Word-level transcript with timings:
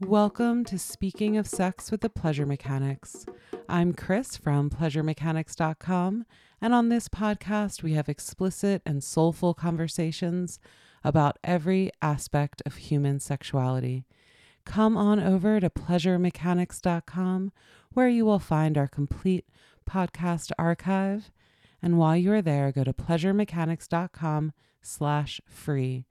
Welcome 0.00 0.66
to 0.66 0.78
Speaking 0.78 1.38
of 1.38 1.46
Sex 1.46 1.90
with 1.90 2.02
the 2.02 2.10
Pleasure 2.10 2.44
Mechanics. 2.44 3.24
I'm 3.66 3.94
Chris 3.94 4.36
from 4.36 4.68
PleasureMechanics.com, 4.68 6.26
and 6.60 6.74
on 6.74 6.90
this 6.90 7.08
podcast, 7.08 7.82
we 7.82 7.94
have 7.94 8.06
explicit 8.06 8.82
and 8.84 9.02
soulful 9.02 9.54
conversations 9.54 10.58
about 11.02 11.38
every 11.42 11.90
aspect 12.02 12.62
of 12.66 12.76
human 12.76 13.20
sexuality. 13.20 14.04
Come 14.66 14.98
on 14.98 15.18
over 15.18 15.60
to 15.60 15.70
PleasureMechanics.com, 15.70 17.52
where 17.94 18.08
you 18.08 18.26
will 18.26 18.38
find 18.38 18.76
our 18.76 18.88
complete 18.88 19.46
podcast 19.88 20.52
archive. 20.58 21.32
And 21.80 21.96
while 21.96 22.18
you 22.18 22.32
are 22.32 22.42
there, 22.42 22.70
go 22.70 22.84
to 22.84 22.92
PleasureMechanics.com 22.92 24.52
slash 24.82 25.40
free 25.46 26.04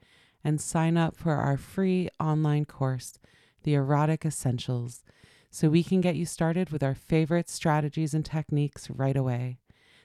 and 0.43 0.59
sign 0.59 0.97
up 0.97 1.15
for 1.15 1.33
our 1.33 1.57
free 1.57 2.09
online 2.20 2.65
course, 2.65 3.20
The 3.66 3.73
Erotic 3.73 4.25
Essentials, 4.25 5.04
so 5.50 5.69
we 5.69 5.83
can 5.83 6.00
get 6.00 6.15
you 6.15 6.25
started 6.25 6.69
with 6.69 6.83
our 6.83 6.93
favorite 6.93 7.50
strategies 7.50 8.14
and 8.14 8.24
techniques 8.24 8.91
right 8.91 9.18
away. 9.18 9.57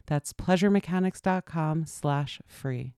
That's 0.06 0.32
pleasuremechanics.com 0.32 1.84
slash 1.84 2.40
free. 2.46 2.94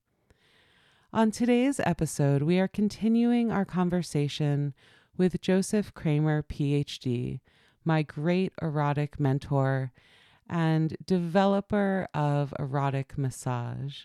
On 1.12 1.32
today's 1.32 1.80
episode, 1.80 2.42
we 2.42 2.60
are 2.60 2.68
continuing 2.68 3.50
our 3.50 3.64
conversation 3.64 4.72
with 5.16 5.40
Joseph 5.40 5.92
Kramer, 5.94 6.44
PhD, 6.44 7.40
my 7.84 8.02
great 8.02 8.52
erotic 8.62 9.18
mentor 9.18 9.92
and 10.48 10.96
developer 11.04 12.06
of 12.14 12.54
erotic 12.56 13.18
massage. 13.18 14.04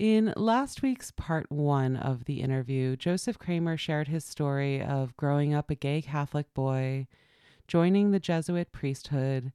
In 0.00 0.32
last 0.34 0.80
week's 0.80 1.10
part 1.10 1.52
one 1.52 1.94
of 1.94 2.24
the 2.24 2.40
interview, 2.40 2.96
Joseph 2.96 3.38
Kramer 3.38 3.76
shared 3.76 4.08
his 4.08 4.24
story 4.24 4.82
of 4.82 5.14
growing 5.18 5.52
up 5.52 5.68
a 5.68 5.74
gay 5.74 6.00
Catholic 6.00 6.54
boy, 6.54 7.06
joining 7.68 8.10
the 8.10 8.18
Jesuit 8.18 8.72
priesthood, 8.72 9.52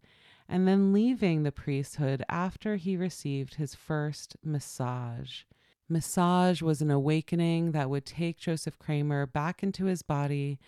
and 0.48 0.68
then 0.68 0.94
leaving 0.94 1.42
the 1.42 1.52
priesthood 1.52 2.24
after 2.30 2.76
he 2.76 2.96
received 2.96 3.56
his 3.56 3.74
first 3.74 4.38
massage. 4.44 5.46
Massage 5.90 6.62
was 6.62 6.80
an 6.80 6.92
awakening 6.92 7.72
that 7.72 7.90
would 7.90 8.06
take 8.06 8.38
Joseph 8.38 8.78
Kramer 8.78 9.26
back 9.26 9.64
into 9.64 9.86
his 9.86 10.04
body 10.04 10.60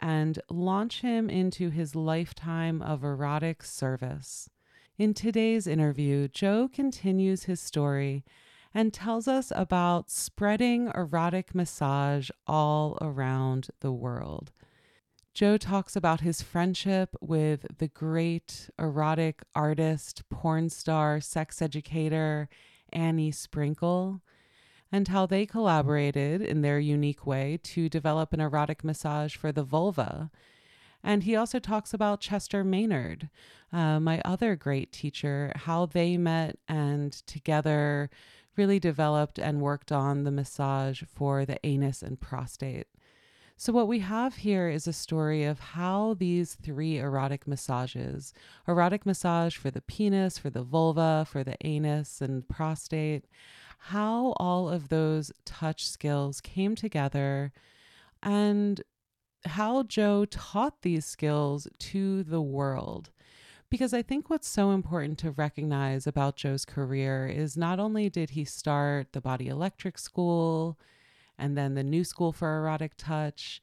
and 0.00 0.40
launch 0.50 1.02
him 1.02 1.30
into 1.30 1.70
his 1.70 1.94
lifetime 1.94 2.82
of 2.82 3.04
erotic 3.04 3.62
service. 3.62 4.50
In 4.98 5.14
today's 5.14 5.68
interview, 5.68 6.26
Joe 6.26 6.66
continues 6.66 7.44
his 7.44 7.60
story 7.60 8.24
and 8.74 8.92
tells 8.92 9.26
us 9.26 9.52
about 9.54 10.10
spreading 10.10 10.90
erotic 10.94 11.54
massage 11.54 12.30
all 12.46 12.96
around 13.00 13.68
the 13.80 13.92
world. 13.92 14.52
Joe 15.32 15.56
talks 15.56 15.96
about 15.96 16.20
his 16.20 16.42
friendship 16.42 17.14
with 17.20 17.78
the 17.78 17.88
great 17.88 18.68
erotic 18.78 19.42
artist, 19.54 20.28
porn 20.28 20.68
star, 20.68 21.20
sex 21.20 21.62
educator, 21.62 22.48
Annie 22.92 23.30
Sprinkle, 23.30 24.22
and 24.92 25.06
how 25.08 25.26
they 25.26 25.46
collaborated 25.46 26.42
in 26.42 26.62
their 26.62 26.80
unique 26.80 27.26
way 27.26 27.58
to 27.62 27.88
develop 27.88 28.32
an 28.32 28.40
erotic 28.40 28.82
massage 28.82 29.36
for 29.36 29.52
the 29.52 29.62
vulva. 29.62 30.30
And 31.02 31.22
he 31.22 31.36
also 31.36 31.58
talks 31.58 31.94
about 31.94 32.20
Chester 32.20 32.64
Mainard, 32.64 33.30
uh, 33.72 34.00
my 34.00 34.20
other 34.24 34.56
great 34.56 34.92
teacher, 34.92 35.52
how 35.54 35.86
they 35.86 36.16
met 36.16 36.58
and 36.68 37.12
together 37.26 38.10
really 38.60 38.78
developed 38.78 39.38
and 39.38 39.62
worked 39.62 39.90
on 39.90 40.24
the 40.24 40.30
massage 40.30 41.02
for 41.02 41.46
the 41.46 41.58
anus 41.64 42.02
and 42.02 42.20
prostate. 42.20 42.88
So, 43.56 43.72
what 43.72 43.88
we 43.88 44.00
have 44.00 44.36
here 44.36 44.68
is 44.68 44.86
a 44.86 44.92
story 44.92 45.44
of 45.44 45.60
how 45.60 46.14
these 46.18 46.56
three 46.56 46.98
erotic 46.98 47.46
massages 47.46 48.34
erotic 48.68 49.06
massage 49.06 49.56
for 49.56 49.70
the 49.70 49.80
penis, 49.80 50.36
for 50.36 50.50
the 50.50 50.62
vulva, 50.62 51.26
for 51.26 51.42
the 51.42 51.56
anus 51.66 52.20
and 52.20 52.46
prostate 52.46 53.24
how 53.94 54.34
all 54.36 54.68
of 54.68 54.90
those 54.90 55.32
touch 55.46 55.88
skills 55.88 56.42
came 56.42 56.76
together 56.76 57.50
and 58.22 58.82
how 59.46 59.84
Joe 59.84 60.26
taught 60.26 60.82
these 60.82 61.06
skills 61.06 61.66
to 61.78 62.22
the 62.22 62.42
world 62.42 63.08
because 63.70 63.94
I 63.94 64.02
think 64.02 64.28
what's 64.28 64.48
so 64.48 64.72
important 64.72 65.16
to 65.20 65.30
recognize 65.30 66.06
about 66.06 66.36
Joe's 66.36 66.64
career 66.64 67.28
is 67.28 67.56
not 67.56 67.78
only 67.78 68.10
did 68.10 68.30
he 68.30 68.44
start 68.44 69.12
the 69.12 69.20
Body 69.20 69.46
Electric 69.46 69.96
School 69.96 70.76
and 71.38 71.56
then 71.56 71.74
the 71.74 71.84
New 71.84 72.02
School 72.02 72.32
for 72.32 72.58
Erotic 72.58 72.92
Touch, 72.98 73.62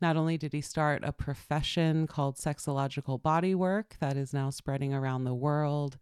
not 0.00 0.14
only 0.14 0.36
did 0.36 0.52
he 0.52 0.60
start 0.60 1.02
a 1.02 1.12
profession 1.12 2.06
called 2.06 2.36
sexological 2.36 3.20
bodywork 3.20 3.98
that 3.98 4.16
is 4.16 4.34
now 4.34 4.50
spreading 4.50 4.92
around 4.92 5.24
the 5.24 5.34
world, 5.34 5.96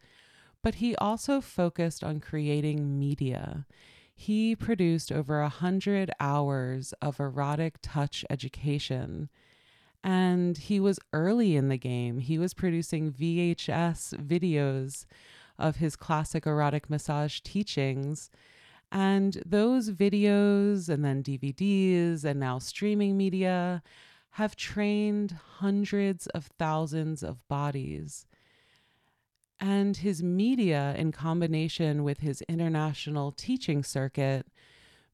but 0.61 0.77
he 0.77 0.97
also 0.97 1.41
focused 1.41 2.03
on 2.03 2.19
creating 2.19 2.99
media. 2.99 3.67
He 4.13 4.57
produced 4.57 5.13
over 5.13 5.41
a 5.41 5.49
hundred 5.49 6.11
hours 6.19 6.93
of 7.01 7.21
erotic 7.21 7.79
touch 7.83 8.25
education 8.29 9.29
and 10.05 10.59
he 10.59 10.79
was 10.79 11.01
early 11.15 11.57
in 11.57 11.71
the 11.71 11.79
game. 11.79 12.19
He 12.19 12.39
was 12.39 12.53
producing 12.53 13.11
VHS 13.11 14.15
videos 14.23 15.07
of 15.59 15.77
his 15.77 15.97
classic 15.97 16.47
erotic 16.47 16.91
massage 16.91 17.41
teachings. 17.41 18.31
And 18.93 19.43
those 19.47 19.91
videos 19.91 20.91
and 20.91 21.03
then 21.03 21.23
DVDs 21.23 22.23
and 22.23 22.39
now 22.39 22.59
streaming 22.59 23.17
media 23.17 23.83
have 24.33 24.57
trained 24.57 25.39
hundreds 25.57 26.27
of 26.29 26.51
thousands 26.59 27.23
of 27.23 27.47
bodies. 27.49 28.27
And 29.59 29.97
his 29.97 30.23
media, 30.23 30.95
in 30.99 31.13
combination 31.13 32.05
with 32.05 32.19
his 32.19 32.43
international 32.43 33.33
teaching 33.33 33.83
circuit, 33.83 34.47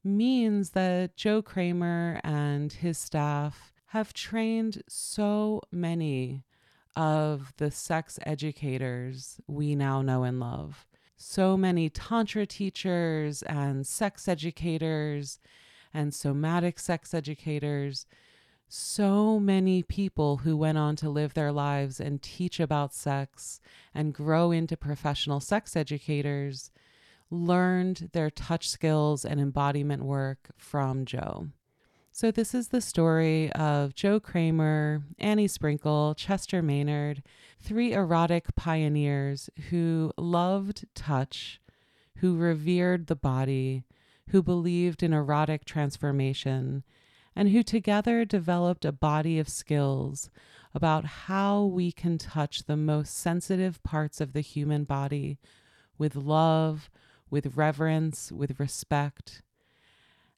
means 0.03 0.71
that 0.71 1.15
Joe 1.15 1.41
Kramer 1.41 2.19
and 2.25 2.73
his 2.73 2.97
staff 2.97 3.70
have 3.91 4.13
trained 4.13 4.81
so 4.87 5.61
many 5.69 6.45
of 6.95 7.51
the 7.57 7.69
sex 7.69 8.17
educators 8.25 9.41
we 9.47 9.75
now 9.75 10.01
know 10.01 10.23
and 10.23 10.39
love. 10.39 10.87
So 11.17 11.57
many 11.57 11.89
Tantra 11.89 12.45
teachers 12.45 13.43
and 13.43 13.85
sex 13.85 14.29
educators 14.29 15.39
and 15.93 16.13
somatic 16.13 16.79
sex 16.79 17.13
educators. 17.13 18.05
So 18.69 19.41
many 19.41 19.83
people 19.83 20.37
who 20.37 20.55
went 20.55 20.77
on 20.77 20.95
to 20.95 21.09
live 21.09 21.33
their 21.33 21.51
lives 21.51 21.99
and 21.99 22.21
teach 22.21 22.61
about 22.61 22.93
sex 22.93 23.59
and 23.93 24.13
grow 24.13 24.51
into 24.51 24.77
professional 24.77 25.41
sex 25.41 25.75
educators 25.75 26.71
learned 27.29 28.11
their 28.13 28.29
touch 28.29 28.69
skills 28.69 29.25
and 29.25 29.41
embodiment 29.41 30.03
work 30.03 30.51
from 30.57 31.03
Joe. 31.03 31.49
So, 32.13 32.29
this 32.29 32.53
is 32.53 32.67
the 32.67 32.81
story 32.81 33.49
of 33.53 33.95
Joe 33.95 34.19
Kramer, 34.19 35.03
Annie 35.17 35.47
Sprinkle, 35.47 36.13
Chester 36.13 36.61
Mainard, 36.61 37.23
three 37.61 37.93
erotic 37.93 38.53
pioneers 38.53 39.49
who 39.69 40.11
loved 40.17 40.85
touch, 40.93 41.61
who 42.17 42.35
revered 42.35 43.07
the 43.07 43.15
body, 43.15 43.85
who 44.27 44.43
believed 44.43 45.01
in 45.01 45.13
erotic 45.13 45.63
transformation, 45.63 46.83
and 47.33 47.49
who 47.49 47.63
together 47.63 48.25
developed 48.25 48.83
a 48.83 48.91
body 48.91 49.39
of 49.39 49.47
skills 49.47 50.29
about 50.75 51.05
how 51.05 51.63
we 51.63 51.93
can 51.93 52.17
touch 52.17 52.65
the 52.65 52.77
most 52.77 53.15
sensitive 53.15 53.81
parts 53.83 54.19
of 54.19 54.33
the 54.33 54.41
human 54.41 54.83
body 54.83 55.39
with 55.97 56.17
love, 56.17 56.89
with 57.29 57.55
reverence, 57.55 58.33
with 58.33 58.59
respect 58.59 59.43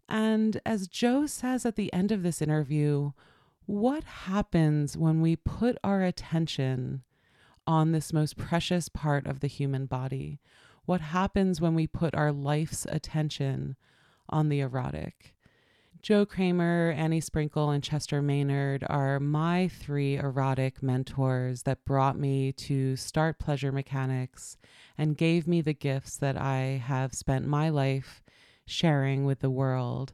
and 0.10 0.60
as 0.66 0.88
Joe 0.88 1.26
says 1.26 1.66
at 1.66 1.76
the 1.76 1.92
end 1.94 2.12
of 2.12 2.24
this 2.24 2.42
interview, 2.42 3.12
what 3.66 4.04
happens 4.04 4.98
when 4.98 5.22
we 5.22 5.36
put 5.36 5.78
our 5.84 6.04
attention 6.04 7.04
on 7.66 7.92
this 7.92 8.12
most 8.12 8.38
precious 8.38 8.90
part 8.90 9.26
of 9.26 9.40
the 9.40 9.48
human 9.48 9.86
body? 9.86 10.40
What 10.86 11.02
happens 11.02 11.62
when 11.62 11.76
we 11.76 11.88
put 11.88 12.14
our 12.14 12.32
life's 12.32 12.86
attention 12.90 13.78
on 14.30 14.50
the 14.50 14.60
erotic? 14.60 15.34
Joe 16.02 16.26
Kramer, 16.26 16.94
Annie 16.98 17.22
Sprinkle, 17.22 17.70
and 17.70 17.82
Chester 17.82 18.22
Mainard 18.22 18.84
are 18.90 19.22
my 19.22 19.70
three 19.70 20.18
erotic 20.18 20.84
mentors 20.84 21.64
that 21.64 21.86
brought 21.86 22.20
me 22.20 22.52
to 22.52 22.98
start 22.98 23.40
Pleasure 23.40 23.72
Mechanics 23.72 24.58
and 24.98 25.16
gave 25.16 25.48
me 25.48 25.62
the 25.62 25.74
gifts 25.74 26.18
that 26.18 26.36
I 26.36 26.84
have 26.86 27.14
spent 27.14 27.48
my 27.48 27.70
life 27.70 28.22
sharing 28.66 29.26
with 29.26 29.40
the 29.40 29.50
world. 29.50 30.14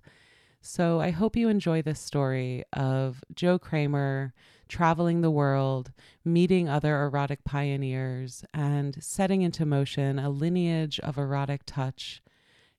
So 0.61 0.99
I 0.99 1.11
hope 1.11 1.35
you 1.35 1.47
enjoy 1.47 1.81
this 1.81 1.99
story 1.99 2.63
of 2.73 3.23
Joe 3.33 3.57
Kramer 3.57 4.33
traveling 4.67 5.21
the 5.21 5.31
world, 5.31 5.91
meeting 6.23 6.69
other 6.69 7.01
erotic 7.03 7.43
pioneers, 7.43 8.43
and 8.53 9.01
setting 9.01 9.41
into 9.41 9.65
motion 9.65 10.19
a 10.19 10.29
lineage 10.29 10.99
of 10.99 11.17
erotic 11.17 11.61
touch 11.65 12.21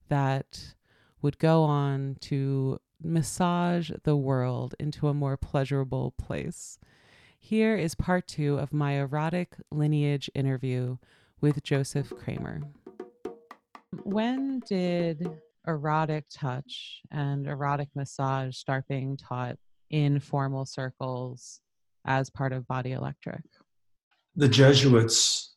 that 0.08 0.74
would 1.22 1.38
go 1.38 1.64
on 1.64 2.16
to 2.20 2.78
massage 3.02 3.90
the 4.04 4.16
world 4.16 4.74
into 4.78 5.08
a 5.08 5.14
more 5.14 5.36
pleasurable 5.36 6.12
place. 6.12 6.78
Here 7.38 7.76
is 7.76 7.94
part 7.94 8.28
two 8.28 8.58
of 8.58 8.72
my 8.72 8.92
erotic 8.92 9.56
lineage 9.70 10.30
interview 10.34 10.98
with 11.40 11.62
Joseph 11.62 12.12
Kramer. 12.16 12.60
When 14.04 14.60
did 14.60 15.40
erotic 15.66 16.24
touch 16.32 17.00
and 17.10 17.46
erotic 17.46 17.88
massage 17.94 18.56
start 18.56 18.84
being 18.88 19.16
taught 19.16 19.56
in 19.90 20.20
formal 20.20 20.64
circles 20.64 21.60
as 22.06 22.30
part 22.30 22.52
of 22.52 22.66
Body 22.66 22.92
Electric? 22.92 23.42
The 24.36 24.48
Jesuits 24.48 25.54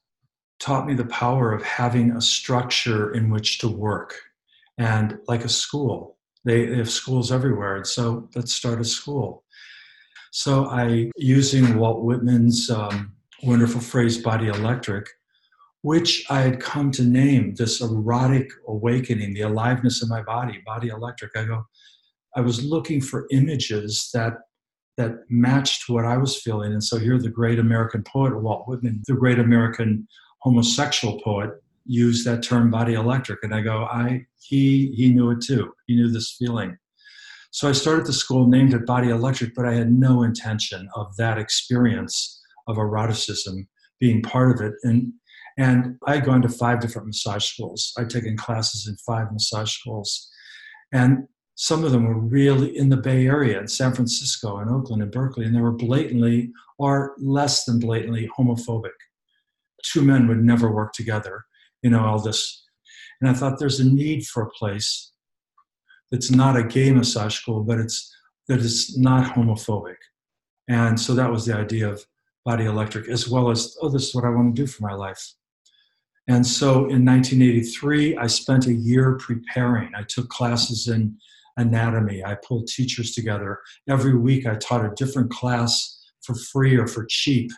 taught 0.60 0.86
me 0.86 0.94
the 0.94 1.06
power 1.06 1.54
of 1.54 1.64
having 1.64 2.12
a 2.12 2.22
structure 2.22 3.14
in 3.14 3.30
which 3.30 3.60
to 3.60 3.68
work 3.68 4.16
and 4.78 5.18
like 5.28 5.46
a 5.46 5.50
school. 5.50 6.18
They, 6.46 6.66
they 6.66 6.78
have 6.78 6.90
schools 6.90 7.32
everywhere. 7.32 7.78
And 7.78 7.88
so 7.88 8.30
let's 8.36 8.54
start 8.54 8.82
a 8.82 8.86
school. 8.86 9.44
So 10.32 10.66
I, 10.66 11.12
using 11.16 11.78
Walt 11.78 12.04
Whitman's 12.04 12.70
um, 12.70 13.14
wonderful 13.44 13.82
phrase, 13.82 14.18
body 14.18 14.48
electric, 14.48 15.08
which 15.84 16.26
I 16.30 16.40
had 16.40 16.62
come 16.62 16.92
to 16.92 17.04
name 17.04 17.56
this 17.56 17.82
erotic 17.82 18.50
awakening, 18.68 19.34
the 19.34 19.42
aliveness 19.42 20.02
of 20.02 20.10
my 20.10 20.24
body, 20.24 20.62
body 20.66 20.88
electric. 20.88 21.32
I 21.36 21.44
go, 21.44 21.66
I 22.36 22.42
was 22.42 22.64
looking 22.64 23.00
for 23.00 23.28
images 23.32 24.10
that 24.14 24.34
that 24.96 25.12
matched 25.30 25.90
what 25.90 26.06
I 26.06 26.18
was 26.18 26.40
feeling. 26.40 26.72
And 26.72 26.84
so 26.84 27.00
here 27.00 27.18
the 27.18 27.30
great 27.30 27.58
American 27.58 28.04
poet, 28.04 28.40
Walt 28.40 28.68
Whitman, 28.68 29.02
the 29.08 29.16
great 29.16 29.40
American 29.40 30.08
homosexual 30.42 31.20
poet, 31.22 31.50
used 31.86 32.26
that 32.28 32.44
term 32.44 32.70
body 32.70 32.94
electric. 32.94 33.40
And 33.44 33.54
I 33.54 33.62
go, 33.62 33.84
I 33.84 34.26
he 34.40 34.94
he 34.96 35.14
knew 35.14 35.32
it 35.32 35.42
too. 35.42 35.74
He 35.88 35.96
knew 35.96 36.10
this 36.10 36.36
feeling. 36.40 36.78
So 37.52 37.68
I 37.68 37.74
started 37.74 38.06
the 38.06 38.14
school, 38.14 38.48
named 38.48 38.74
it 38.74 38.86
Body 38.86 39.10
Electric, 39.10 39.54
but 39.54 39.66
I 39.66 39.76
had 39.76 39.92
no 39.92 40.24
intention 40.24 40.90
of 40.96 41.16
that 41.18 41.38
experience 41.38 42.42
of 42.68 42.78
eroticism 42.80 43.68
being 44.00 44.24
part 44.24 44.56
of 44.56 44.66
it. 44.66 44.74
And 44.84 45.14
and 45.58 45.98
I 46.06 46.16
had 46.16 46.26
gone 46.26 46.42
to 46.42 46.50
five 46.50 46.80
different 46.80 47.08
massage 47.08 47.46
schools. 47.46 47.94
I'd 47.98 48.10
taken 48.10 48.38
classes 48.38 48.88
in 48.88 48.96
five 48.98 49.32
massage 49.32 49.72
schools. 49.72 50.30
And 50.92 51.28
some 51.56 51.84
of 51.84 51.92
them 51.92 52.06
were 52.06 52.20
really 52.20 52.76
in 52.76 52.90
the 52.90 52.98
Bay 52.98 53.28
Area, 53.28 53.60
in 53.60 53.68
San 53.68 53.94
Francisco 53.94 54.58
and 54.58 54.72
Oakland 54.72 55.04
and 55.04 55.12
Berkeley, 55.12 55.46
and 55.46 55.56
they 55.56 55.62
were 55.62 55.72
blatantly 55.72 56.52
or 56.80 57.16
less 57.20 57.66
than 57.66 57.80
blatantly 57.80 58.30
homophobic. 58.38 58.92
Two 59.84 60.02
men 60.02 60.28
would 60.28 60.44
never 60.44 60.72
work 60.72 60.94
together, 60.94 61.44
you 61.84 61.90
know, 61.90 62.04
all 62.04 62.20
this. 62.20 62.64
And 63.22 63.30
I 63.30 63.34
thought 63.34 63.60
there's 63.60 63.80
a 63.80 63.88
need 63.88 64.26
for 64.26 64.44
a 64.44 64.50
place 64.50 65.12
that's 66.12 66.32
not 66.32 66.58
a 66.58 66.64
gay 66.64 66.92
massage 66.92 67.36
school, 67.36 67.64
but 67.64 67.80
it's 67.80 68.12
that 68.48 68.60
it's 68.60 68.98
not 68.98 69.34
homophobic. 69.36 69.96
And 70.68 71.00
so 71.00 71.14
that 71.14 71.32
was 71.32 71.46
the 71.46 71.56
idea 71.56 71.90
of 71.90 72.06
Body 72.46 72.66
Electric, 72.66 73.08
as 73.08 73.30
well 73.30 73.50
as, 73.50 73.78
oh, 73.82 73.90
this 73.90 74.10
is 74.10 74.16
what 74.16 74.26
I 74.26 74.30
want 74.30 74.56
to 74.56 74.62
do 74.62 74.68
for 74.68 74.84
my 74.84 74.94
life. 74.94 75.34
And 76.28 76.46
so 76.46 76.86
in 76.86 77.04
1983, 77.06 78.18
I 78.18 78.28
spent 78.28 78.68
a 78.68 78.74
year 78.74 79.18
preparing. 79.18 79.92
I 79.96 80.04
took 80.04 80.30
classes 80.30 80.88
in 80.88 81.18
anatomy. 81.58 82.24
I 82.24 82.36
pulled 82.36 82.68
teachers 82.68 83.14
together. 83.14 83.60
Every 83.90 84.18
week, 84.18 84.46
I 84.46 84.56
taught 84.56 84.86
a 84.86 84.94
different 84.96 85.32
class 85.32 86.02
for 86.22 86.36
free 86.36 86.78
or 86.78 86.88
for 86.88 87.06
cheap 87.10 87.52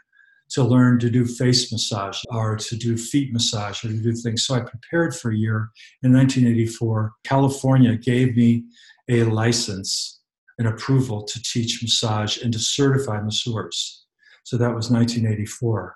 to 0.49 0.63
learn 0.63 0.99
to 0.99 1.09
do 1.09 1.25
face 1.25 1.71
massage 1.71 2.21
or 2.29 2.55
to 2.55 2.75
do 2.75 2.97
feet 2.97 3.33
massage 3.33 3.83
or 3.83 3.89
to 3.89 4.01
do 4.01 4.13
things. 4.13 4.45
So 4.45 4.55
I 4.55 4.59
prepared 4.61 5.15
for 5.15 5.31
a 5.31 5.37
year. 5.37 5.69
In 6.03 6.13
1984, 6.13 7.13
California 7.23 7.95
gave 7.95 8.35
me 8.35 8.63
a 9.09 9.23
license, 9.23 10.21
an 10.59 10.67
approval 10.67 11.23
to 11.23 11.41
teach 11.41 11.81
massage 11.81 12.37
and 12.41 12.53
to 12.53 12.59
certify 12.59 13.21
masseurs. 13.21 14.05
So 14.43 14.57
that 14.57 14.73
was 14.73 14.91
1984. 14.91 15.95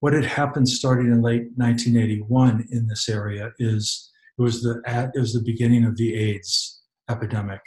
What 0.00 0.12
had 0.12 0.24
happened 0.24 0.68
starting 0.68 1.06
in 1.06 1.22
late 1.22 1.48
1981 1.56 2.68
in 2.70 2.86
this 2.86 3.08
area 3.08 3.52
is 3.58 4.10
it 4.38 4.42
was 4.42 4.62
the 4.62 4.82
it 5.14 5.18
was 5.18 5.32
the 5.32 5.42
beginning 5.44 5.84
of 5.84 5.96
the 5.96 6.14
AIDS 6.14 6.82
epidemic, 7.08 7.60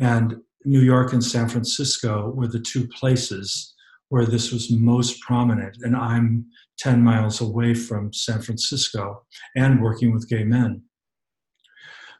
and 0.00 0.36
New 0.64 0.80
York 0.80 1.12
and 1.12 1.22
San 1.22 1.48
Francisco 1.48 2.30
were 2.30 2.46
the 2.46 2.60
two 2.60 2.88
places 2.88 3.74
where 4.08 4.26
this 4.26 4.52
was 4.52 4.70
most 4.70 5.20
prominent. 5.20 5.76
And 5.82 5.96
I'm 5.96 6.46
10 6.78 7.02
miles 7.02 7.40
away 7.40 7.74
from 7.74 8.12
San 8.12 8.42
Francisco 8.42 9.24
and 9.56 9.82
working 9.82 10.12
with 10.12 10.28
gay 10.28 10.44
men. 10.44 10.82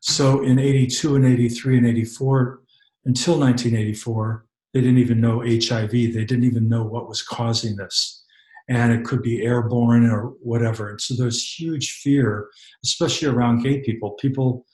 So 0.01 0.43
in 0.43 0.59
82 0.59 1.17
and 1.17 1.25
83 1.25 1.79
and 1.79 1.87
84, 1.87 2.63
until 3.05 3.39
1984, 3.39 4.47
they 4.73 4.81
didn't 4.81 4.99
even 4.99 5.21
know 5.21 5.41
HIV. 5.41 5.91
They 5.91 6.25
didn't 6.25 6.45
even 6.45 6.69
know 6.69 6.83
what 6.83 7.09
was 7.09 7.23
causing 7.23 7.77
this 7.77 8.22
and 8.73 8.91
it 8.91 9.05
could 9.05 9.21
be 9.21 9.43
airborne 9.43 10.09
or 10.09 10.33
whatever. 10.41 10.89
And 10.89 11.01
so 11.01 11.15
there's 11.15 11.45
huge 11.45 12.01
fear, 12.03 12.49
especially 12.83 13.29
around 13.29 13.63
gay 13.63 13.81
people. 13.81 14.13
People, 14.13 14.65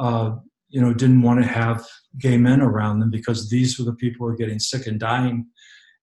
uh, 0.00 0.32
you 0.70 0.80
know, 0.80 0.92
didn't 0.92 1.22
want 1.22 1.40
to 1.40 1.46
have 1.46 1.86
gay 2.18 2.36
men 2.36 2.60
around 2.60 2.98
them 2.98 3.12
because 3.12 3.48
these 3.50 3.78
were 3.78 3.84
the 3.84 3.94
people 3.94 4.26
who 4.26 4.32
were 4.32 4.36
getting 4.36 4.58
sick 4.58 4.88
and 4.88 4.98
dying 4.98 5.46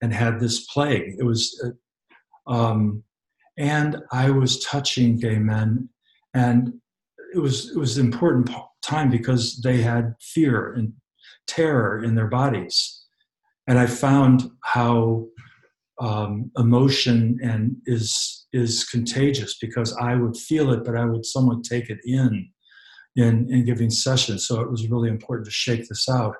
and 0.01 0.13
had 0.13 0.39
this 0.39 0.65
plague. 0.67 1.15
It 1.19 1.25
was, 1.25 1.61
uh, 2.47 2.49
um, 2.49 3.03
and 3.57 3.97
I 4.13 4.29
was 4.29 4.63
touching 4.63 5.19
gay 5.19 5.37
men, 5.37 5.89
and 6.33 6.73
it 7.35 7.39
was 7.39 7.69
it 7.75 7.77
was 7.77 7.97
an 7.97 8.05
important 8.05 8.49
time 8.81 9.11
because 9.11 9.59
they 9.61 9.81
had 9.81 10.15
fear 10.21 10.71
and 10.71 10.93
terror 11.47 12.01
in 12.01 12.15
their 12.15 12.27
bodies, 12.27 13.03
and 13.67 13.77
I 13.77 13.87
found 13.87 14.49
how 14.63 15.27
um, 16.01 16.51
emotion 16.57 17.39
and 17.43 17.77
is 17.85 18.47
is 18.51 18.83
contagious 18.83 19.57
because 19.61 19.95
I 20.01 20.15
would 20.15 20.35
feel 20.35 20.73
it, 20.73 20.83
but 20.83 20.97
I 20.97 21.05
would 21.05 21.25
somewhat 21.25 21.63
take 21.63 21.89
it 21.89 21.99
in, 22.03 22.49
in 23.15 23.47
in 23.53 23.65
giving 23.65 23.91
sessions. 23.91 24.47
So 24.47 24.59
it 24.61 24.69
was 24.69 24.87
really 24.87 25.09
important 25.09 25.45
to 25.45 25.51
shake 25.51 25.87
this 25.87 26.09
out. 26.09 26.35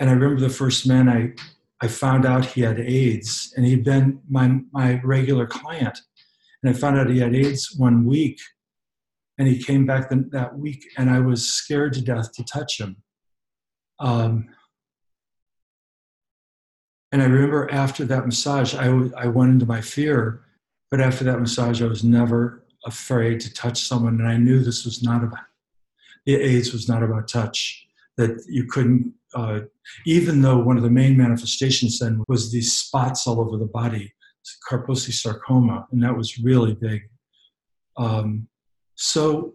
And 0.00 0.10
I 0.10 0.12
remember 0.12 0.40
the 0.40 0.50
first 0.50 0.86
man 0.86 1.08
I 1.08 1.32
I 1.80 1.86
found 1.86 2.26
out 2.26 2.44
he 2.44 2.62
had 2.62 2.80
AIDS, 2.80 3.54
and 3.56 3.64
he'd 3.64 3.84
been 3.84 4.20
my 4.28 4.58
my 4.72 5.00
regular 5.04 5.46
client, 5.46 5.96
and 6.62 6.74
I 6.74 6.78
found 6.78 6.98
out 6.98 7.08
he 7.08 7.20
had 7.20 7.36
AIDS 7.36 7.76
one 7.78 8.04
week, 8.04 8.40
and 9.38 9.46
he 9.46 9.62
came 9.62 9.86
back 9.86 10.10
the, 10.10 10.28
that 10.32 10.58
week, 10.58 10.84
and 10.96 11.08
I 11.10 11.20
was 11.20 11.48
scared 11.48 11.92
to 11.92 12.02
death 12.02 12.32
to 12.32 12.44
touch 12.44 12.80
him. 12.80 12.96
Um, 14.00 14.48
and 17.12 17.22
I 17.22 17.26
remember 17.26 17.70
after 17.70 18.04
that 18.04 18.26
massage, 18.26 18.74
I, 18.74 18.86
w- 18.86 19.12
I 19.16 19.26
went 19.26 19.52
into 19.52 19.66
my 19.66 19.80
fear, 19.80 20.42
but 20.90 21.00
after 21.00 21.24
that 21.24 21.40
massage, 21.40 21.80
I 21.82 21.86
was 21.86 22.04
never 22.04 22.64
afraid 22.84 23.40
to 23.40 23.52
touch 23.52 23.82
someone. 23.82 24.20
And 24.20 24.28
I 24.28 24.36
knew 24.36 24.60
this 24.60 24.84
was 24.84 25.02
not 25.02 25.24
about, 25.24 25.44
the 26.26 26.34
AIDS 26.36 26.72
was 26.72 26.88
not 26.88 27.02
about 27.02 27.28
touch, 27.28 27.86
that 28.16 28.44
you 28.48 28.64
couldn't, 28.64 29.14
uh, 29.34 29.60
even 30.06 30.42
though 30.42 30.58
one 30.58 30.76
of 30.76 30.82
the 30.82 30.90
main 30.90 31.16
manifestations 31.16 31.98
then 31.98 32.22
was 32.28 32.52
these 32.52 32.74
spots 32.74 33.26
all 33.26 33.40
over 33.40 33.56
the 33.56 33.66
body, 33.66 34.12
Kaposi 34.70 35.12
sarcoma, 35.12 35.86
and 35.92 36.02
that 36.02 36.16
was 36.16 36.38
really 36.38 36.74
big. 36.74 37.02
Um, 37.96 38.48
so 38.94 39.54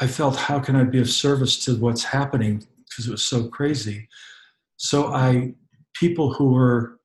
I 0.00 0.06
felt, 0.06 0.36
how 0.36 0.60
can 0.60 0.76
I 0.76 0.84
be 0.84 1.00
of 1.00 1.10
service 1.10 1.64
to 1.64 1.76
what's 1.76 2.04
happening? 2.04 2.66
Because 2.88 3.08
it 3.08 3.10
was 3.10 3.22
so 3.22 3.48
crazy. 3.48 4.08
So 4.76 5.12
I 5.12 5.54
people 5.94 6.32
who 6.32 6.52
were 6.52 6.98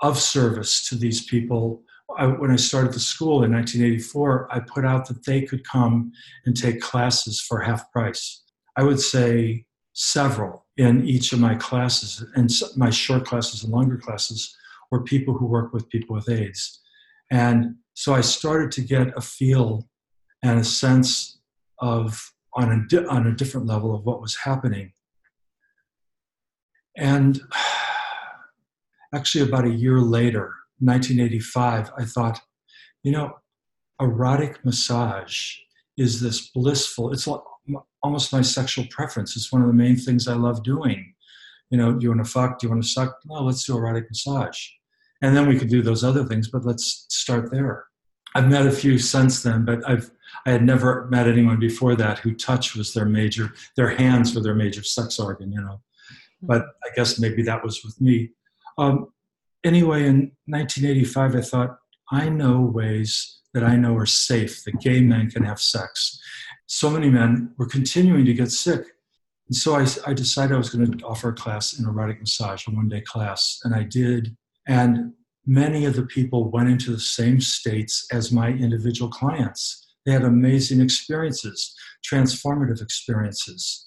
of 0.00 0.18
service 0.18 0.88
to 0.88 0.94
these 0.94 1.24
people. 1.24 1.82
I, 2.18 2.26
when 2.26 2.50
I 2.50 2.56
started 2.56 2.92
the 2.92 3.00
school 3.00 3.42
in 3.42 3.52
1984, 3.52 4.48
I 4.50 4.60
put 4.60 4.84
out 4.84 5.06
that 5.08 5.24
they 5.24 5.42
could 5.42 5.66
come 5.66 6.12
and 6.44 6.56
take 6.56 6.80
classes 6.80 7.40
for 7.40 7.60
half 7.60 7.90
price. 7.92 8.42
I 8.76 8.82
would 8.82 9.00
say 9.00 9.66
several 9.94 10.66
in 10.76 11.06
each 11.06 11.32
of 11.32 11.40
my 11.40 11.54
classes, 11.54 12.24
and 12.34 12.50
my 12.76 12.90
short 12.90 13.24
classes 13.24 13.64
and 13.64 13.72
longer 13.72 13.96
classes 13.96 14.54
were 14.90 15.02
people 15.02 15.34
who 15.34 15.46
work 15.46 15.72
with 15.72 15.88
people 15.88 16.14
with 16.14 16.28
AIDS. 16.28 16.80
And 17.30 17.76
so 17.94 18.14
I 18.14 18.20
started 18.20 18.70
to 18.72 18.82
get 18.82 19.16
a 19.16 19.20
feel 19.20 19.88
and 20.42 20.60
a 20.60 20.64
sense 20.64 21.38
of, 21.80 22.32
on 22.54 22.70
a, 22.70 22.86
di- 22.88 23.06
on 23.06 23.26
a 23.26 23.34
different 23.34 23.66
level, 23.66 23.94
of 23.94 24.04
what 24.04 24.20
was 24.20 24.36
happening. 24.36 24.92
And 26.96 27.40
actually 29.16 29.48
about 29.48 29.64
a 29.64 29.70
year 29.70 30.00
later, 30.00 30.54
1985, 30.80 31.90
I 31.98 32.04
thought, 32.04 32.40
you 33.02 33.12
know, 33.12 33.32
erotic 34.00 34.64
massage 34.64 35.54
is 35.96 36.20
this 36.20 36.50
blissful, 36.50 37.12
it's 37.12 37.26
almost 38.02 38.32
my 38.32 38.42
sexual 38.42 38.84
preference. 38.90 39.36
It's 39.36 39.50
one 39.50 39.62
of 39.62 39.68
the 39.68 39.74
main 39.74 39.96
things 39.96 40.28
I 40.28 40.34
love 40.34 40.62
doing. 40.62 41.14
You 41.70 41.78
know, 41.78 41.92
do 41.92 42.04
you 42.04 42.10
want 42.10 42.24
to 42.24 42.30
fuck? 42.30 42.58
Do 42.58 42.66
you 42.66 42.70
want 42.70 42.82
to 42.82 42.88
suck? 42.88 43.16
No, 43.24 43.42
let's 43.42 43.64
do 43.64 43.76
erotic 43.76 44.04
massage. 44.10 44.68
And 45.22 45.34
then 45.36 45.48
we 45.48 45.58
could 45.58 45.70
do 45.70 45.82
those 45.82 46.04
other 46.04 46.24
things, 46.24 46.48
but 46.48 46.64
let's 46.64 47.06
start 47.08 47.50
there. 47.50 47.86
I've 48.34 48.48
met 48.48 48.66
a 48.66 48.70
few 48.70 48.98
since 48.98 49.42
then, 49.42 49.64
but 49.64 49.80
I've 49.88 50.10
I 50.44 50.50
had 50.50 50.64
never 50.64 51.06
met 51.10 51.28
anyone 51.28 51.58
before 51.58 51.94
that 51.96 52.18
who 52.18 52.34
touch 52.34 52.76
was 52.76 52.92
their 52.92 53.04
major, 53.04 53.52
their 53.76 53.88
hands 53.88 54.34
were 54.34 54.42
their 54.42 54.54
major 54.54 54.82
sex 54.82 55.18
organ, 55.18 55.52
you 55.52 55.60
know. 55.60 55.80
Hmm. 56.40 56.46
But 56.46 56.62
I 56.84 56.88
guess 56.94 57.18
maybe 57.18 57.42
that 57.44 57.64
was 57.64 57.84
with 57.84 58.00
me. 58.00 58.30
Um, 58.78 59.08
anyway, 59.64 60.06
in 60.06 60.32
1985, 60.46 61.36
I 61.36 61.40
thought, 61.40 61.78
I 62.10 62.28
know 62.28 62.60
ways 62.60 63.40
that 63.52 63.64
I 63.64 63.76
know 63.76 63.96
are 63.96 64.06
safe, 64.06 64.64
that 64.64 64.80
gay 64.80 65.00
men 65.00 65.30
can 65.30 65.42
have 65.44 65.60
sex. 65.60 66.20
So 66.66 66.90
many 66.90 67.08
men 67.08 67.52
were 67.58 67.66
continuing 67.66 68.24
to 68.26 68.34
get 68.34 68.50
sick. 68.50 68.84
And 69.48 69.56
so 69.56 69.76
I, 69.76 69.86
I 70.06 70.12
decided 70.12 70.54
I 70.54 70.58
was 70.58 70.70
going 70.70 70.98
to 70.98 71.06
offer 71.06 71.30
a 71.30 71.34
class 71.34 71.78
in 71.78 71.86
erotic 71.86 72.20
massage, 72.20 72.66
a 72.66 72.70
one 72.70 72.88
day 72.88 73.00
class. 73.00 73.60
And 73.64 73.74
I 73.74 73.84
did. 73.84 74.36
And 74.66 75.12
many 75.46 75.84
of 75.84 75.94
the 75.94 76.04
people 76.04 76.50
went 76.50 76.68
into 76.68 76.90
the 76.90 77.00
same 77.00 77.40
states 77.40 78.06
as 78.12 78.32
my 78.32 78.48
individual 78.48 79.10
clients. 79.10 79.86
They 80.04 80.12
had 80.12 80.22
amazing 80.22 80.80
experiences, 80.80 81.74
transformative 82.08 82.82
experiences. 82.82 83.85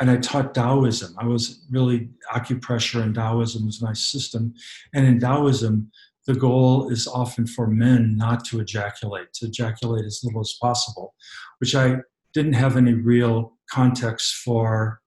And 0.00 0.10
I 0.10 0.16
taught 0.18 0.54
Taoism. 0.54 1.14
I 1.18 1.26
was 1.26 1.64
really 1.70 2.10
acupressure 2.34 3.02
and 3.02 3.14
Taoism 3.14 3.64
was 3.64 3.80
my 3.80 3.94
system. 3.94 4.54
And 4.94 5.06
in 5.06 5.20
Taoism, 5.20 5.90
the 6.26 6.34
goal 6.34 6.90
is 6.90 7.06
often 7.06 7.46
for 7.46 7.66
men 7.66 8.16
not 8.16 8.44
to 8.46 8.60
ejaculate, 8.60 9.32
to 9.34 9.46
ejaculate 9.46 10.04
as 10.04 10.20
little 10.22 10.40
as 10.40 10.56
possible, 10.60 11.14
which 11.58 11.74
I 11.74 11.96
didn't 12.34 12.54
have 12.54 12.76
any 12.76 12.92
real 12.92 13.54
context 13.70 14.36
for 14.44 15.00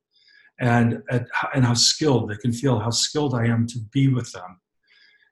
and, 0.60 1.04
at, 1.12 1.28
and 1.54 1.66
how 1.66 1.74
skilled 1.74 2.30
they 2.30 2.38
can 2.38 2.52
feel 2.52 2.80
how 2.80 2.90
skilled 2.90 3.36
I 3.36 3.46
am 3.46 3.68
to 3.68 3.80
be 3.92 4.08
with 4.08 4.32
them. 4.32 4.60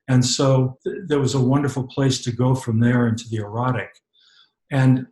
And 0.07 0.23
so 0.23 0.77
th- 0.83 0.97
there 1.07 1.19
was 1.19 1.33
a 1.33 1.41
wonderful 1.41 1.87
place 1.87 2.21
to 2.23 2.31
go 2.31 2.53
from 2.53 2.79
there 2.79 3.07
into 3.07 3.27
the 3.29 3.37
erotic. 3.37 3.89
And 4.73 5.07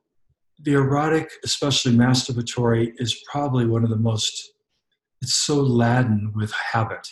the 0.60 0.74
erotic, 0.74 1.30
especially 1.46 1.94
masturbatory, 1.94 2.92
is 2.98 3.24
probably 3.32 3.66
one 3.66 3.84
of 3.84 3.90
the 3.90 3.96
most, 3.96 4.54
it's 5.22 5.36
so 5.36 5.56
laden 5.56 6.34
with 6.36 6.52
habit. 6.52 7.08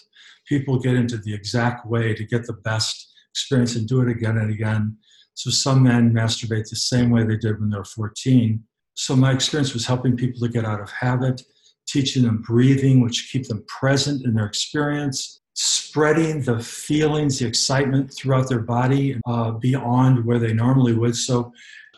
People 0.47 0.79
get 0.79 0.95
into 0.95 1.17
the 1.17 1.33
exact 1.33 1.85
way 1.85 2.13
to 2.15 2.25
get 2.25 2.45
the 2.45 2.53
best 2.53 3.13
experience 3.31 3.75
and 3.75 3.87
do 3.87 4.01
it 4.01 4.09
again 4.09 4.37
and 4.37 4.51
again. 4.51 4.97
So 5.35 5.51
some 5.51 5.83
men 5.83 6.11
masturbate 6.11 6.67
the 6.69 6.75
same 6.75 7.11
way 7.11 7.23
they 7.23 7.37
did 7.37 7.61
when 7.61 7.69
they 7.69 7.77
were 7.77 7.85
14. 7.85 8.63
So 8.95 9.15
my 9.15 9.31
experience 9.31 9.73
was 9.73 9.85
helping 9.85 10.17
people 10.17 10.41
to 10.41 10.49
get 10.49 10.65
out 10.65 10.81
of 10.81 10.91
habit 10.91 11.41
teaching 11.89 12.23
them 12.23 12.41
breathing, 12.41 13.01
which 13.01 13.29
keep 13.31 13.47
them 13.47 13.63
present 13.67 14.23
in 14.25 14.35
their 14.35 14.45
experience, 14.45 15.41
spreading 15.53 16.41
the 16.41 16.59
feelings, 16.59 17.39
the 17.39 17.47
excitement 17.47 18.13
throughout 18.13 18.47
their 18.47 18.61
body 18.61 19.19
uh, 19.27 19.51
beyond 19.51 20.23
where 20.23 20.39
they 20.39 20.53
normally 20.53 20.93
would. 20.93 21.15
So 21.15 21.51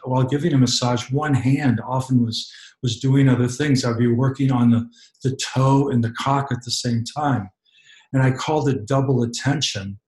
while 0.03 0.23
giving 0.23 0.53
a 0.53 0.57
massage, 0.57 1.11
one 1.11 1.33
hand 1.33 1.79
often 1.87 2.25
was 2.25 2.51
was 2.83 2.99
doing 2.99 3.29
other 3.29 3.47
things. 3.47 3.85
I'd 3.85 3.97
be 3.97 4.07
working 4.07 4.51
on 4.51 4.71
the, 4.71 4.89
the 5.23 5.35
toe 5.35 5.89
and 5.89 6.03
the 6.03 6.11
cock 6.11 6.47
at 6.51 6.63
the 6.63 6.71
same 6.71 7.03
time. 7.03 7.47
And 8.11 8.23
I 8.23 8.31
called 8.31 8.67
it 8.67 8.87
double 8.87 9.23
attention, 9.23 9.99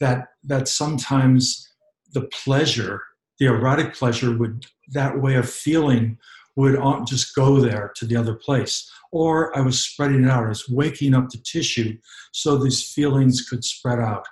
that 0.00 0.28
that 0.44 0.68
sometimes 0.68 1.68
the 2.12 2.28
pleasure, 2.44 3.02
the 3.38 3.46
erotic 3.46 3.94
pleasure 3.94 4.36
would 4.36 4.66
that 4.92 5.20
way 5.20 5.34
of 5.34 5.48
feeling 5.48 6.18
would 6.56 6.78
just 7.06 7.34
go 7.34 7.60
there 7.60 7.92
to 7.96 8.06
the 8.06 8.16
other 8.16 8.34
place 8.34 8.90
or 9.12 9.56
I 9.56 9.60
was 9.60 9.80
spreading 9.80 10.24
it 10.24 10.30
out. 10.30 10.44
I 10.44 10.48
was 10.48 10.68
waking 10.68 11.14
up 11.14 11.30
the 11.30 11.38
tissue 11.38 11.96
so 12.32 12.56
these 12.56 12.92
feelings 12.92 13.48
could 13.48 13.64
spread 13.64 13.98
out. 13.98 14.26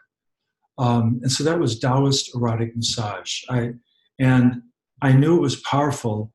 Um, 0.78 1.20
and 1.22 1.30
so 1.30 1.44
that 1.44 1.58
was 1.58 1.78
Taoist 1.78 2.34
erotic 2.34 2.76
massage. 2.76 3.42
I, 3.48 3.74
and 4.18 4.62
I 5.04 5.12
knew 5.12 5.36
it 5.36 5.42
was 5.42 5.56
powerful, 5.56 6.32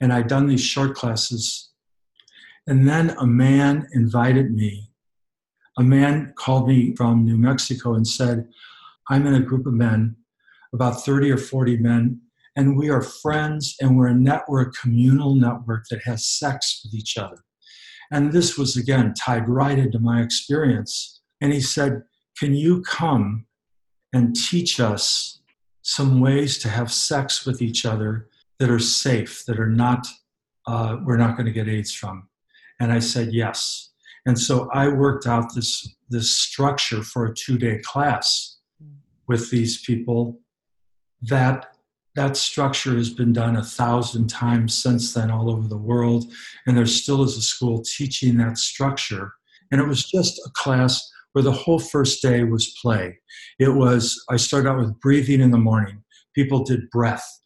and 0.00 0.10
I'd 0.10 0.26
done 0.26 0.46
these 0.46 0.64
short 0.64 0.96
classes. 0.96 1.68
And 2.66 2.88
then 2.88 3.10
a 3.10 3.26
man 3.26 3.86
invited 3.92 4.54
me. 4.54 4.90
A 5.76 5.82
man 5.82 6.32
called 6.34 6.66
me 6.66 6.96
from 6.96 7.26
New 7.26 7.36
Mexico 7.36 7.92
and 7.92 8.08
said, 8.08 8.48
I'm 9.10 9.26
in 9.26 9.34
a 9.34 9.40
group 9.40 9.66
of 9.66 9.74
men, 9.74 10.16
about 10.72 11.04
30 11.04 11.30
or 11.30 11.36
40 11.36 11.76
men, 11.76 12.22
and 12.56 12.74
we 12.78 12.88
are 12.88 13.02
friends, 13.02 13.76
and 13.82 13.98
we're 13.98 14.06
a 14.06 14.14
network, 14.14 14.74
communal 14.80 15.34
network 15.34 15.84
that 15.90 16.00
has 16.04 16.26
sex 16.26 16.80
with 16.82 16.94
each 16.94 17.18
other. 17.18 17.44
And 18.10 18.32
this 18.32 18.56
was 18.56 18.78
again 18.78 19.12
tied 19.12 19.46
right 19.46 19.78
into 19.78 19.98
my 19.98 20.22
experience. 20.22 21.20
And 21.42 21.52
he 21.52 21.60
said, 21.60 22.04
Can 22.38 22.54
you 22.54 22.80
come 22.80 23.44
and 24.14 24.34
teach 24.34 24.80
us 24.80 25.42
some 25.86 26.18
ways 26.18 26.58
to 26.58 26.68
have 26.68 26.92
sex 26.92 27.46
with 27.46 27.62
each 27.62 27.86
other 27.86 28.28
that 28.58 28.68
are 28.68 28.80
safe, 28.80 29.44
that 29.46 29.60
are 29.60 29.68
not, 29.68 30.04
uh, 30.66 30.96
we're 31.04 31.16
not 31.16 31.36
going 31.36 31.46
to 31.46 31.52
get 31.52 31.68
AIDS 31.68 31.94
from? 31.94 32.28
And 32.80 32.92
I 32.92 32.98
said, 32.98 33.32
Yes. 33.32 33.90
And 34.26 34.36
so 34.36 34.68
I 34.72 34.88
worked 34.88 35.28
out 35.28 35.54
this, 35.54 35.94
this 36.10 36.36
structure 36.36 37.04
for 37.04 37.26
a 37.26 37.34
two 37.34 37.56
day 37.56 37.78
class 37.84 38.58
with 39.28 39.48
these 39.50 39.80
people 39.82 40.40
that 41.22 41.72
that 42.16 42.36
structure 42.36 42.96
has 42.96 43.10
been 43.10 43.32
done 43.32 43.56
a 43.56 43.62
thousand 43.62 44.26
times 44.28 44.74
since 44.74 45.12
then 45.12 45.30
all 45.30 45.50
over 45.50 45.68
the 45.68 45.76
world 45.76 46.32
and 46.66 46.76
there 46.76 46.86
still 46.86 47.22
is 47.22 47.36
a 47.36 47.42
school 47.42 47.82
teaching 47.82 48.36
that 48.36 48.58
structure 48.58 49.32
and 49.70 49.80
it 49.80 49.86
was 49.86 50.04
just 50.04 50.38
a 50.46 50.50
class 50.54 51.10
where 51.36 51.42
the 51.42 51.52
whole 51.52 51.78
first 51.78 52.22
day 52.22 52.44
was 52.44 52.74
play 52.80 53.14
it 53.58 53.68
was 53.68 54.18
i 54.30 54.36
started 54.36 54.66
out 54.66 54.78
with 54.78 54.98
breathing 55.00 55.42
in 55.42 55.50
the 55.50 55.58
morning 55.58 56.02
people 56.34 56.64
did 56.64 56.88
breath 56.88 57.42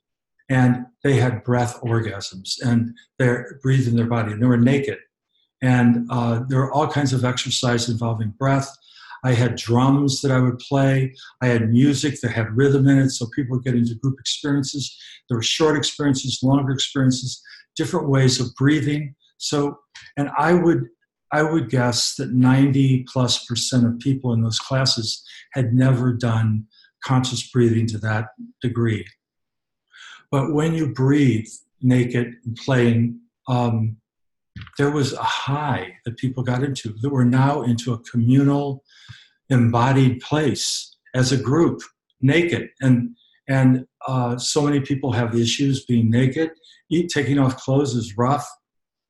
and 0.48 0.86
they 1.02 1.14
had 1.14 1.42
breath 1.42 1.80
orgasms 1.80 2.54
and 2.62 2.96
they're 3.18 3.58
breathing 3.64 3.96
their 3.96 4.06
body 4.06 4.30
and 4.30 4.40
they 4.40 4.46
were 4.46 4.56
naked 4.56 4.98
and 5.60 6.06
uh, 6.08 6.40
there 6.48 6.60
were 6.60 6.72
all 6.72 6.86
kinds 6.86 7.12
of 7.12 7.24
exercise 7.24 7.88
involving 7.88 8.32
breath 8.38 8.72
I 9.24 9.34
had 9.34 9.56
drums 9.56 10.22
that 10.22 10.30
I 10.30 10.40
would 10.40 10.58
play. 10.60 11.14
I 11.42 11.48
had 11.48 11.68
music 11.68 12.22
that 12.22 12.30
had 12.30 12.56
rhythm 12.56 12.88
in 12.88 12.98
it, 12.98 13.10
so 13.10 13.26
people 13.34 13.56
would 13.56 13.64
get 13.64 13.74
into 13.74 13.94
group 13.96 14.18
experiences. 14.18 14.96
There 15.28 15.36
were 15.36 15.42
short 15.42 15.76
experiences, 15.76 16.40
longer 16.42 16.72
experiences, 16.72 17.42
different 17.76 18.08
ways 18.08 18.40
of 18.40 18.54
breathing. 18.56 19.14
So, 19.36 19.78
and 20.16 20.30
I 20.38 20.54
would 20.54 20.88
I 21.32 21.42
would 21.42 21.70
guess 21.70 22.16
that 22.16 22.32
90 22.32 23.04
plus 23.04 23.44
percent 23.44 23.86
of 23.86 23.98
people 23.98 24.32
in 24.32 24.42
those 24.42 24.58
classes 24.58 25.24
had 25.52 25.72
never 25.72 26.12
done 26.12 26.66
conscious 27.04 27.48
breathing 27.50 27.86
to 27.88 27.98
that 27.98 28.28
degree. 28.60 29.06
But 30.30 30.52
when 30.52 30.74
you 30.74 30.92
breathe 30.92 31.48
naked 31.82 32.34
and 32.44 32.56
playing, 32.56 33.20
um, 33.48 33.96
there 34.78 34.90
was 34.90 35.12
a 35.12 35.22
high 35.22 35.96
that 36.04 36.16
people 36.18 36.42
got 36.42 36.62
into 36.62 36.94
that 37.00 37.10
we're 37.10 37.24
now 37.24 37.62
into 37.62 37.92
a 37.92 37.98
communal 38.00 38.84
embodied 39.48 40.20
place 40.20 40.96
as 41.14 41.32
a 41.32 41.36
group 41.36 41.80
naked 42.20 42.68
and 42.80 43.16
and 43.48 43.84
uh, 44.06 44.38
so 44.38 44.62
many 44.62 44.80
people 44.80 45.12
have 45.12 45.34
issues 45.34 45.84
being 45.84 46.10
naked 46.10 46.50
Eat, 46.90 47.08
taking 47.08 47.38
off 47.38 47.56
clothes 47.56 47.94
is 47.94 48.16
rough 48.16 48.48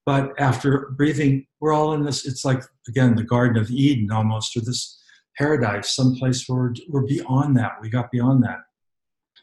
but 0.07 0.33
after 0.39 0.93
breathing 0.97 1.47
we're 1.61 1.73
all 1.73 1.93
in 1.95 2.05
this 2.05 2.27
it's 2.27 2.45
like 2.45 2.63
again 2.89 3.15
the 3.15 3.25
garden 3.25 3.57
of 3.61 3.71
eden 3.71 4.11
almost 4.11 4.57
or 4.57 4.61
this 4.61 5.01
paradise 5.37 5.91
someplace 5.91 6.49
where 6.49 6.73
we're, 6.89 7.07
beyond 7.07 7.57
that 7.57 7.73
we 7.81 7.89
got 7.89 8.11
beyond 8.11 8.43
that 8.43 8.59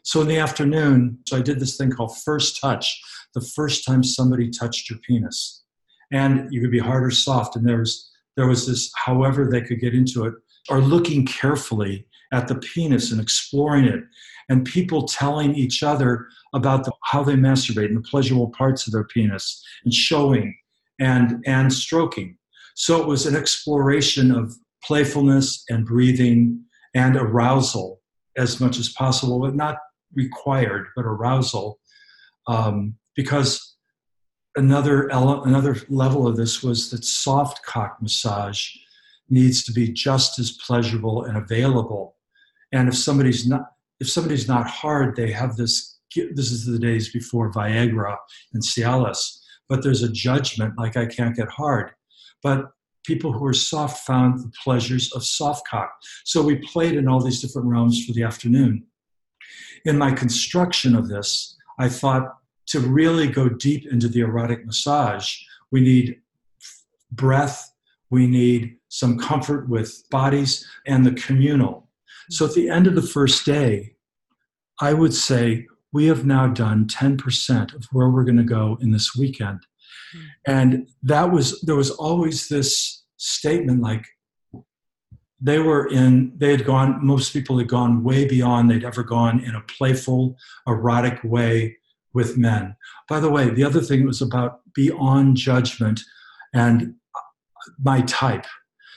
So 0.08 0.22
in 0.22 0.28
the 0.28 0.38
afternoon, 0.38 1.18
so 1.26 1.36
I 1.36 1.42
did 1.42 1.60
this 1.60 1.76
thing 1.76 1.90
called 1.90 2.16
first 2.16 2.58
touch, 2.60 2.98
the 3.34 3.42
first 3.42 3.84
time 3.84 4.02
somebody 4.02 4.48
touched 4.48 4.88
your 4.88 4.98
penis. 5.00 5.64
And 6.10 6.50
you 6.50 6.62
could 6.62 6.70
be 6.70 6.78
hard 6.78 7.04
or 7.04 7.10
soft. 7.10 7.56
And 7.56 7.68
there 7.68 7.80
was 7.80 8.10
there 8.34 8.46
was 8.46 8.66
this, 8.66 8.90
however 8.94 9.46
they 9.46 9.60
could 9.60 9.80
get 9.80 9.94
into 9.94 10.24
it, 10.24 10.34
or 10.70 10.80
looking 10.80 11.26
carefully 11.26 12.06
at 12.32 12.48
the 12.48 12.56
penis 12.56 13.10
and 13.10 13.20
exploring 13.20 13.84
it, 13.84 14.04
and 14.48 14.64
people 14.64 15.06
telling 15.06 15.54
each 15.54 15.82
other 15.82 16.26
about 16.54 16.84
the, 16.84 16.92
how 17.04 17.22
they 17.22 17.34
masturbate 17.34 17.86
and 17.86 17.96
the 17.96 18.08
pleasurable 18.08 18.50
parts 18.50 18.86
of 18.86 18.92
their 18.92 19.04
penis, 19.04 19.62
and 19.84 19.92
showing 19.92 20.56
and 21.00 21.42
and 21.46 21.72
stroking. 21.72 22.36
So 22.74 23.00
it 23.00 23.06
was 23.06 23.26
an 23.26 23.36
exploration 23.36 24.30
of 24.30 24.54
playfulness 24.84 25.64
and 25.68 25.84
breathing 25.84 26.64
and 26.94 27.16
arousal 27.16 28.00
as 28.36 28.60
much 28.60 28.78
as 28.78 28.88
possible, 28.90 29.40
but 29.40 29.54
not 29.54 29.78
required, 30.14 30.86
but 30.94 31.04
arousal. 31.04 31.80
Um, 32.46 32.94
because 33.16 33.76
another 34.56 35.10
ele- 35.10 35.42
another 35.44 35.76
level 35.88 36.26
of 36.26 36.36
this 36.36 36.62
was 36.62 36.90
that 36.90 37.04
soft 37.04 37.64
cock 37.64 37.98
massage 38.00 38.68
needs 39.28 39.62
to 39.64 39.72
be 39.72 39.92
just 39.92 40.38
as 40.38 40.52
pleasurable 40.52 41.24
and 41.24 41.36
available. 41.36 42.16
And 42.72 42.88
if 42.88 42.96
somebody's 42.96 43.46
not 43.46 43.72
if 44.00 44.08
somebody's 44.08 44.46
not 44.46 44.68
hard, 44.68 45.16
they 45.16 45.32
have 45.32 45.56
this. 45.56 45.98
This 46.14 46.50
is 46.50 46.64
the 46.64 46.78
days 46.78 47.12
before 47.12 47.52
Viagra 47.52 48.16
and 48.54 48.62
Cialis, 48.62 49.40
but 49.68 49.82
there's 49.82 50.02
a 50.02 50.08
judgment 50.10 50.74
like 50.78 50.96
I 50.96 51.04
can't 51.06 51.36
get 51.36 51.48
hard. 51.48 51.92
But 52.42 52.70
people 53.04 53.32
who 53.32 53.44
are 53.46 53.54
soft 53.54 54.06
found 54.06 54.38
the 54.38 54.52
pleasures 54.62 55.12
of 55.12 55.24
soft 55.24 55.66
cock. 55.68 55.90
So 56.24 56.42
we 56.42 56.56
played 56.56 56.94
in 56.94 57.08
all 57.08 57.22
these 57.22 57.40
different 57.40 57.68
realms 57.68 58.04
for 58.04 58.12
the 58.12 58.22
afternoon. 58.22 58.86
In 59.84 59.98
my 59.98 60.12
construction 60.12 60.94
of 60.94 61.08
this, 61.08 61.56
I 61.78 61.88
thought 61.88 62.36
to 62.68 62.80
really 62.80 63.26
go 63.26 63.48
deep 63.48 63.86
into 63.90 64.08
the 64.08 64.20
erotic 64.20 64.66
massage, 64.66 65.36
we 65.70 65.80
need 65.80 66.20
breath, 67.12 67.72
we 68.10 68.26
need 68.26 68.76
some 68.88 69.18
comfort 69.18 69.68
with 69.68 70.04
bodies, 70.10 70.66
and 70.86 71.04
the 71.04 71.12
communal. 71.12 71.87
So 72.30 72.46
at 72.46 72.54
the 72.54 72.68
end 72.68 72.86
of 72.86 72.94
the 72.94 73.02
first 73.02 73.44
day, 73.44 73.94
I 74.80 74.92
would 74.92 75.14
say 75.14 75.66
we 75.92 76.06
have 76.06 76.26
now 76.26 76.46
done 76.46 76.86
10% 76.86 77.74
of 77.74 77.84
where 77.92 78.10
we're 78.10 78.24
going 78.24 78.36
to 78.36 78.42
go 78.42 78.78
in 78.80 78.90
this 78.90 79.16
weekend. 79.16 79.60
Hmm. 80.12 80.20
And 80.46 80.88
that 81.02 81.32
was, 81.32 81.60
there 81.62 81.76
was 81.76 81.90
always 81.90 82.48
this 82.48 83.04
statement 83.16 83.80
like, 83.80 84.04
they 85.40 85.58
were 85.58 85.86
in 85.86 86.32
they 86.36 86.50
had 86.50 86.64
gone 86.64 87.04
most 87.04 87.32
people 87.32 87.58
had 87.58 87.68
gone 87.68 88.02
way 88.02 88.26
beyond 88.26 88.68
they'd 88.68 88.84
ever 88.84 89.04
gone 89.04 89.38
in 89.40 89.54
a 89.54 89.60
playful 89.62 90.36
erotic 90.66 91.20
way 91.22 91.76
with 92.12 92.36
men 92.36 92.74
by 93.08 93.20
the 93.20 93.30
way 93.30 93.48
the 93.48 93.62
other 93.62 93.80
thing 93.80 94.04
was 94.04 94.20
about 94.20 94.60
beyond 94.74 95.36
judgment 95.36 96.00
and 96.54 96.94
my 97.78 98.00
type 98.02 98.46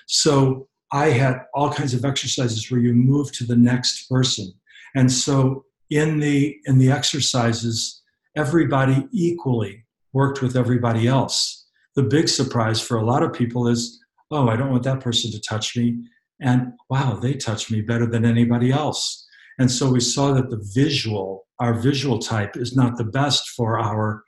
so 0.08 0.68
i 0.92 1.08
had 1.08 1.42
all 1.54 1.72
kinds 1.72 1.94
of 1.94 2.06
exercises 2.06 2.70
where 2.70 2.82
you 2.82 2.94
move 2.94 3.32
to 3.32 3.46
the 3.46 3.56
next 3.56 4.08
person 4.10 4.52
and 4.96 5.12
so 5.12 5.66
in 5.90 6.20
the 6.20 6.56
in 6.66 6.78
the 6.78 6.92
exercises 6.92 8.02
everybody 8.36 9.08
equally 9.12 9.84
worked 10.14 10.42
with 10.42 10.56
everybody 10.56 11.08
else 11.08 11.68
the 11.96 12.04
big 12.04 12.30
surprise 12.30 12.82
for 12.82 12.98
a 12.98 13.06
lot 13.06 13.24
of 13.24 13.34
people 13.34 13.68
is 13.68 14.00
oh 14.32 14.48
i 14.48 14.56
don't 14.56 14.72
want 14.72 14.84
that 14.84 15.00
person 15.00 15.32
to 15.32 15.40
touch 15.42 15.76
me 15.76 15.98
and 16.42 16.74
wow, 16.90 17.14
they 17.14 17.36
touch 17.36 17.70
me 17.70 17.82
better 17.82 18.08
than 18.08 18.26
anybody 18.26 18.72
else. 18.72 19.26
And 19.60 19.70
so 19.72 19.92
we 19.92 20.00
saw 20.00 20.34
that 20.34 20.50
the 20.50 20.62
visual, 20.74 21.48
our 21.60 21.76
visual 21.76 22.18
type, 22.18 22.58
is 22.58 22.76
not 22.76 22.98
the 22.98 23.04
best 23.04 23.50
for 23.50 23.80
our 23.80 24.24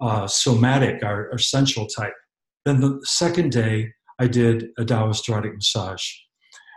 uh, 0.00 0.26
somatic, 0.26 1.04
our, 1.04 1.30
our 1.30 1.38
sensual 1.38 1.86
type. 1.86 2.14
Then 2.64 2.80
the 2.80 3.00
second 3.04 3.52
day, 3.52 3.92
I 4.18 4.26
did 4.26 4.68
a 4.78 4.84
Taoist 4.84 5.28
erotic 5.28 5.54
massage. 5.54 6.04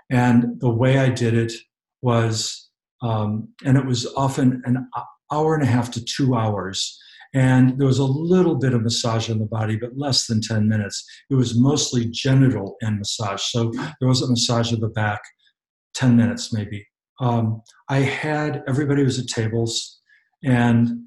And 0.09 0.59
the 0.59 0.69
way 0.69 0.99
I 0.99 1.09
did 1.09 1.33
it 1.33 1.53
was, 2.01 2.69
um, 3.01 3.49
and 3.65 3.77
it 3.77 3.85
was 3.85 4.11
often 4.15 4.61
an 4.65 4.87
hour 5.31 5.53
and 5.53 5.63
a 5.63 5.67
half 5.67 5.91
to 5.91 6.03
two 6.03 6.35
hours. 6.35 6.97
And 7.33 7.77
there 7.77 7.87
was 7.87 7.99
a 7.99 8.05
little 8.05 8.55
bit 8.55 8.73
of 8.73 8.83
massage 8.83 9.29
on 9.29 9.39
the 9.39 9.45
body, 9.45 9.75
but 9.75 9.97
less 9.97 10.27
than 10.27 10.41
10 10.41 10.67
minutes. 10.67 11.05
It 11.29 11.35
was 11.35 11.59
mostly 11.59 12.05
genital 12.05 12.77
and 12.81 12.97
massage. 12.97 13.41
So 13.43 13.71
there 13.99 14.07
was 14.07 14.21
a 14.21 14.29
massage 14.29 14.71
of 14.71 14.79
the 14.79 14.87
back, 14.87 15.19
10 15.95 16.15
minutes 16.15 16.53
maybe. 16.53 16.87
Um, 17.19 17.61
I 17.89 17.97
had 17.97 18.63
everybody 18.67 19.03
was 19.03 19.19
at 19.19 19.27
tables, 19.27 19.99
and 20.43 21.05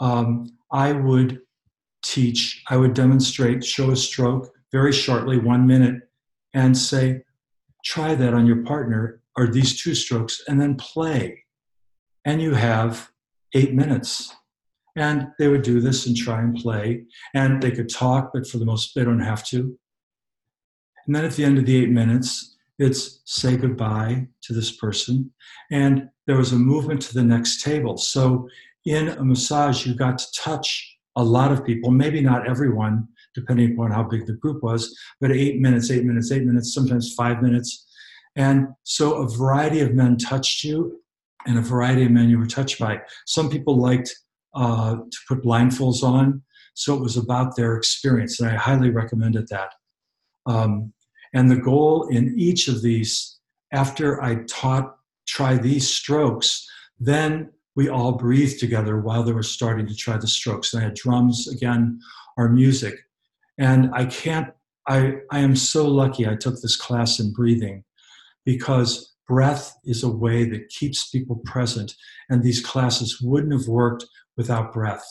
um, 0.00 0.46
I 0.72 0.92
would 0.92 1.40
teach, 2.04 2.62
I 2.70 2.76
would 2.76 2.94
demonstrate, 2.94 3.64
show 3.64 3.90
a 3.90 3.96
stroke 3.96 4.50
very 4.72 4.92
shortly, 4.92 5.38
one 5.38 5.66
minute, 5.66 6.02
and 6.54 6.76
say, 6.76 7.22
try 7.84 8.14
that 8.14 8.34
on 8.34 8.46
your 8.46 8.64
partner, 8.64 9.22
or 9.36 9.46
these 9.46 9.80
two 9.80 9.94
strokes, 9.94 10.42
and 10.48 10.60
then 10.60 10.74
play. 10.76 11.44
And 12.24 12.42
you 12.42 12.54
have 12.54 13.10
eight 13.54 13.72
minutes 13.72 14.34
and 14.98 15.28
they 15.38 15.48
would 15.48 15.62
do 15.62 15.80
this 15.80 16.06
and 16.06 16.16
try 16.16 16.40
and 16.40 16.56
play. 16.56 17.04
And 17.34 17.62
they 17.62 17.70
could 17.70 17.88
talk, 17.88 18.30
but 18.34 18.46
for 18.46 18.58
the 18.58 18.64
most, 18.64 18.94
they 18.94 19.04
don't 19.04 19.20
have 19.20 19.44
to. 19.46 19.78
And 21.06 21.14
then 21.14 21.24
at 21.24 21.32
the 21.32 21.44
end 21.44 21.58
of 21.58 21.66
the 21.66 21.76
eight 21.76 21.90
minutes, 21.90 22.56
it's 22.78 23.20
say 23.24 23.56
goodbye 23.56 24.26
to 24.42 24.52
this 24.52 24.72
person. 24.72 25.32
And 25.70 26.08
there 26.26 26.36
was 26.36 26.52
a 26.52 26.56
movement 26.56 27.00
to 27.02 27.14
the 27.14 27.22
next 27.22 27.62
table. 27.62 27.96
So 27.96 28.48
in 28.84 29.08
a 29.08 29.24
massage, 29.24 29.86
you 29.86 29.94
got 29.94 30.18
to 30.18 30.26
touch 30.36 30.96
a 31.16 31.22
lot 31.22 31.52
of 31.52 31.64
people, 31.64 31.90
maybe 31.90 32.20
not 32.20 32.48
everyone, 32.48 33.08
depending 33.38 33.72
upon 33.72 33.90
how 33.90 34.02
big 34.02 34.26
the 34.26 34.32
group 34.42 34.62
was, 34.62 34.82
but 35.20 35.30
eight 35.30 35.60
minutes, 35.60 35.90
eight 35.90 36.04
minutes, 36.04 36.30
eight 36.32 36.44
minutes, 36.44 36.74
sometimes 36.74 37.14
five 37.14 37.42
minutes. 37.42 37.86
And 38.36 38.68
so 38.84 39.04
a 39.22 39.28
variety 39.28 39.80
of 39.80 39.94
men 39.94 40.16
touched 40.16 40.64
you, 40.64 41.00
and 41.46 41.58
a 41.58 41.62
variety 41.62 42.04
of 42.04 42.10
men 42.10 42.28
you 42.28 42.38
were 42.38 42.46
touched 42.46 42.78
by. 42.78 43.00
Some 43.26 43.48
people 43.48 43.76
liked 43.76 44.14
uh, 44.54 44.96
to 44.96 45.18
put 45.28 45.42
blindfolds 45.42 46.02
on. 46.02 46.42
So 46.74 46.94
it 46.94 47.00
was 47.00 47.16
about 47.16 47.56
their 47.56 47.76
experience, 47.76 48.40
and 48.40 48.50
I 48.50 48.54
highly 48.54 48.90
recommended 48.90 49.48
that. 49.48 49.70
Um, 50.46 50.92
and 51.34 51.50
the 51.50 51.56
goal 51.56 52.08
in 52.08 52.34
each 52.38 52.68
of 52.68 52.82
these, 52.82 53.38
after 53.72 54.22
I 54.22 54.44
taught, 54.48 54.96
try 55.26 55.56
these 55.56 55.88
strokes, 55.90 56.66
then 56.98 57.50
we 57.76 57.88
all 57.88 58.12
breathed 58.12 58.58
together 58.58 59.00
while 59.00 59.22
they 59.22 59.32
were 59.32 59.42
starting 59.42 59.86
to 59.86 59.94
try 59.94 60.16
the 60.16 60.26
strokes. 60.26 60.72
And 60.72 60.82
I 60.82 60.86
had 60.86 60.94
drums 60.94 61.48
again, 61.48 62.00
our 62.36 62.48
music. 62.48 62.94
And 63.58 63.90
I 63.92 64.06
can't, 64.06 64.48
I, 64.86 65.16
I 65.30 65.40
am 65.40 65.56
so 65.56 65.86
lucky 65.86 66.26
I 66.26 66.36
took 66.36 66.60
this 66.60 66.76
class 66.76 67.18
in 67.18 67.32
breathing 67.32 67.84
because 68.44 69.14
breath 69.26 69.76
is 69.84 70.02
a 70.02 70.10
way 70.10 70.48
that 70.48 70.68
keeps 70.70 71.10
people 71.10 71.42
present. 71.44 71.94
And 72.30 72.42
these 72.42 72.64
classes 72.64 73.20
wouldn't 73.20 73.52
have 73.52 73.68
worked 73.68 74.06
without 74.36 74.72
breath. 74.72 75.04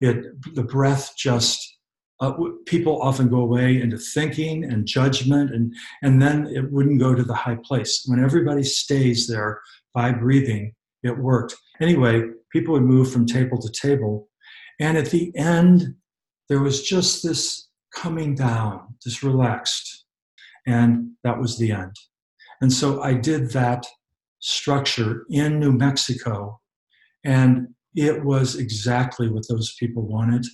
It, 0.00 0.24
the 0.54 0.64
breath 0.64 1.12
just, 1.16 1.78
uh, 2.20 2.32
people 2.66 3.00
often 3.00 3.28
go 3.28 3.38
away 3.38 3.80
into 3.80 3.98
thinking 3.98 4.64
and 4.64 4.86
judgment, 4.86 5.54
and, 5.54 5.74
and 6.02 6.22
then 6.22 6.46
it 6.46 6.70
wouldn't 6.72 7.00
go 7.00 7.14
to 7.14 7.22
the 7.22 7.34
high 7.34 7.58
place. 7.62 8.04
When 8.06 8.22
everybody 8.22 8.62
stays 8.62 9.26
there 9.26 9.60
by 9.92 10.12
breathing, 10.12 10.74
it 11.02 11.18
worked. 11.18 11.54
Anyway, 11.80 12.22
people 12.50 12.72
would 12.74 12.82
move 12.82 13.10
from 13.10 13.26
table 13.26 13.60
to 13.60 13.70
table. 13.70 14.28
And 14.80 14.96
at 14.96 15.10
the 15.10 15.36
end, 15.36 15.94
there 16.48 16.60
was 16.60 16.82
just 16.82 17.22
this 17.22 17.63
coming 17.94 18.34
down, 18.34 18.96
just 19.02 19.22
relaxed. 19.22 20.04
And 20.66 21.12
that 21.22 21.38
was 21.38 21.58
the 21.58 21.72
end. 21.72 21.94
And 22.60 22.72
so 22.72 23.02
I 23.02 23.14
did 23.14 23.50
that 23.50 23.86
structure 24.40 25.24
in 25.30 25.58
New 25.58 25.72
Mexico. 25.72 26.60
And 27.24 27.68
it 27.94 28.24
was 28.24 28.56
exactly 28.56 29.28
what 29.28 29.48
those 29.48 29.74
people 29.78 30.06
wanted. 30.06 30.44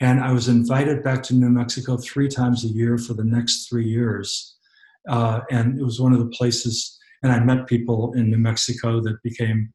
And 0.00 0.20
I 0.20 0.32
was 0.32 0.48
invited 0.48 1.02
back 1.02 1.22
to 1.24 1.34
New 1.34 1.50
Mexico 1.50 1.96
three 1.96 2.28
times 2.28 2.64
a 2.64 2.68
year 2.68 2.98
for 2.98 3.14
the 3.14 3.24
next 3.24 3.68
three 3.68 3.88
years. 3.88 4.56
Uh, 5.08 5.40
and 5.50 5.78
it 5.78 5.82
was 5.82 6.00
one 6.00 6.12
of 6.12 6.18
the 6.18 6.26
places, 6.26 6.98
and 7.22 7.32
I 7.32 7.40
met 7.40 7.66
people 7.66 8.12
in 8.14 8.30
New 8.30 8.38
Mexico 8.38 9.00
that 9.00 9.22
became 9.22 9.72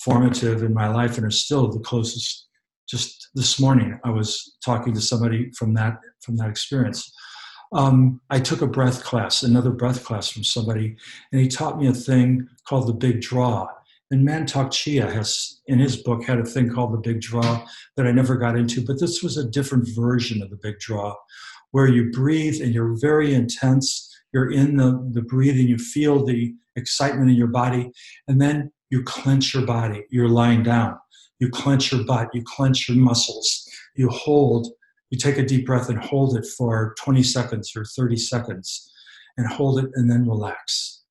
formative 0.00 0.62
in 0.62 0.74
my 0.74 0.88
life 0.88 1.16
and 1.16 1.26
are 1.26 1.30
still 1.30 1.68
the 1.70 1.80
closest. 1.80 2.45
Just 2.88 3.28
this 3.34 3.58
morning, 3.60 3.98
I 4.04 4.10
was 4.10 4.56
talking 4.64 4.94
to 4.94 5.00
somebody 5.00 5.50
from 5.52 5.74
that 5.74 5.98
from 6.22 6.36
that 6.36 6.48
experience. 6.48 7.12
Um, 7.72 8.20
I 8.30 8.38
took 8.38 8.62
a 8.62 8.66
breath 8.66 9.02
class, 9.02 9.42
another 9.42 9.70
breath 9.70 10.04
class 10.04 10.28
from 10.28 10.44
somebody, 10.44 10.96
and 11.32 11.40
he 11.40 11.48
taught 11.48 11.78
me 11.78 11.88
a 11.88 11.92
thing 11.92 12.46
called 12.68 12.86
the 12.86 12.92
Big 12.92 13.20
Draw. 13.20 13.66
And 14.12 14.26
Mantak 14.26 14.70
Chia 14.70 15.10
has, 15.10 15.60
in 15.66 15.80
his 15.80 15.96
book, 15.96 16.22
had 16.24 16.38
a 16.38 16.44
thing 16.44 16.70
called 16.72 16.92
the 16.92 16.98
Big 16.98 17.20
Draw 17.20 17.66
that 17.96 18.06
I 18.06 18.12
never 18.12 18.36
got 18.36 18.56
into, 18.56 18.84
but 18.84 19.00
this 19.00 19.20
was 19.20 19.36
a 19.36 19.50
different 19.50 19.88
version 19.96 20.42
of 20.42 20.50
the 20.50 20.58
Big 20.62 20.78
Draw, 20.78 21.12
where 21.72 21.88
you 21.88 22.10
breathe 22.12 22.62
and 22.62 22.72
you're 22.72 22.96
very 23.00 23.34
intense. 23.34 24.08
You're 24.32 24.52
in 24.52 24.76
the, 24.76 25.08
the 25.12 25.22
breathing, 25.22 25.66
you 25.66 25.78
feel 25.78 26.24
the 26.24 26.54
excitement 26.76 27.30
in 27.30 27.36
your 27.36 27.48
body, 27.48 27.90
and 28.28 28.40
then 28.40 28.70
you 28.90 29.02
clench 29.02 29.54
your 29.54 29.66
body. 29.66 30.04
You're 30.10 30.28
lying 30.28 30.62
down. 30.62 30.98
You 31.38 31.50
clench 31.50 31.92
your 31.92 32.04
butt. 32.04 32.28
You 32.32 32.42
clench 32.44 32.88
your 32.88 32.98
muscles. 32.98 33.68
You 33.94 34.08
hold. 34.08 34.68
You 35.10 35.18
take 35.18 35.38
a 35.38 35.46
deep 35.46 35.66
breath 35.66 35.88
and 35.88 35.98
hold 35.98 36.36
it 36.36 36.46
for 36.46 36.94
20 36.98 37.22
seconds 37.22 37.72
or 37.76 37.84
30 37.84 38.16
seconds 38.16 38.92
and 39.36 39.46
hold 39.46 39.78
it 39.78 39.90
and 39.94 40.10
then 40.10 40.28
relax. 40.28 41.02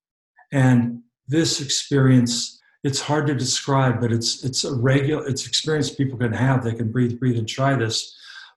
And 0.52 1.02
this 1.28 1.60
experience, 1.60 2.60
it's 2.84 3.00
hard 3.00 3.26
to 3.26 3.34
describe, 3.34 4.00
but 4.00 4.12
it's 4.12 4.44
it's 4.44 4.64
a 4.64 4.74
regular 4.74 5.26
it's 5.26 5.46
experience 5.46 5.90
people 5.90 6.18
can 6.18 6.32
have. 6.32 6.62
They 6.62 6.74
can 6.74 6.92
breathe, 6.92 7.18
breathe, 7.18 7.38
and 7.38 7.48
try 7.48 7.74
this, 7.74 8.14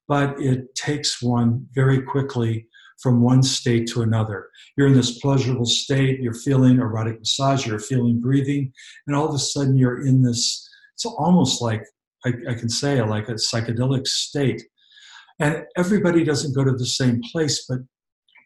but 0.07 0.39
it 0.39 0.75
takes 0.75 1.21
one 1.21 1.67
very 1.73 2.01
quickly 2.01 2.67
from 3.01 3.21
one 3.21 3.41
state 3.41 3.87
to 3.87 4.01
another. 4.01 4.49
You're 4.77 4.87
in 4.87 4.93
this 4.93 5.19
pleasurable 5.19 5.65
state, 5.65 6.19
you're 6.19 6.33
feeling 6.33 6.79
erotic 6.79 7.19
massage, 7.19 7.65
you're 7.65 7.79
feeling 7.79 8.19
breathing, 8.19 8.73
and 9.07 9.15
all 9.15 9.27
of 9.27 9.33
a 9.33 9.39
sudden 9.39 9.77
you're 9.77 10.05
in 10.05 10.21
this, 10.21 10.68
it's 10.99 11.05
almost 11.17 11.61
like, 11.61 11.85
I, 12.25 12.33
I 12.49 12.53
can 12.53 12.67
say, 12.67 13.01
like 13.01 13.29
a 13.29 13.33
psychedelic 13.35 14.05
state. 14.05 14.61
And 15.39 15.63
everybody 15.77 16.25
doesn't 16.25 16.53
go 16.53 16.65
to 16.65 16.73
the 16.73 16.85
same 16.85 17.21
place, 17.31 17.65
but 17.69 17.79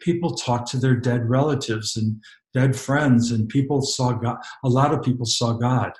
people 0.01 0.35
talk 0.35 0.67
to 0.67 0.77
their 0.77 0.95
dead 0.95 1.27
relatives 1.27 1.97
and 1.97 2.21
dead 2.53 2.75
friends, 2.75 3.31
and 3.31 3.49
people 3.49 3.81
saw 3.81 4.11
God. 4.11 4.37
A 4.63 4.69
lot 4.69 4.93
of 4.93 5.01
people 5.01 5.25
saw 5.25 5.53
God. 5.53 5.93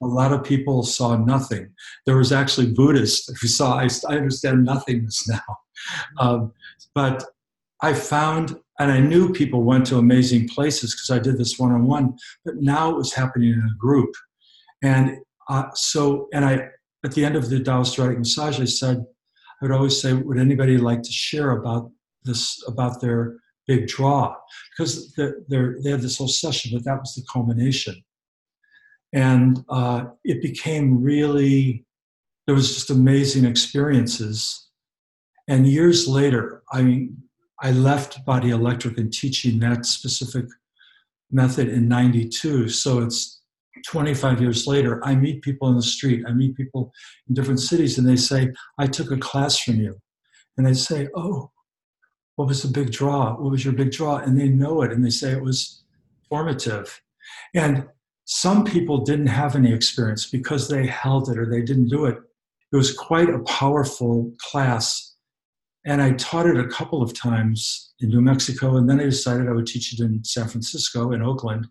A 0.00 0.06
lot 0.06 0.32
of 0.32 0.44
people 0.44 0.84
saw 0.84 1.16
nothing. 1.16 1.68
There 2.06 2.16
was 2.16 2.30
actually 2.30 2.72
Buddhists 2.72 3.28
who 3.40 3.48
saw, 3.48 3.80
I, 3.80 3.88
I 4.08 4.16
understand 4.16 4.64
nothingness 4.64 5.28
now. 5.28 5.56
Um, 6.20 6.52
but 6.94 7.24
I 7.82 7.94
found, 7.94 8.56
and 8.78 8.92
I 8.92 9.00
knew 9.00 9.32
people 9.32 9.64
went 9.64 9.86
to 9.86 9.98
amazing 9.98 10.48
places 10.48 10.94
because 10.94 11.10
I 11.10 11.18
did 11.20 11.38
this 11.38 11.58
one 11.58 11.72
on 11.72 11.86
one, 11.86 12.16
but 12.44 12.54
now 12.58 12.90
it 12.90 12.96
was 12.96 13.12
happening 13.12 13.50
in 13.50 13.58
a 13.58 13.76
group. 13.76 14.14
And 14.84 15.18
uh, 15.52 15.68
so, 15.74 16.28
and 16.32 16.46
I, 16.46 16.68
at 17.04 17.12
the 17.12 17.26
end 17.26 17.36
of 17.36 17.50
the 17.50 17.56
erotic 17.56 18.18
massage, 18.18 18.58
I 18.58 18.64
said, 18.64 19.04
I 19.60 19.64
would 19.64 19.70
always 19.70 20.00
say, 20.00 20.14
would 20.14 20.38
anybody 20.38 20.78
like 20.78 21.02
to 21.02 21.12
share 21.12 21.50
about 21.50 21.90
this, 22.24 22.64
about 22.66 23.02
their 23.02 23.36
big 23.66 23.86
draw? 23.86 24.34
Because 24.70 25.12
they're, 25.14 25.36
they're, 25.48 25.76
they 25.84 25.90
had 25.90 26.00
this 26.00 26.16
whole 26.16 26.28
session, 26.28 26.70
but 26.72 26.84
that 26.84 27.00
was 27.00 27.14
the 27.14 27.22
culmination. 27.30 28.02
And 29.12 29.62
uh, 29.68 30.04
it 30.24 30.40
became 30.40 31.02
really, 31.02 31.84
there 32.46 32.54
was 32.54 32.72
just 32.72 32.88
amazing 32.88 33.44
experiences. 33.44 34.70
And 35.48 35.66
years 35.66 36.08
later, 36.08 36.62
I 36.72 36.80
mean, 36.80 37.18
I 37.60 37.72
left 37.72 38.24
Body 38.24 38.50
Electric 38.50 38.96
and 38.96 39.12
teaching 39.12 39.60
that 39.60 39.84
specific 39.84 40.46
method 41.30 41.68
in 41.68 41.88
92. 41.88 42.70
So 42.70 43.00
it's 43.00 43.41
25 43.86 44.40
years 44.40 44.66
later. 44.66 45.04
I 45.04 45.14
meet 45.14 45.42
people 45.42 45.68
in 45.68 45.76
the 45.76 45.82
street, 45.82 46.24
I 46.26 46.32
meet 46.32 46.56
people 46.56 46.92
in 47.28 47.34
different 47.34 47.60
cities, 47.60 47.98
and 47.98 48.08
they 48.08 48.16
say, 48.16 48.52
I 48.78 48.86
took 48.86 49.10
a 49.10 49.16
class 49.16 49.58
from 49.58 49.76
you. 49.76 49.96
And 50.56 50.66
I 50.66 50.72
say, 50.72 51.08
Oh, 51.16 51.50
what 52.36 52.48
was 52.48 52.62
the 52.62 52.68
big 52.68 52.90
draw? 52.90 53.34
What 53.34 53.50
was 53.50 53.64
your 53.64 53.74
big 53.74 53.92
draw? 53.92 54.16
And 54.16 54.38
they 54.38 54.48
know 54.48 54.82
it 54.82 54.92
and 54.92 55.04
they 55.04 55.10
say 55.10 55.32
it 55.32 55.42
was 55.42 55.84
formative. 56.28 57.00
And 57.54 57.86
some 58.24 58.64
people 58.64 59.04
didn't 59.04 59.26
have 59.26 59.54
any 59.54 59.72
experience 59.72 60.30
because 60.30 60.68
they 60.68 60.86
held 60.86 61.28
it 61.28 61.38
or 61.38 61.46
they 61.46 61.62
didn't 61.62 61.88
do 61.88 62.06
it. 62.06 62.16
It 62.72 62.76
was 62.76 62.96
quite 62.96 63.28
a 63.28 63.40
powerful 63.40 64.32
class 64.38 65.12
and 65.84 66.00
I 66.00 66.12
taught 66.12 66.46
it 66.46 66.56
a 66.56 66.68
couple 66.68 67.02
of 67.02 67.12
times 67.12 67.92
in 68.00 68.10
New 68.10 68.20
Mexico, 68.20 68.76
and 68.76 68.88
then 68.88 69.00
I 69.00 69.04
decided 69.04 69.48
I 69.48 69.52
would 69.52 69.66
teach 69.66 69.92
it 69.92 70.00
in 70.00 70.22
San 70.22 70.48
Francisco 70.48 71.12
in 71.12 71.22
Oakland. 71.22 71.66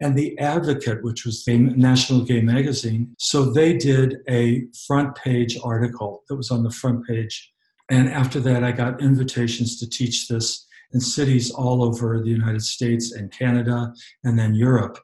And 0.00 0.16
the 0.16 0.36
Advocate, 0.38 1.02
which 1.02 1.24
was 1.24 1.44
the 1.44 1.56
National 1.56 2.24
Gay 2.24 2.40
Magazine, 2.40 3.14
so 3.18 3.50
they 3.50 3.76
did 3.76 4.18
a 4.28 4.64
front 4.86 5.14
page 5.16 5.56
article 5.62 6.24
that 6.28 6.36
was 6.36 6.50
on 6.50 6.62
the 6.62 6.70
front 6.70 7.06
page. 7.06 7.52
And 7.90 8.08
after 8.08 8.40
that, 8.40 8.64
I 8.64 8.72
got 8.72 9.00
invitations 9.00 9.78
to 9.78 9.88
teach 9.88 10.28
this 10.28 10.66
in 10.92 11.00
cities 11.00 11.50
all 11.50 11.82
over 11.82 12.20
the 12.20 12.30
United 12.30 12.62
States 12.62 13.12
and 13.12 13.30
Canada 13.30 13.92
and 14.24 14.38
then 14.38 14.54
Europe. 14.54 14.98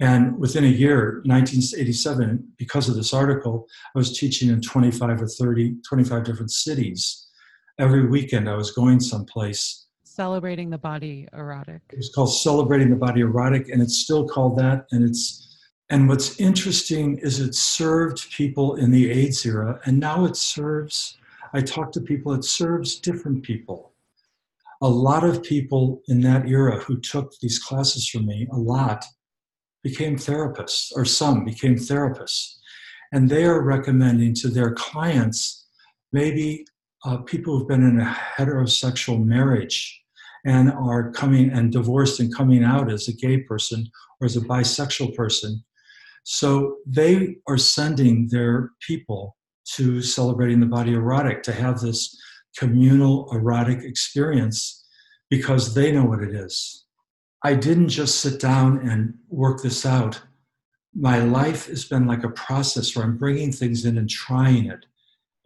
And 0.00 0.38
within 0.38 0.64
a 0.64 0.68
year, 0.68 1.20
1987, 1.26 2.52
because 2.56 2.88
of 2.88 2.96
this 2.96 3.12
article, 3.12 3.66
I 3.94 3.98
was 3.98 4.18
teaching 4.18 4.48
in 4.48 4.62
25 4.62 5.22
or 5.22 5.26
30, 5.26 5.76
25 5.86 6.24
different 6.24 6.50
cities 6.50 7.26
every 7.78 8.06
weekend 8.06 8.48
I 8.48 8.56
was 8.56 8.70
going 8.70 9.00
someplace. 9.00 9.86
Celebrating 10.20 10.68
the 10.68 10.76
body 10.76 11.26
erotic. 11.32 11.80
It 11.88 11.96
was 11.96 12.12
called 12.14 12.34
Celebrating 12.34 12.90
the 12.90 12.96
Body 12.96 13.22
Erotic, 13.22 13.70
and 13.70 13.80
it's 13.80 14.00
still 14.00 14.28
called 14.28 14.58
that. 14.58 14.84
And 14.90 15.02
it's 15.02 15.56
and 15.88 16.10
what's 16.10 16.38
interesting 16.38 17.16
is 17.20 17.40
it 17.40 17.54
served 17.54 18.30
people 18.30 18.76
in 18.76 18.90
the 18.90 19.10
AIDS 19.10 19.46
era, 19.46 19.80
and 19.86 19.98
now 19.98 20.26
it 20.26 20.36
serves. 20.36 21.16
I 21.54 21.62
talk 21.62 21.90
to 21.92 22.02
people, 22.02 22.34
it 22.34 22.44
serves 22.44 23.00
different 23.00 23.44
people. 23.44 23.94
A 24.82 24.88
lot 24.90 25.24
of 25.24 25.42
people 25.42 26.02
in 26.08 26.20
that 26.20 26.46
era 26.46 26.76
who 26.80 27.00
took 27.00 27.32
these 27.40 27.58
classes 27.58 28.06
from 28.06 28.26
me, 28.26 28.46
a 28.52 28.58
lot, 28.58 29.02
became 29.82 30.16
therapists, 30.16 30.92
or 30.94 31.06
some 31.06 31.46
became 31.46 31.76
therapists. 31.76 32.58
And 33.10 33.30
they 33.30 33.46
are 33.46 33.62
recommending 33.62 34.34
to 34.34 34.48
their 34.48 34.74
clients 34.74 35.66
maybe 36.12 36.66
uh, 37.06 37.16
people 37.22 37.58
who've 37.58 37.68
been 37.68 37.88
in 37.88 37.98
a 37.98 38.16
heterosexual 38.36 39.24
marriage 39.24 39.99
and 40.44 40.70
are 40.72 41.10
coming 41.12 41.50
and 41.50 41.72
divorced 41.72 42.20
and 42.20 42.34
coming 42.34 42.64
out 42.64 42.90
as 42.90 43.08
a 43.08 43.12
gay 43.12 43.38
person 43.38 43.86
or 44.20 44.26
as 44.26 44.36
a 44.36 44.40
bisexual 44.40 45.14
person. 45.14 45.62
So 46.24 46.76
they 46.86 47.36
are 47.48 47.58
sending 47.58 48.28
their 48.28 48.70
people 48.86 49.36
to 49.74 50.02
celebrating 50.02 50.60
the 50.60 50.66
body 50.66 50.92
erotic 50.92 51.42
to 51.44 51.52
have 51.52 51.80
this 51.80 52.16
communal 52.56 53.28
erotic 53.32 53.82
experience 53.82 54.84
because 55.28 55.74
they 55.74 55.92
know 55.92 56.04
what 56.04 56.22
it 56.22 56.34
is. 56.34 56.84
I 57.42 57.54
didn't 57.54 57.88
just 57.88 58.20
sit 58.20 58.40
down 58.40 58.86
and 58.88 59.14
work 59.28 59.62
this 59.62 59.86
out. 59.86 60.20
My 60.94 61.20
life 61.20 61.66
has 61.68 61.84
been 61.84 62.06
like 62.06 62.24
a 62.24 62.30
process 62.30 62.94
where 62.94 63.04
I'm 63.04 63.16
bringing 63.16 63.52
things 63.52 63.84
in 63.84 63.96
and 63.96 64.10
trying 64.10 64.66
it. 64.66 64.84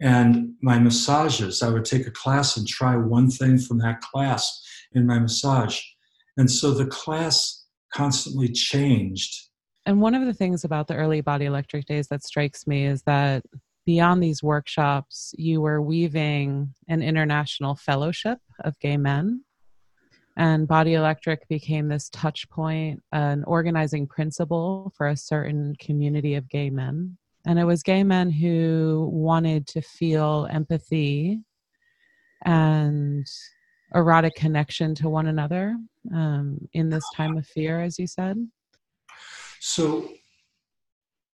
And 0.01 0.55
my 0.61 0.77
massages, 0.79 1.61
I 1.61 1.69
would 1.69 1.85
take 1.85 2.05
a 2.05 2.11
class 2.11 2.57
and 2.57 2.67
try 2.67 2.97
one 2.97 3.29
thing 3.29 3.57
from 3.57 3.77
that 3.77 4.01
class 4.01 4.61
in 4.95 5.05
my 5.05 5.19
massage. 5.19 5.81
And 6.37 6.49
so 6.49 6.71
the 6.71 6.85
class 6.85 7.65
constantly 7.93 8.49
changed. 8.49 9.49
And 9.85 10.01
one 10.01 10.15
of 10.15 10.25
the 10.25 10.33
things 10.33 10.63
about 10.63 10.87
the 10.87 10.95
early 10.95 11.21
Body 11.21 11.45
Electric 11.45 11.85
days 11.85 12.07
that 12.07 12.23
strikes 12.23 12.65
me 12.65 12.85
is 12.85 13.03
that 13.03 13.43
beyond 13.85 14.23
these 14.23 14.41
workshops, 14.41 15.33
you 15.37 15.61
were 15.61 15.81
weaving 15.81 16.73
an 16.87 17.03
international 17.03 17.75
fellowship 17.75 18.39
of 18.63 18.79
gay 18.79 18.97
men. 18.97 19.43
And 20.37 20.67
Body 20.67 20.95
Electric 20.95 21.47
became 21.47 21.87
this 21.87 22.09
touch 22.09 22.49
point, 22.49 23.01
an 23.11 23.43
organizing 23.45 24.07
principle 24.07 24.91
for 24.97 25.07
a 25.07 25.15
certain 25.15 25.75
community 25.79 26.33
of 26.35 26.49
gay 26.49 26.69
men 26.69 27.17
and 27.45 27.59
it 27.59 27.65
was 27.65 27.83
gay 27.83 28.03
men 28.03 28.29
who 28.31 29.07
wanted 29.11 29.67
to 29.67 29.81
feel 29.81 30.47
empathy 30.49 31.41
and 32.43 33.25
erotic 33.93 34.35
connection 34.35 34.95
to 34.95 35.09
one 35.09 35.27
another 35.27 35.77
um, 36.13 36.57
in 36.73 36.89
this 36.89 37.03
time 37.15 37.37
of 37.37 37.45
fear, 37.47 37.81
as 37.81 37.99
you 37.99 38.07
said? 38.07 38.37
So, 39.59 40.09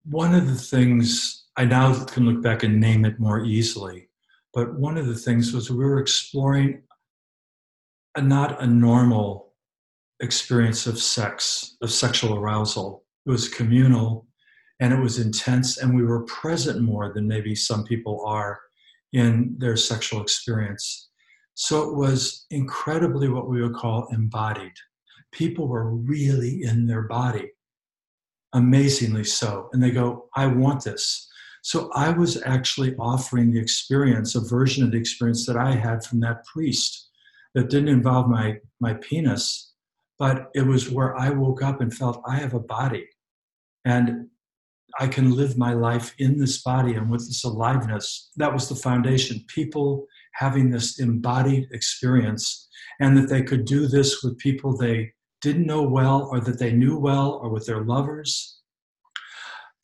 one 0.05 0.33
of 0.33 0.47
the 0.47 0.55
things 0.55 1.45
I 1.55 1.65
now 1.65 2.03
can 2.05 2.25
look 2.25 2.41
back 2.41 2.63
and 2.63 2.79
name 2.79 3.05
it 3.05 3.19
more 3.19 3.43
easily, 3.43 4.09
but 4.53 4.73
one 4.79 4.97
of 4.97 5.07
the 5.07 5.15
things 5.15 5.53
was 5.53 5.69
we 5.69 5.77
were 5.77 5.99
exploring 5.99 6.83
a, 8.15 8.21
not 8.21 8.61
a 8.61 8.67
normal 8.67 9.53
experience 10.19 10.87
of 10.87 10.99
sex, 10.99 11.77
of 11.81 11.91
sexual 11.91 12.35
arousal. 12.35 13.03
It 13.25 13.31
was 13.31 13.49
communal, 13.49 14.27
and 14.79 14.93
it 14.93 14.99
was 14.99 15.19
intense 15.19 15.77
and 15.77 15.93
we 15.93 16.03
were 16.03 16.23
present 16.23 16.81
more 16.81 17.13
than 17.13 17.27
maybe 17.27 17.55
some 17.55 17.83
people 17.83 18.23
are 18.25 18.59
in 19.13 19.55
their 19.57 19.75
sexual 19.75 20.21
experience 20.21 21.08
so 21.61 21.89
it 21.89 21.93
was 21.93 22.45
incredibly 22.51 23.27
what 23.27 23.49
we 23.49 23.61
would 23.61 23.75
call 23.75 24.07
embodied 24.13 24.71
people 25.33 25.67
were 25.67 25.93
really 25.93 26.63
in 26.63 26.87
their 26.87 27.01
body 27.01 27.51
amazingly 28.53 29.25
so 29.25 29.67
and 29.73 29.83
they 29.83 29.91
go 29.91 30.29
i 30.35 30.47
want 30.47 30.81
this 30.85 31.27
so 31.61 31.91
i 31.93 32.09
was 32.09 32.41
actually 32.45 32.95
offering 32.95 33.51
the 33.51 33.59
experience 33.59 34.35
a 34.35 34.39
version 34.39 34.85
of 34.85 34.91
the 34.91 34.97
experience 34.97 35.45
that 35.45 35.57
i 35.57 35.71
had 35.71 36.01
from 36.03 36.21
that 36.21 36.45
priest 36.45 37.09
that 37.53 37.69
didn't 37.69 37.89
involve 37.89 38.29
my 38.29 38.57
my 38.79 38.93
penis 38.95 39.73
but 40.17 40.49
it 40.55 40.65
was 40.65 40.89
where 40.89 41.15
i 41.17 41.29
woke 41.29 41.61
up 41.61 41.81
and 41.81 41.93
felt 41.93 42.23
i 42.25 42.37
have 42.37 42.53
a 42.53 42.59
body 42.59 43.05
and 43.83 44.27
I 44.99 45.07
can 45.07 45.35
live 45.35 45.57
my 45.57 45.73
life 45.73 46.15
in 46.17 46.39
this 46.39 46.61
body 46.63 46.95
and 46.95 47.11
with 47.11 47.27
this 47.27 47.43
aliveness. 47.43 48.31
That 48.37 48.51
was 48.51 48.67
the 48.67 48.75
foundation. 48.75 49.45
People 49.47 50.07
having 50.33 50.69
this 50.69 50.99
embodied 50.99 51.67
experience, 51.71 52.67
and 52.99 53.17
that 53.17 53.29
they 53.29 53.43
could 53.43 53.65
do 53.65 53.87
this 53.87 54.23
with 54.23 54.37
people 54.37 54.75
they 54.75 55.11
didn't 55.41 55.65
know 55.65 55.83
well, 55.83 56.27
or 56.31 56.39
that 56.41 56.59
they 56.59 56.73
knew 56.73 56.97
well, 56.97 57.39
or 57.41 57.49
with 57.49 57.65
their 57.65 57.83
lovers. 57.83 58.57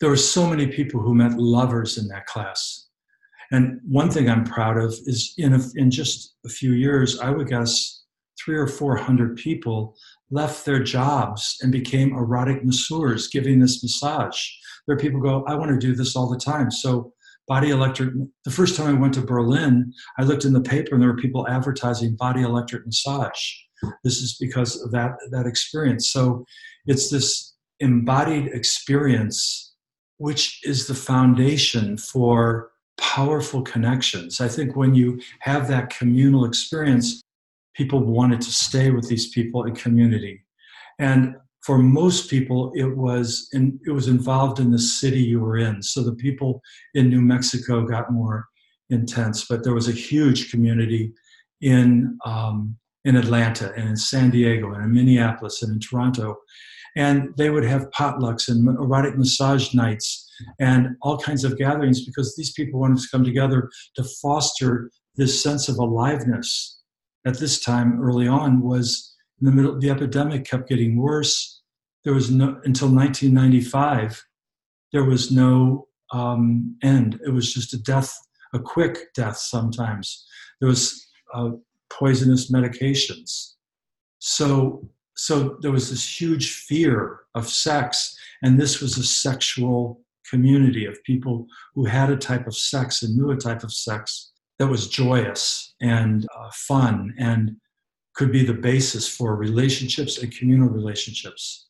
there 0.02 0.10
were 0.10 0.18
so 0.18 0.46
many 0.48 0.68
people 0.68 1.00
who 1.00 1.16
met 1.16 1.38
lovers 1.38 1.98
in 1.98 2.08
that 2.10 2.26
class. 2.26 2.90
And 3.52 3.80
one 3.88 4.10
thing 4.10 4.30
I'm 4.30 4.44
proud 4.44 4.78
of 4.78 4.94
is 5.06 5.34
in, 5.38 5.54
a, 5.54 5.62
in 5.76 5.90
just 5.92 6.36
a 6.46 6.50
few 6.50 6.74
years, 6.74 7.20
I 7.20 7.30
would 7.30 7.48
guess 7.48 8.04
three 8.44 8.58
or 8.58 8.68
400 8.68 9.38
people 9.38 9.96
left 10.32 10.66
their 10.66 10.84
jobs 10.84 11.58
and 11.62 11.72
became 11.72 12.16
erotic 12.16 12.66
masseurs 12.66 13.28
giving 13.28 13.60
this 13.60 13.82
massage. 13.82 14.38
There 14.86 14.96
are 14.96 15.00
people 15.00 15.22
go, 15.22 15.44
I 15.48 15.56
want 15.56 15.72
to 15.72 15.88
do 15.88 15.96
this 15.96 16.16
all 16.16 16.30
the 16.30 16.40
time. 16.40 16.70
So 16.72 17.14
body 17.48 17.70
electric, 17.70 18.14
the 18.44 18.52
first 18.52 18.76
time 18.76 18.96
I 18.96 19.00
went 19.00 19.14
to 19.16 19.22
Berlin, 19.22 19.94
I 20.18 20.24
looked 20.24 20.46
in 20.46 20.54
the 20.54 20.62
paper 20.62 20.96
and 20.96 21.02
there 21.02 21.10
were 21.10 21.18
people 21.18 21.48
advertising 21.48 22.16
body 22.16 22.42
electric 22.42 22.86
massage. 22.86 23.40
This 24.04 24.18
is 24.18 24.38
because 24.40 24.82
of 24.82 24.92
that, 24.92 25.12
that 25.32 25.46
experience. 25.46 26.10
So 26.10 26.46
it's 26.86 27.10
this 27.10 27.54
embodied 27.80 28.48
experience 28.48 29.66
which 30.18 30.62
is 30.64 30.88
the 30.88 30.96
foundation 30.96 31.98
for 31.98 32.72
powerful 32.98 33.62
connections. 33.62 34.40
I 34.40 34.48
think 34.48 34.76
when 34.76 34.96
you 34.96 35.20
have 35.40 35.68
that 35.68 35.90
communal 35.90 36.46
experience, 36.46 37.22
people 37.76 38.00
wanted 38.00 38.42
to 38.42 38.52
stay 38.52 38.92
with 38.92 39.10
these 39.10 39.30
people 39.30 39.66
in 39.66 39.76
community. 39.76 40.46
And 41.00 41.36
for 41.66 41.80
most 41.80 42.30
people, 42.30 42.72
it 42.76 42.96
was 42.96 43.50
in, 43.52 43.80
it 43.88 43.92
was 43.92 44.08
involved 44.08 44.60
in 44.60 44.70
the 44.70 44.80
city 44.80 45.20
you 45.20 45.40
were 45.40 45.58
in. 45.58 45.82
So 45.82 46.04
the 46.04 46.14
people 46.14 46.62
in 46.94 47.10
New 47.10 47.22
Mexico 47.22 47.84
got 47.84 48.12
more 48.12 48.46
intense, 48.92 49.46
but 49.50 49.64
there 49.64 49.74
was 49.74 49.88
a 49.88 49.92
huge 49.92 50.52
community 50.52 51.12
in 51.62 52.20
um, 52.24 52.78
in 53.04 53.16
Atlanta 53.16 53.72
and 53.76 53.90
in 53.90 53.98
San 53.98 54.30
Diego 54.30 54.74
and 54.74 54.84
in 54.84 54.94
Minneapolis 54.94 55.64
and 55.64 55.72
in 55.72 55.80
Toronto. 55.80 56.36
And 56.96 57.30
they 57.38 57.50
would 57.50 57.66
have 57.66 57.90
potlucks 57.92 58.48
and 58.48 58.68
erotic 58.68 59.18
massage 59.18 59.74
nights 59.74 60.28
and 60.60 60.90
all 61.02 61.18
kinds 61.18 61.44
of 61.44 61.58
gatherings 61.58 62.06
because 62.06 62.36
these 62.36 62.54
people 62.54 62.80
wanted 62.80 63.00
to 63.00 63.08
come 63.12 63.24
together 63.24 63.70
to 63.96 64.04
foster 64.22 64.92
this 65.16 65.42
sense 65.42 65.68
of 65.68 65.78
aliveness. 65.78 66.80
At 67.26 67.40
this 67.40 67.60
time 67.60 68.00
early 68.02 68.28
on 68.28 68.62
was 68.62 69.16
in 69.42 69.46
the 69.48 69.52
middle 69.52 69.80
the 69.80 69.90
epidemic 69.90 70.46
kept 70.46 70.70
getting 70.70 70.96
worse 70.98 71.55
there 72.06 72.14
was 72.14 72.32
no 72.32 72.62
until 72.64 72.88
1995 72.88 74.24
there 74.96 75.04
was 75.04 75.30
no 75.30 75.88
um, 76.14 76.78
end. 76.82 77.20
It 77.26 77.32
was 77.32 77.54
just 77.54 77.74
a 77.74 77.78
death 77.78 78.18
a 78.54 78.60
quick 78.60 79.14
death 79.14 79.36
sometimes. 79.36 80.26
There 80.62 80.70
was 80.70 81.06
uh, 81.34 81.50
poisonous 81.90 82.50
medications. 82.50 83.56
So 84.20 84.88
so 85.18 85.58
there 85.62 85.72
was 85.72 85.90
this 85.90 86.22
huge 86.22 86.54
fear 86.54 87.22
of 87.36 87.50
sex, 87.50 88.18
and 88.42 88.60
this 88.60 88.82
was 88.82 88.98
a 88.98 89.04
sexual 89.04 90.02
community 90.30 90.86
of 90.86 91.04
people 91.04 91.46
who 91.74 91.86
had 91.86 92.10
a 92.10 92.18
type 92.18 92.48
of 92.48 92.56
sex 92.56 93.04
and 93.04 93.16
knew 93.16 93.32
a 93.32 93.38
type 93.38 93.64
of 93.64 93.74
sex 93.74 94.32
that 94.60 94.68
was 94.68 94.88
joyous 94.88 95.76
and 95.82 96.26
uh, 96.38 96.50
fun 96.54 97.14
and 97.20 97.58
could 98.16 98.32
be 98.32 98.46
the 98.46 98.54
basis 98.54 99.08
for 99.08 99.36
relationships 99.36 100.18
and 100.18 100.36
communal 100.36 100.70
relationships. 100.70 101.68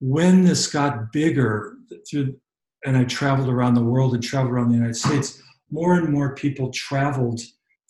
When 0.00 0.44
this 0.44 0.66
got 0.66 1.12
bigger, 1.12 1.76
through, 2.08 2.36
and 2.84 2.96
I 2.96 3.04
traveled 3.04 3.48
around 3.48 3.74
the 3.74 3.82
world 3.82 4.14
and 4.14 4.22
traveled 4.22 4.52
around 4.52 4.68
the 4.68 4.76
United 4.76 4.96
States, 4.96 5.42
more 5.70 5.94
and 5.94 6.12
more 6.12 6.34
people 6.34 6.70
traveled 6.70 7.40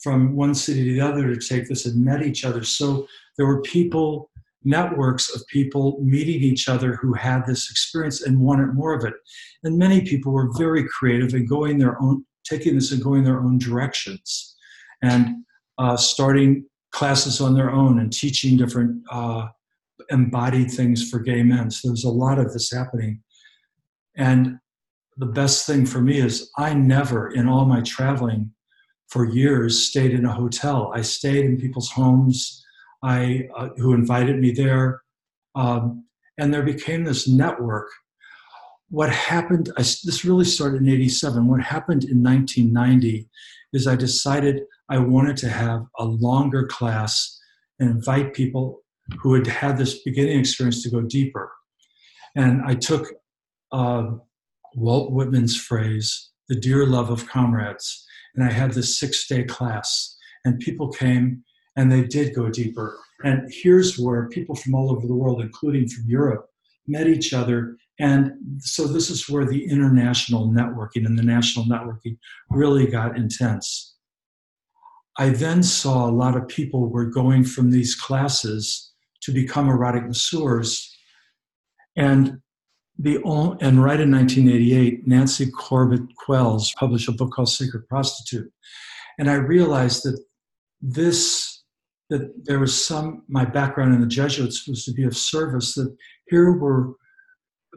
from 0.03 0.37
one 0.37 0.55
city 0.55 0.85
to 0.85 0.92
the 0.92 1.01
other 1.01 1.35
to 1.35 1.49
take 1.49 1.69
this 1.69 1.87
and 1.87 2.05
met 2.05 2.23
each 2.23 2.45
other. 2.45 2.64
So 2.64 3.07
there 3.37 3.47
were 3.47 3.61
people 3.62 4.31
networks 4.66 5.35
of 5.35 5.47
people 5.47 5.99
meeting 6.03 6.42
each 6.42 6.69
other 6.69 6.97
who 6.97 7.14
had 7.14 7.47
this 7.47 7.71
experience 7.71 8.23
and 8.23 8.40
wanted 8.40 8.75
more 8.75 8.92
of 8.92 9.05
it. 9.05 9.14
And 9.62 9.79
many 9.79 10.03
people 10.03 10.33
were 10.33 10.51
very 10.59 10.87
creative 10.88 11.33
and 11.35 11.49
going 11.49 11.79
their 11.79 12.01
own, 12.03 12.27
taking 12.45 12.75
this 12.75 12.92
and 12.92 13.03
going 13.03 13.25
their 13.25 13.38
own 13.38 13.59
directions, 13.59 14.57
and 15.03 15.45
uh, 15.79 15.97
starting 15.97 16.66
classes 16.90 17.40
on 17.40 17.55
their 17.55 17.71
own 17.71 18.01
and 18.01 18.12
teaching 18.12 18.57
different 18.57 19.03
uh, 19.11 19.47
embodied 20.11 20.71
things 20.71 21.09
for 21.09 21.19
gay 21.19 21.42
men. 21.42 21.71
So 21.71 21.88
there's 21.88 22.05
a 22.05 22.11
lot 22.11 22.38
of 22.38 22.53
this 22.53 22.73
happening. 22.73 23.23
And 24.16 24.59
the 25.16 25.27
best 25.27 25.66
thing 25.66 25.87
for 25.87 26.01
me 26.01 26.19
is 26.19 26.51
I 26.57 26.75
never, 26.75 27.29
in 27.31 27.49
all 27.49 27.64
my 27.64 27.81
traveling 27.83 28.53
for 29.09 29.25
years, 29.25 29.88
stayed 29.88 30.12
in 30.12 30.25
a 30.25 30.33
hotel. 30.33 30.92
I 30.95 31.03
stayed 31.03 31.45
in 31.45 31.61
people's 31.61 31.90
homes. 31.90 32.62
I, 33.03 33.49
uh, 33.57 33.69
who 33.77 33.92
invited 33.92 34.40
me 34.40 34.51
there. 34.51 35.03
Um, 35.55 36.05
and 36.38 36.53
there 36.53 36.62
became 36.62 37.05
this 37.05 37.29
network. 37.29 37.88
What 38.88 39.11
happened, 39.11 39.71
I, 39.77 39.83
this 39.83 40.25
really 40.25 40.45
started 40.45 40.83
in 40.83 40.88
87. 40.88 41.47
What 41.47 41.62
happened 41.62 42.05
in 42.05 42.23
1990 42.23 43.29
is 43.73 43.87
I 43.87 43.97
decided 43.97 44.62
I 44.88 44.99
wanted 44.99 45.37
to 45.38 45.49
have 45.49 45.87
a 45.99 46.05
longer 46.05 46.66
class 46.66 47.40
and 47.79 47.90
invite 47.90 48.35
people 48.35 48.83
who 49.21 49.35
had 49.35 49.47
had 49.47 49.77
this 49.77 50.03
beginning 50.03 50.38
experience 50.38 50.83
to 50.83 50.90
go 50.90 51.01
deeper. 51.01 51.53
And 52.35 52.62
I 52.64 52.75
took 52.75 53.07
uh, 53.73 54.11
Walt 54.75 55.12
Whitman's 55.12 55.57
phrase, 55.57 56.31
the 56.49 56.59
dear 56.59 56.87
love 56.87 57.11
of 57.11 57.29
comrades, 57.29 58.05
and 58.35 58.45
I 58.45 58.53
had 58.53 58.73
this 58.73 58.99
six 58.99 59.27
day 59.27 59.45
class. 59.45 60.16
And 60.45 60.61
people 60.61 60.92
came 60.92 61.42
and 61.77 61.90
they 61.90 62.05
did 62.05 62.35
go 62.35 62.49
deeper. 62.49 62.97
And 63.25 63.51
here's 63.51 63.99
where 63.99 64.29
people 64.29 64.55
from 64.55 64.75
all 64.75 64.92
over 64.92 65.07
the 65.07 65.14
world, 65.14 65.40
including 65.40 65.88
from 65.88 66.05
Europe, 66.07 66.47
met 66.87 67.07
each 67.07 67.33
other. 67.33 67.77
And 67.99 68.33
so 68.59 68.87
this 68.87 69.11
is 69.11 69.29
where 69.29 69.45
the 69.45 69.69
international 69.69 70.49
networking 70.49 71.07
and 71.07 71.19
the 71.19 71.23
national 71.23 71.66
networking 71.66 72.19
really 72.51 72.87
got 72.87 73.16
intense. 73.16 73.97
I 75.19 75.31
then 75.31 75.62
saw 75.62 76.07
a 76.07 76.12
lot 76.12 76.37
of 76.37 76.47
people 76.47 76.90
were 76.90 77.07
going 77.07 77.42
from 77.42 77.71
these 77.71 77.95
classes 77.95 78.86
to 79.27 79.33
become 79.33 79.69
erotic 79.69 80.07
masseurs. 80.07 80.97
And 81.97 82.41
the 82.99 83.17
and 83.61 83.85
right 83.85 84.01
in 84.01 84.11
1988, 84.11 85.07
Nancy 85.07 85.51
Corbett 85.51 86.01
Qualls 86.27 86.75
published 86.77 87.09
a 87.09 87.12
book 87.12 87.33
called 87.33 87.51
Sacred 87.51 87.87
Prostitute. 87.89 88.51
And 89.19 89.29
I 89.31 89.35
realized 89.35 90.05
that 90.05 90.19
this 90.81 91.57
that 92.09 92.45
there 92.45 92.61
was 92.61 92.87
some, 92.87 93.25
my 93.29 93.45
background 93.45 93.93
in 93.93 94.01
the 94.01 94.07
Jesuits 94.07 94.69
was 94.69 94.85
to 94.85 94.93
be 94.93 95.03
of 95.03 95.17
service, 95.17 95.75
that 95.75 95.95
here 96.29 96.53
were 96.53 96.95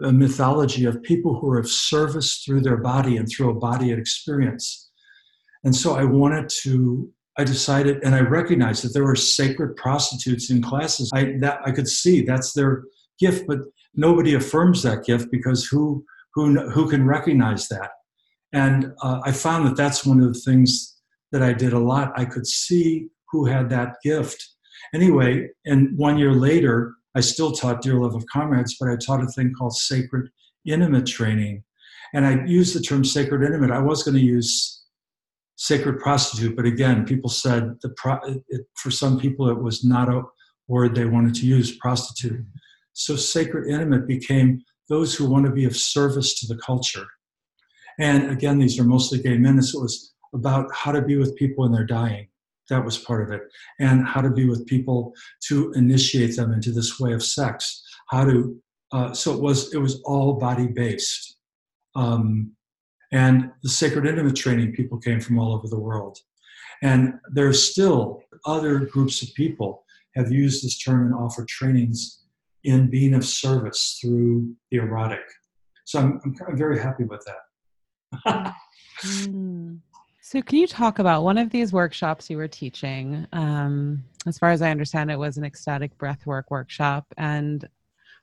a 0.04 0.12
mythology 0.12 0.86
of 0.86 1.02
people 1.02 1.40
who 1.40 1.50
are 1.50 1.58
of 1.58 1.68
service 1.68 2.44
through 2.46 2.62
their 2.62 2.78
body 2.78 3.18
and 3.18 3.28
through 3.28 3.50
a 3.50 3.60
body 3.60 3.92
of 3.92 3.98
experience. 3.98 4.92
And 5.64 5.76
so 5.76 5.96
I 5.96 6.04
wanted 6.04 6.48
to, 6.62 7.12
I 7.40 7.46
decided, 7.46 8.04
and 8.04 8.14
I 8.14 8.20
recognized 8.20 8.84
that 8.84 8.94
there 8.94 9.06
were 9.06 9.16
sacred 9.16 9.78
prostitutes 9.78 10.50
in 10.50 10.62
classes. 10.62 11.10
I, 11.14 11.38
that, 11.40 11.62
I 11.66 11.72
could 11.72 11.88
see 11.88 12.22
that's 12.22 12.52
their 12.52 12.84
gift, 13.18 13.48
but 13.48 13.60
nobody 13.96 14.34
affirms 14.34 14.84
that 14.84 15.06
gift 15.06 15.32
because 15.32 15.66
who, 15.66 16.04
who, 16.34 16.70
who 16.70 16.90
can 16.90 17.08
recognize 17.08 17.70
that? 17.70 17.92
And 18.52 18.92
uh, 19.02 19.22
I 19.24 19.32
found 19.32 19.66
that 19.68 19.78
that's 19.78 20.06
one 20.06 20.20
of 20.20 20.34
the 20.34 20.40
things 20.42 20.98
that 21.32 21.42
I 21.42 21.54
did 21.54 21.72
a 21.72 21.80
lot. 21.80 22.12
I 22.18 22.26
could 22.26 22.46
see 22.46 23.08
who 23.32 23.46
had 23.46 23.70
that 23.70 23.96
gift. 24.04 24.46
Anyway, 24.94 25.48
and 25.66 25.98
one 25.98 26.18
year 26.18 26.34
later, 26.34 26.94
I 27.16 27.22
still 27.22 27.54
taught 27.54 27.82
Dear 27.82 28.02
Love 28.02 28.16
of 28.16 28.26
Comrades, 28.26 28.76
but 28.78 28.90
I 28.90 28.98
taught 28.98 29.24
a 29.24 29.28
thing 29.28 29.54
called 29.58 29.78
Sacred 29.78 30.30
Intimate 30.66 31.06
Training. 31.06 31.64
And 32.14 32.26
I 32.26 32.44
used 32.46 32.76
the 32.76 32.82
term 32.82 33.06
sacred 33.06 33.46
intimate. 33.46 33.72
I 33.72 33.80
was 33.80 34.04
going 34.04 34.16
to 34.16 34.22
use 34.22 34.79
sacred 35.60 36.00
prostitute, 36.00 36.56
but 36.56 36.66
again, 36.66 37.06
people 37.06 37.30
said 37.30 37.76
the 37.82 37.90
pro- 37.98 38.22
it, 38.48 38.66
for 38.76 38.90
some 38.90 39.20
people 39.20 39.50
it 39.50 39.62
was 39.62 39.84
not 39.84 40.08
a 40.08 40.24
word 40.70 40.96
they 40.96 41.04
wanted 41.04 41.36
to 41.36 41.46
use, 41.46 41.76
prostitute. 41.76 42.46
So 42.94 43.18
sacred 43.18 43.68
intimate 43.68 44.08
became 44.08 44.62
those 44.88 45.14
who 45.14 45.30
want 45.30 45.46
to 45.48 45.52
be 45.52 45.66
of 45.66 45.76
service 45.76 46.40
to 46.40 46.48
the 46.48 46.60
culture. 46.62 47.06
And 48.00 48.32
again, 48.32 48.58
these 48.58 48.80
are 48.80 48.86
mostly 48.86 49.22
gay 49.22 49.38
men, 49.38 49.62
so 49.62 49.80
it 49.80 49.84
was 49.84 50.14
about 50.34 50.74
how 50.74 50.94
to 50.94 51.02
be 51.02 51.18
with 51.18 51.36
people 51.36 51.66
when 51.66 51.74
they're 51.74 51.86
dying. 51.86 52.30
That 52.70 52.86
was 52.86 52.98
part 52.98 53.22
of 53.22 53.34
it. 53.34 53.42
And 53.80 54.08
how 54.08 54.22
to 54.22 54.30
be 54.30 54.46
with 54.46 54.66
people 54.66 55.12
to 55.50 55.74
initiate 55.74 56.38
them 56.38 56.54
into 56.54 56.72
this 56.72 57.02
way 57.02 57.12
of 57.12 57.22
sex. 57.22 57.84
How 58.08 58.24
to 58.24 58.58
uh, 58.94 59.14
so 59.14 59.34
it 59.34 59.42
was 59.42 59.74
it 59.74 59.80
was 59.80 60.02
all 60.06 60.40
body 60.40 60.68
based 60.68 61.38
um, 61.96 62.54
and 63.12 63.52
the 63.64 63.70
sacred 63.70 64.06
intimate 64.06 64.36
training 64.36 64.72
people 64.74 64.98
came 64.98 65.20
from 65.20 65.40
all 65.40 65.54
over 65.54 65.68
the 65.68 65.80
world 65.80 66.20
and 66.82 67.14
there's 67.32 67.72
still 67.72 68.22
other 68.46 68.80
groups 68.80 69.22
of 69.22 69.34
people 69.34 69.84
have 70.16 70.32
used 70.32 70.64
this 70.64 70.78
term 70.80 71.06
and 71.06 71.16
offer 71.16 71.46
trainings 71.48 72.24
in 72.64 72.90
being 72.90 73.14
of 73.14 73.26
service 73.26 73.98
through 74.02 74.54
the 74.72 74.78
erotic 74.78 75.26
so 75.86 76.00
i'm, 76.00 76.22
I'm 76.48 76.58
very 76.58 76.80
happy 76.80 77.04
with 77.04 77.26
that 77.26 78.54
mm. 79.06 79.80
So, 80.30 80.44
can 80.44 80.60
you 80.60 80.68
talk 80.68 81.00
about 81.00 81.24
one 81.24 81.40
of 81.40 81.50
these 81.50 81.74
workshops 81.74 82.30
you 82.30 82.38
were 82.38 82.48
teaching? 82.48 83.26
Um, 83.34 84.04
as 84.28 84.38
far 84.38 84.52
as 84.52 84.62
I 84.62 84.70
understand, 84.70 85.10
it 85.10 85.18
was 85.18 85.38
an 85.38 85.44
ecstatic 85.44 85.98
breathwork 85.98 86.44
workshop. 86.52 87.08
And 87.18 87.68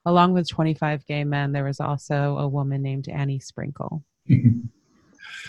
along 0.04 0.32
with 0.32 0.48
25 0.48 1.04
gay 1.06 1.24
men, 1.24 1.50
there 1.50 1.64
was 1.64 1.80
also 1.80 2.38
a 2.38 2.46
woman 2.46 2.80
named 2.80 3.08
Annie 3.08 3.40
Sprinkle. 3.40 4.04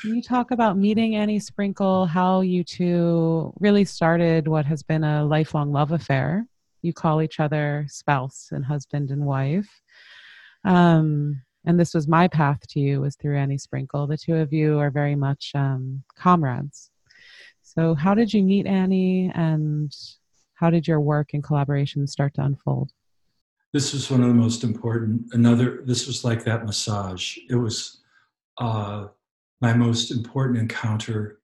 Can 0.01 0.15
you 0.15 0.21
talk 0.21 0.51
about 0.51 0.77
meeting 0.77 1.15
Annie 1.15 1.39
Sprinkle, 1.39 2.05
how 2.05 2.41
you 2.41 2.63
two 2.63 3.53
really 3.59 3.85
started 3.85 4.47
what 4.47 4.65
has 4.65 4.83
been 4.83 5.03
a 5.03 5.25
lifelong 5.25 5.71
love 5.71 5.91
affair? 5.91 6.45
You 6.81 6.93
call 6.93 7.21
each 7.21 7.39
other 7.39 7.85
spouse 7.89 8.49
and 8.51 8.63
husband 8.63 9.11
and 9.11 9.25
wife. 9.25 9.69
Um, 10.63 11.41
and 11.65 11.79
this 11.79 11.93
was 11.93 12.07
my 12.07 12.27
path 12.27 12.59
to 12.69 12.79
you 12.79 13.01
was 13.01 13.15
through 13.15 13.37
Annie 13.37 13.57
Sprinkle. 13.57 14.07
The 14.07 14.17
two 14.17 14.35
of 14.35 14.53
you 14.53 14.79
are 14.79 14.89
very 14.89 15.15
much 15.15 15.51
um, 15.55 16.03
comrades. 16.15 16.91
So, 17.61 17.93
how 17.93 18.13
did 18.13 18.33
you 18.33 18.41
meet 18.43 18.65
Annie, 18.65 19.29
and 19.35 19.93
how 20.53 20.69
did 20.69 20.87
your 20.87 21.01
work 21.01 21.31
and 21.33 21.43
collaboration 21.43 22.07
start 22.07 22.33
to 22.35 22.43
unfold? 22.43 22.91
This 23.73 23.91
was 23.93 24.09
one 24.09 24.21
of 24.21 24.29
the 24.29 24.33
most 24.33 24.63
important. 24.63 25.33
Another. 25.33 25.81
This 25.83 26.07
was 26.07 26.23
like 26.23 26.45
that 26.45 26.65
massage. 26.65 27.37
It 27.49 27.55
was. 27.55 28.01
Uh, 28.57 29.07
my 29.61 29.73
most 29.73 30.11
important 30.11 30.59
encounter. 30.59 31.39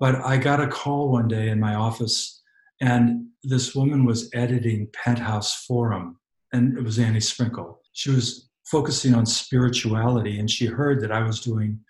But 0.00 0.16
I 0.16 0.36
got 0.36 0.60
a 0.60 0.68
call 0.68 1.10
one 1.10 1.28
day 1.28 1.48
in 1.48 1.58
my 1.58 1.74
office, 1.74 2.42
and 2.80 3.26
this 3.42 3.74
woman 3.74 4.04
was 4.04 4.30
editing 4.34 4.88
Penthouse 4.92 5.64
Forum, 5.66 6.18
and 6.52 6.76
it 6.78 6.84
was 6.84 6.98
Annie 6.98 7.20
Sprinkle. 7.20 7.80
She 7.92 8.10
was 8.10 8.48
focusing 8.70 9.14
on 9.14 9.26
spirituality, 9.26 10.38
and 10.38 10.50
she 10.50 10.66
heard 10.66 11.00
that 11.00 11.12
I 11.12 11.22
was 11.22 11.40
doing 11.40 11.80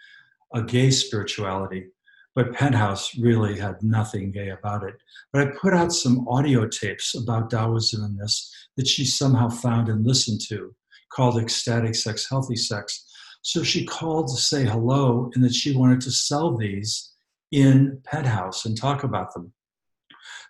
a 0.55 0.63
gay 0.63 0.91
spirituality, 0.91 1.89
but 2.35 2.55
Penthouse 2.55 3.19
really 3.19 3.59
had 3.59 3.83
nothing 3.83 4.31
gay 4.31 4.51
about 4.51 4.85
it. 4.85 4.95
But 5.33 5.47
I 5.47 5.51
put 5.61 5.75
out 5.75 5.93
some 5.93 6.27
audio 6.29 6.67
tapes 6.67 7.15
about 7.15 7.51
Taoism 7.51 8.03
and 8.03 8.19
this 8.19 8.55
that 8.77 8.87
she 8.87 9.05
somehow 9.05 9.49
found 9.49 9.89
and 9.89 10.07
listened 10.07 10.41
to 10.49 10.75
called 11.13 11.39
Ecstatic 11.39 11.95
Sex, 11.95 12.29
Healthy 12.29 12.57
Sex. 12.57 13.05
So 13.43 13.63
she 13.63 13.85
called 13.87 14.29
to 14.29 14.37
say 14.37 14.65
hello 14.65 15.31
and 15.35 15.45
that 15.45 15.55
she 15.55 15.77
wanted 15.77 16.01
to 16.03 16.11
sell 16.11 16.57
these 16.57 17.15
in 17.51 18.01
Penthouse 18.05 18.65
and 18.65 18.77
talk 18.77 19.05
about 19.05 19.33
them. 19.33 19.53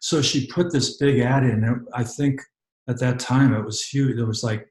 So 0.01 0.22
she 0.22 0.46
put 0.46 0.72
this 0.72 0.96
big 0.96 1.20
ad 1.20 1.44
in. 1.44 1.87
I 1.94 2.05
think 2.05 2.40
at 2.88 2.98
that 3.01 3.18
time 3.18 3.55
it 3.55 3.64
was 3.64 3.87
huge. 3.87 4.16
There 4.16 4.27
was 4.27 4.42
like 4.42 4.66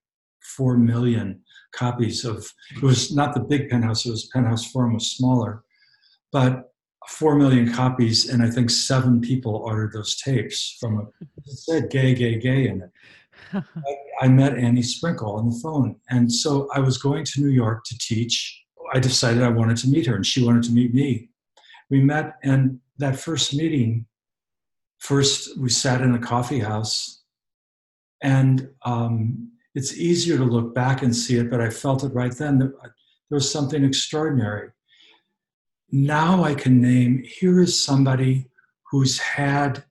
four 0.56 0.78
million 0.78 1.42
copies 1.74 2.26
of. 2.26 2.50
It 2.76 2.82
was 2.82 3.14
not 3.14 3.34
the 3.34 3.42
big 3.42 3.70
Penthouse. 3.70 4.06
It 4.06 4.12
was 4.12 4.28
Penthouse 4.28 4.72
Forum 4.72 4.94
was 4.94 5.12
smaller, 5.12 5.64
but 6.32 6.72
four 7.08 7.36
million 7.36 7.72
copies, 7.72 8.30
and 8.30 8.44
I 8.44 8.50
think 8.50 8.70
seven 8.70 9.22
people 9.22 9.56
ordered 9.56 9.94
those 9.94 10.16
tapes 10.18 10.78
from 10.80 11.00
a. 11.00 11.02
It 11.22 11.58
said 11.58 11.90
"gay, 11.90 12.14
gay, 12.14 12.38
gay" 12.38 12.68
in 12.68 12.82
it. 12.82 12.92
I, 13.54 13.64
I 14.22 14.28
met 14.28 14.58
Annie 14.58 14.82
Sprinkle 14.82 15.36
on 15.36 15.50
the 15.50 15.60
phone. 15.62 15.96
And 16.10 16.32
so 16.32 16.68
I 16.74 16.80
was 16.80 16.98
going 16.98 17.26
to 17.26 17.42
New 17.42 17.52
York 17.52 17.84
to 17.86 17.98
teach. 17.98 18.64
I 18.94 19.00
decided 19.00 19.44
I 19.44 19.50
wanted 19.50 19.78
to 19.78 19.90
meet 19.90 20.06
her, 20.06 20.16
and 20.16 20.26
she 20.26 20.44
wanted 20.44 20.64
to 20.64 20.72
meet 20.72 20.94
me. 20.94 21.30
We 21.90 22.02
met, 22.02 22.36
and 22.44 22.80
that 22.98 23.20
first 23.20 23.54
meeting, 23.54 24.06
first 25.00 25.58
we 25.60 25.70
sat 25.70 26.02
in 26.02 26.16
a 26.16 26.20
coffee 26.20 26.60
house, 26.60 27.24
and 28.22 28.70
um, 28.84 29.52
it's 29.76 29.96
easier 29.98 30.38
to 30.38 30.44
look 30.44 30.74
back 30.74 31.04
and 31.04 31.16
see 31.16 31.38
it, 31.38 31.52
but 31.52 31.62
I 31.62 31.70
felt 31.70 32.04
it 32.04 32.14
right 32.14 32.36
then. 32.36 32.58
There 32.60 32.72
was 33.30 33.52
something 33.52 33.84
extraordinary. 33.84 34.70
Now 35.92 36.44
I 36.44 36.56
can 36.56 36.82
name 36.82 37.24
here 37.24 37.62
is 37.62 37.84
somebody 37.84 38.50
who's 38.90 39.20
had 39.20 39.84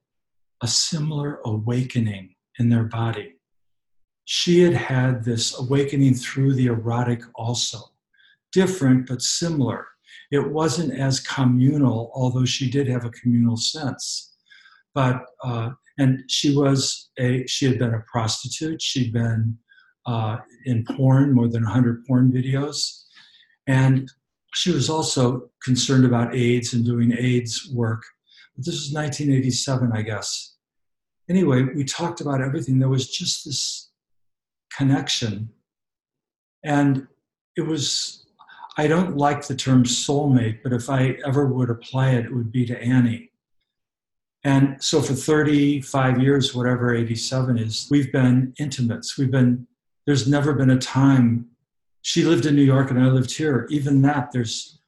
a 0.63 0.67
similar 0.67 1.41
awakening 1.45 2.35
in 2.59 2.69
their 2.69 2.85
body 2.85 3.36
she 4.27 4.61
had 4.61 4.75
had 4.75 5.25
this 5.25 5.57
awakening 5.59 6.15
through 6.15 6.53
the 6.55 6.67
erotic 6.67 7.23
also. 7.37 7.79
Different, 8.53 9.07
but 9.07 9.23
similar. 9.23 9.87
It 10.33 10.51
wasn't 10.51 10.99
as 10.99 11.21
communal, 11.21 12.11
although 12.12 12.45
she 12.45 12.69
did 12.69 12.89
have 12.89 13.05
a 13.05 13.11
communal 13.11 13.57
sense. 13.57 14.35
But, 14.95 15.23
uh, 15.45 15.71
and 15.99 16.25
she 16.29 16.57
was 16.57 17.11
a, 17.21 17.47
she 17.47 17.67
had 17.67 17.79
been 17.79 17.95
a 17.95 18.03
prostitute. 18.11 18.83
She'd 18.83 19.12
been 19.12 19.57
uh, 20.07 20.39
in 20.65 20.85
porn, 20.97 21.33
more 21.33 21.47
than 21.47 21.62
100 21.62 22.05
porn 22.05 22.33
videos. 22.33 23.05
And 23.69 24.11
she 24.55 24.73
was 24.73 24.91
also 24.91 25.51
concerned 25.62 26.05
about 26.05 26.35
AIDS 26.35 26.75
and 26.75 26.85
doing 26.85 27.12
AIDS 27.17 27.71
work. 27.73 28.03
But 28.57 28.65
this 28.65 28.75
was 28.75 28.93
1987, 28.93 29.93
I 29.95 30.03
guess. 30.03 30.57
Anyway, 31.31 31.62
we 31.62 31.85
talked 31.85 32.21
about 32.21 32.41
everything. 32.41 32.81
There 32.81 32.89
was 32.89 33.09
just 33.09 33.45
this 33.45 33.86
connection. 34.75 35.51
And 36.65 37.07
it 37.57 37.63
was, 37.63 38.27
I 38.77 38.87
don't 38.87 39.17
like 39.17 39.47
the 39.47 39.55
term 39.55 39.85
soulmate, 39.85 40.63
but 40.63 40.73
if 40.73 40.91
I 40.91 41.17
ever 41.27 41.47
would 41.47 41.71
apply 41.71 42.11
it, 42.11 42.27
it 42.27 42.35
would 42.35 42.53
be 42.53 42.67
to 42.67 42.81
Annie. 42.81 43.31
And 44.45 44.83
so 44.83 45.03
for 45.03 45.15
35 45.15 46.23
years, 46.23 46.55
whatever 46.55 46.95
87 46.95 47.59
is, 47.59 47.89
we've 47.91 48.13
been 48.13 48.55
intimates. 48.61 49.19
We've 49.19 49.31
been, 49.31 49.67
there's 50.07 50.29
never 50.29 50.53
been 50.53 50.71
a 50.71 50.79
time, 50.79 51.47
she 52.03 52.23
lived 52.23 52.47
in 52.47 52.55
New 52.55 52.63
York 52.63 52.93
and 52.93 53.03
I 53.03 53.07
lived 53.07 53.37
here. 53.37 53.67
Even 53.69 54.03
that, 54.03 54.31
there's, 54.31 54.79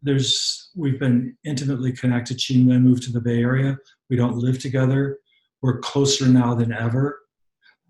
there's, 0.00 0.70
we've 0.76 1.00
been 1.00 1.36
intimately 1.44 1.90
connected. 1.90 2.40
She 2.40 2.60
and 2.60 2.72
I 2.72 2.78
moved 2.78 3.02
to 3.02 3.12
the 3.12 3.20
Bay 3.20 3.42
Area. 3.42 3.76
We 4.08 4.14
don't 4.14 4.36
live 4.36 4.60
together. 4.60 5.18
We're 5.60 5.80
closer 5.80 6.28
now 6.28 6.54
than 6.54 6.72
ever. 6.72 7.18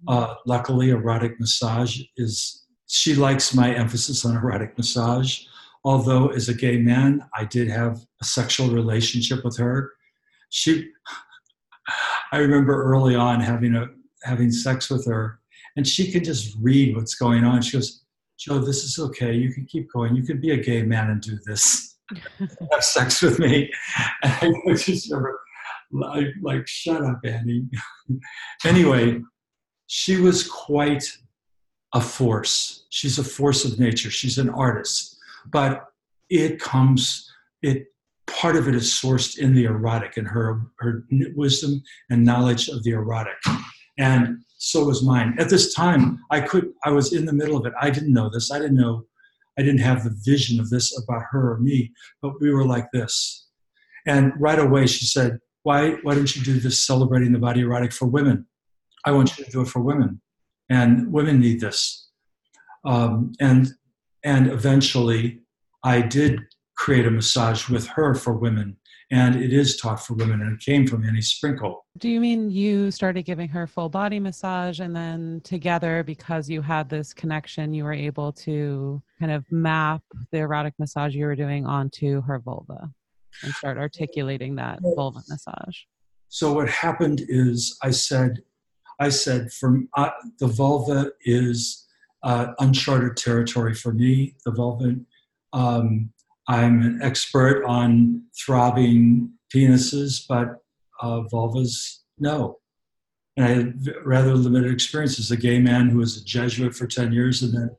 Uh, 0.09 0.35
luckily, 0.47 0.91
erotic 0.91 1.39
massage 1.39 2.01
is, 2.17 2.65
she 2.89 3.15
likes 3.15 3.55
my 3.55 3.75
emphasis 3.75 4.25
on 4.25 4.37
erotic 4.37 4.77
massage. 4.77 5.41
Although, 5.85 6.29
as 6.29 6.49
a 6.49 6.55
gay 6.55 6.79
man, 6.79 7.25
I 7.35 7.45
did 7.45 7.69
have 7.69 8.01
a 8.21 8.25
sexual 8.25 8.69
relationship 8.69 9.45
with 9.45 9.57
her. 9.59 9.93
She, 10.51 10.89
I 12.33 12.39
remember 12.39 12.83
early 12.85 13.15
on 13.15 13.41
having 13.41 13.75
a 13.75 13.87
having 14.25 14.53
sex 14.53 14.89
with 14.91 15.05
her, 15.07 15.41
and 15.77 15.87
she 15.87 16.11
can 16.11 16.23
just 16.23 16.57
read 16.61 16.97
what's 16.97 17.15
going 17.15 17.45
on. 17.45 17.63
She 17.63 17.77
goes, 17.77 18.05
"Joe, 18.39 18.59
this 18.59 18.85
is 18.85 18.99
okay. 18.99 19.35
You 19.35 19.53
can 19.53 19.67
keep 19.67 19.91
going. 19.93 20.15
You 20.15 20.23
can 20.23 20.41
be 20.41 20.51
a 20.51 20.57
gay 20.57 20.83
man 20.83 21.11
and 21.11 21.21
do 21.21 21.39
this. 21.47 21.97
have 22.71 22.85
sex 22.85 23.21
with 23.23 23.39
me." 23.39 23.71
And 24.23 24.55
I 24.69 24.75
just 24.75 25.11
remember, 25.11 25.41
like, 25.91 26.29
like, 26.43 26.69
shut 26.69 27.05
up, 27.05 27.21
Annie. 27.25 27.67
anyway, 28.65 29.21
she 29.95 30.17
was 30.17 30.49
quite 30.49 31.05
a 31.93 32.01
force. 32.01 32.87
She's 32.89 33.19
a 33.19 33.25
force 33.25 33.67
of 33.67 33.79
nature. 33.79 34.11
She's 34.11 34.39
an 34.39 34.49
artist. 34.49 35.19
But 35.53 35.85
it 36.31 36.59
comes, 36.59 37.31
it 37.61 37.89
part 38.27 38.57
of 38.57 38.69
it 38.69 38.75
is 38.75 38.91
sourced 38.91 39.37
in 39.37 39.55
the 39.55 39.65
erotic 39.65 40.17
and 40.17 40.27
her 40.27 40.63
her 40.79 41.05
wisdom 41.37 41.83
and 42.09 42.25
knowledge 42.25 42.71
of 42.71 42.83
the 42.85 42.93
erotic. 42.93 43.37
And 43.99 44.39
so 44.57 44.87
was 44.87 45.05
mine. 45.05 45.37
At 45.39 45.51
this 45.51 45.75
time, 45.75 46.21
I 46.31 46.41
could 46.41 46.73
I 46.87 46.91
was 46.91 47.13
in 47.13 47.27
the 47.27 47.35
middle 47.35 47.59
of 47.59 47.67
it. 47.67 47.75
I 47.79 47.91
didn't 47.91 48.15
know 48.15 48.31
this. 48.31 48.51
I 48.51 48.59
didn't 48.59 48.79
know 48.79 49.05
I 49.59 49.63
didn't 49.63 49.83
have 49.83 50.05
the 50.05 50.17
vision 50.25 50.59
of 50.59 50.71
this 50.71 50.99
about 51.05 51.25
her 51.33 51.53
or 51.53 51.59
me, 51.59 51.93
but 52.23 52.41
we 52.41 52.51
were 52.51 52.65
like 52.65 52.87
this. 52.95 53.47
And 54.07 54.33
right 54.41 54.59
away 54.59 54.87
she 54.87 55.05
said, 55.05 55.39
Why 55.65 55.97
why 56.03 56.15
don't 56.15 56.35
you 56.35 56.43
do 56.43 56.61
this 56.61 56.87
celebrating 56.87 57.33
the 57.33 57.39
body 57.39 57.61
erotic 57.61 57.93
for 57.93 58.07
women? 58.07 58.47
I 59.05 59.13
want 59.13 59.37
you 59.37 59.45
to 59.45 59.51
do 59.51 59.61
it 59.63 59.69
for 59.69 59.81
women, 59.81 60.21
and 60.69 61.13
women 61.13 61.41
need 61.41 61.61
this. 61.61 62.09
Um, 62.85 63.33
and 63.41 63.69
and 64.25 64.49
eventually, 64.49 65.41
I 65.83 66.01
did 66.03 66.41
create 66.77 67.07
a 67.07 67.11
massage 67.11 67.69
with 67.69 67.87
her 67.89 68.15
for 68.15 68.33
women, 68.35 68.77
and 69.11 69.37
it 69.37 69.53
is 69.53 69.77
taught 69.77 70.05
for 70.05 70.15
women, 70.15 70.41
and 70.41 70.55
it 70.55 70.65
came 70.65 70.87
from 70.87 71.05
Annie 71.05 71.21
Sprinkle. 71.21 71.85
Do 71.99 72.09
you 72.09 72.21
mean 72.21 72.51
you 72.51 72.91
started 72.91 73.25
giving 73.25 73.49
her 73.49 73.67
full 73.67 73.89
body 73.89 74.19
massage, 74.19 74.81
and 74.81 74.95
then 74.95 75.41
together, 75.45 76.03
because 76.03 76.49
you 76.49 76.63
had 76.63 76.89
this 76.89 77.13
connection, 77.13 77.75
you 77.75 77.85
were 77.85 77.93
able 77.93 78.33
to 78.33 79.03
kind 79.19 79.33
of 79.33 79.45
map 79.53 80.03
the 80.31 80.39
erotic 80.39 80.75
massage 80.79 81.15
you 81.15 81.27
were 81.27 81.37
doing 81.37 81.67
onto 81.67 82.23
her 82.23 82.39
vulva 82.39 82.91
and 83.43 83.53
start 83.55 83.79
articulating 83.79 84.57
that 84.57 84.79
vulva 84.83 85.21
massage? 85.29 85.77
So 86.29 86.53
what 86.53 86.69
happened 86.69 87.23
is 87.29 87.77
I 87.83 87.91
said, 87.91 88.43
I 89.03 89.09
said, 89.09 89.49
uh, 89.97 90.11
the 90.39 90.47
vulva 90.47 91.11
is 91.25 91.89
uh, 92.23 92.53
uncharted 92.61 93.17
territory 93.17 93.75
for 93.75 93.93
me. 93.93 94.37
The 94.45 94.53
vulva, 94.53 94.95
um, 95.53 96.11
I'm 96.49 96.83
an 96.83 97.01
expert 97.03 97.65
on 97.65 98.23
throbbing 98.39 99.33
penises, 99.53 100.23
but 100.29 100.63
uh, 101.03 101.23
vulvas, 101.33 101.99
no. 102.19 102.59
And 103.37 103.47
I 103.47 103.49
had 103.49 103.95
rather 104.05 104.35
limited 104.35 104.73
experience 104.73 105.19
as 105.19 105.33
a 105.33 105.37
gay 105.37 105.59
man 105.59 105.89
who 105.89 105.99
was 105.99 106.17
a 106.17 106.25
Jesuit 106.25 106.75
for 106.75 106.87
10 106.87 107.13
years 107.13 107.43
and 107.43 107.53
then 107.53 107.71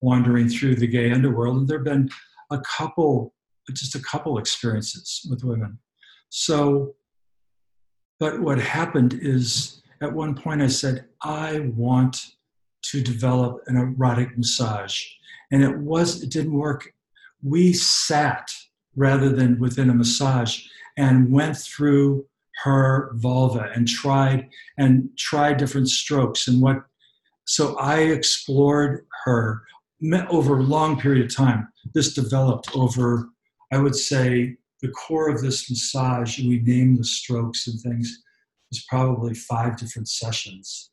wandering 0.00 0.48
through 0.48 0.76
the 0.76 0.86
gay 0.86 1.12
underworld. 1.12 1.58
And 1.58 1.68
there 1.68 1.78
have 1.78 1.84
been 1.84 2.08
a 2.50 2.60
couple, 2.60 3.34
just 3.74 3.94
a 3.94 4.00
couple 4.00 4.38
experiences 4.38 5.26
with 5.28 5.44
women. 5.44 5.78
So, 6.30 6.94
but 8.18 8.40
what 8.40 8.58
happened 8.58 9.18
is 9.20 9.81
at 10.02 10.12
one 10.12 10.34
point 10.34 10.62
I 10.62 10.68
said, 10.68 11.06
I 11.22 11.60
want 11.76 12.26
to 12.86 13.00
develop 13.00 13.62
an 13.66 13.76
erotic 13.76 14.36
massage. 14.36 15.04
And 15.50 15.62
it 15.62 15.78
was, 15.78 16.22
it 16.22 16.30
didn't 16.30 16.54
work. 16.54 16.92
We 17.42 17.72
sat 17.72 18.50
rather 18.96 19.30
than 19.30 19.58
within 19.58 19.90
a 19.90 19.94
massage 19.94 20.64
and 20.96 21.30
went 21.30 21.56
through 21.56 22.26
her 22.64 23.12
vulva 23.14 23.70
and 23.74 23.88
tried 23.88 24.48
and 24.78 25.08
tried 25.18 25.56
different 25.56 25.88
strokes 25.88 26.48
and 26.48 26.60
what 26.60 26.84
so 27.44 27.76
i 27.76 28.00
explored 28.00 29.06
her 29.24 29.62
over 30.28 30.58
a 30.58 30.62
long 30.62 31.00
period 31.00 31.24
of 31.24 31.34
time 31.34 31.66
this 31.94 32.12
developed 32.14 32.74
over 32.76 33.30
i 33.72 33.78
would 33.78 33.96
say 33.96 34.54
the 34.82 34.88
core 34.90 35.30
of 35.30 35.40
this 35.40 35.70
massage 35.70 36.38
we 36.40 36.60
named 36.60 36.98
the 36.98 37.04
strokes 37.04 37.66
and 37.66 37.80
things 37.80 38.22
was 38.72 38.84
probably 38.88 39.34
five 39.34 39.76
different 39.76 40.08
sessions. 40.08 40.90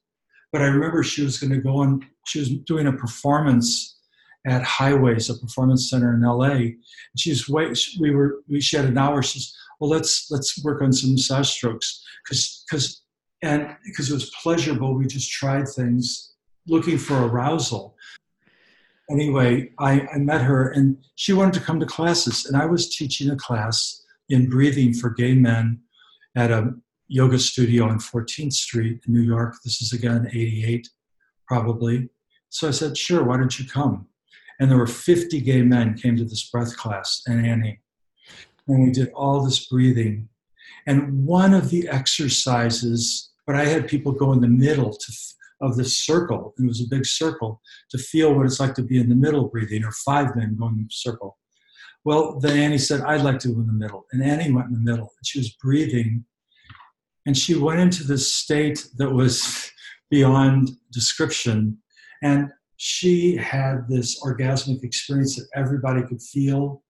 But 0.52 0.62
i 0.62 0.66
remember 0.66 1.04
she 1.04 1.24
was 1.24 1.40
going 1.40 1.54
to 1.54 1.62
go 1.62 1.78
on 1.78 2.06
she 2.26 2.40
was 2.40 2.50
doing 2.50 2.88
a 2.88 2.94
performance 2.94 4.00
at 4.48 4.64
highways 4.64 5.30
a 5.30 5.38
performance 5.38 5.90
center 5.90 6.14
in 6.14 6.22
la 6.22 6.42
and 6.44 6.76
she's 7.18 7.48
wait 7.48 7.78
we 8.00 8.12
were 8.12 8.40
we, 8.48 8.60
she 8.60 8.76
had 8.76 8.86
an 8.86 8.98
hour 8.98 9.22
she's 9.22 9.56
well 9.80 9.90
let's 9.90 10.30
let's 10.32 10.64
work 10.64 10.82
on 10.82 10.92
some 10.92 11.12
massage 11.12 11.50
strokes. 11.50 12.04
Because 12.24 12.64
because 12.68 13.04
and 13.42 13.76
because 13.86 14.10
it 14.10 14.14
was 14.14 14.32
pleasurable 14.42 14.96
we 14.96 15.06
just 15.08 15.32
tried 15.32 15.68
things 15.68 16.34
looking 16.68 16.98
for 16.98 17.26
arousal. 17.26 17.96
Anyway 19.10 19.72
I, 19.80 20.08
I 20.14 20.18
met 20.18 20.42
her 20.42 20.70
and 20.72 20.98
she 21.16 21.34
wanted 21.34 21.54
to 21.56 21.62
come 21.62 21.80
to 21.80 21.86
classes 21.86 22.46
and 22.46 22.56
i 22.58 22.66
was 22.66 22.96
teaching 22.96 23.30
a 23.30 23.36
class 23.36 24.04
in 24.30 24.50
breathing 24.50 24.94
for 24.94 25.10
gay 25.10 25.34
men 25.34 25.80
at 26.36 26.52
a 26.52 26.74
yoga 27.10 27.38
studio 27.38 27.90
on 27.90 28.00
14th 28.00 28.54
street 28.54 29.02
in 29.06 29.14
new 29.14 29.22
york 29.22 29.56
this 29.66 29.82
is 29.82 29.92
again 29.92 30.28
88 30.32 30.88
probably 31.48 32.10
so 32.50 32.68
i 32.70 32.72
said 32.72 32.98
sure 32.98 33.24
why 33.24 33.36
don't 33.38 33.60
you 33.60 33.68
come 33.68 34.08
and 34.60 34.70
there 34.70 34.78
were 34.78 34.88
50 34.88 35.42
gay 35.42 35.62
men 35.62 35.96
came 35.96 36.16
to 36.16 36.24
this 36.24 36.50
breath 36.50 36.78
class 36.78 37.22
and 37.28 37.46
annie 37.46 37.82
and 38.70 38.84
we 38.84 38.92
did 38.92 39.12
all 39.14 39.44
this 39.44 39.66
breathing. 39.66 40.30
And 40.86 41.26
one 41.26 41.54
of 41.54 41.70
the 41.70 41.88
exercises, 41.90 43.32
but 43.46 43.56
I 43.56 43.66
had 43.66 43.88
people 43.88 44.12
go 44.12 44.32
in 44.32 44.42
the 44.42 44.48
middle 44.48 44.94
to, 44.94 45.14
of 45.62 45.76
this 45.76 46.00
circle, 46.00 46.54
and 46.58 46.66
it 46.66 46.70
was 46.70 46.82
a 46.82 46.88
big 46.88 47.06
circle, 47.06 47.62
to 47.90 47.98
feel 47.98 48.34
what 48.34 48.46
it's 48.46 48.60
like 48.60 48.76
to 48.76 48.84
be 48.84 49.00
in 49.00 49.10
the 49.10 49.16
middle 49.16 49.48
breathing, 49.48 49.84
or 49.84 49.92
five 49.92 50.36
men 50.36 50.56
going 50.56 50.78
in 50.78 50.84
the 50.84 50.90
circle. 50.90 51.38
Well, 52.06 52.40
then 52.40 52.58
Annie 52.58 52.78
said, 52.78 53.02
I'd 53.02 53.24
like 53.24 53.40
to 53.40 53.50
go 53.50 53.60
in 53.60 53.68
the 53.68 53.74
middle. 53.74 54.06
And 54.12 54.24
Annie 54.24 54.52
went 54.52 54.68
in 54.68 54.74
the 54.74 54.92
middle, 54.92 55.12
and 55.18 55.26
she 55.26 55.40
was 55.40 55.50
breathing. 55.50 56.26
And 57.30 57.38
she 57.38 57.54
went 57.54 57.80
into 57.80 58.04
this 58.04 58.34
state 58.34 58.88
that 58.98 59.12
was 59.12 59.72
beyond 60.10 60.72
description. 60.92 61.78
And 62.24 62.50
she 62.78 63.36
had 63.36 63.88
this 63.88 64.20
orgasmic 64.24 64.84
experience 64.84 65.36
that 65.36 65.46
everybody 65.56 66.02
could 66.02 66.24
feel. 66.24 66.82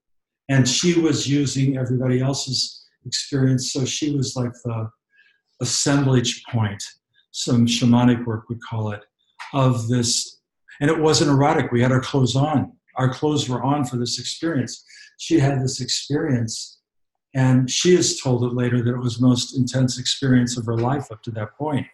And 0.47 0.65
she 0.65 0.97
was 0.97 1.27
using 1.27 1.77
everybody 1.77 2.21
else's 2.21 2.87
experience. 3.05 3.73
So 3.73 3.83
she 3.83 4.15
was 4.15 4.37
like 4.37 4.53
the 4.63 4.89
assemblage 5.59 6.41
point 6.45 6.81
some 7.31 7.67
shamanic 7.67 8.25
work 8.25 8.47
would 8.47 8.63
call 8.63 8.91
it 8.91 9.03
of 9.53 9.89
this. 9.89 10.39
And 10.79 10.89
it 10.89 10.97
wasn't 10.97 11.31
erotic. 11.31 11.73
We 11.73 11.81
had 11.81 11.91
our 11.91 11.99
clothes 11.99 12.37
on. 12.37 12.71
Our 12.95 13.13
clothes 13.13 13.49
were 13.49 13.61
on 13.61 13.83
for 13.83 13.97
this 13.97 14.17
experience. 14.17 14.85
She 15.17 15.37
had 15.37 15.61
this 15.61 15.81
experience 15.81 16.78
and 17.35 17.69
she 17.69 17.95
has 17.95 18.19
told 18.19 18.43
it 18.43 18.53
later 18.53 18.81
that 18.81 18.93
it 18.93 18.99
was 18.99 19.21
most 19.21 19.57
intense 19.57 19.99
experience 19.99 20.57
of 20.57 20.65
her 20.65 20.77
life 20.77 21.11
up 21.11 21.21
to 21.21 21.31
that 21.31 21.55
point 21.57 21.85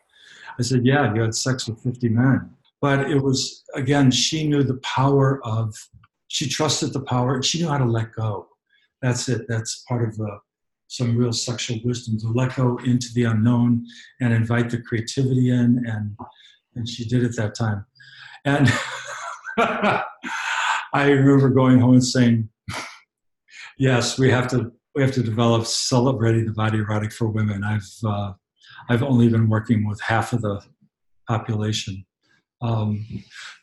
i 0.60 0.62
said 0.62 0.86
yeah 0.86 1.14
you 1.14 1.22
had 1.22 1.36
sex 1.36 1.68
with 1.68 1.82
50 1.82 2.10
men 2.10 2.50
but 2.82 3.10
it 3.10 3.22
was 3.22 3.64
again 3.76 4.12
she 4.12 4.48
knew 4.48 4.64
the 4.64 4.78
power 4.78 5.46
of 5.46 5.76
she 6.28 6.50
trusted 6.50 6.94
the 6.94 7.02
power 7.02 7.36
and 7.36 7.46
she 7.46 7.62
knew 7.62 7.70
how 7.70 7.78
to 7.78 7.86
let 7.86 8.12
go. 8.14 8.48
That's 9.02 9.30
it. 9.30 9.46
That's 9.48 9.84
part 9.88 10.08
of 10.08 10.18
the, 10.18 10.40
some 10.88 11.18
real 11.18 11.34
sexual 11.34 11.80
wisdom 11.84 12.20
to 12.20 12.28
let 12.28 12.56
go 12.56 12.78
into 12.80 13.08
the 13.14 13.26
unknown 13.26 13.86
and 14.22 14.34
invite 14.34 14.70
the 14.70 14.82
creativity 14.82 15.50
in. 15.50 15.86
And, 15.88 16.16
and 16.76 16.88
she 16.88 17.06
did 17.06 17.24
it 17.24 17.36
that 17.38 17.56
time. 17.56 17.86
And 18.44 18.72
I 19.58 20.04
remember 20.94 21.50
going 21.50 21.80
home 21.80 21.94
and 21.94 22.04
saying, 22.04 22.50
yes, 23.78 24.18
we 24.18 24.30
have 24.30 24.48
to, 24.50 24.72
we 24.96 25.02
have 25.02 25.14
to 25.14 25.24
develop 25.24 25.66
celebrating 25.66 26.46
the 26.46 26.54
body 26.54 26.80
erotic 26.80 27.12
for 27.12 27.28
women. 27.28 27.64
I've, 27.64 27.90
uh, 28.06 28.34
I've 28.90 29.04
only 29.04 29.28
been 29.28 29.50
working 29.50 29.88
with 29.88 30.00
half 30.02 30.32
of 30.32 30.42
the 30.42 30.62
population. 31.28 32.06
Um, 32.62 33.06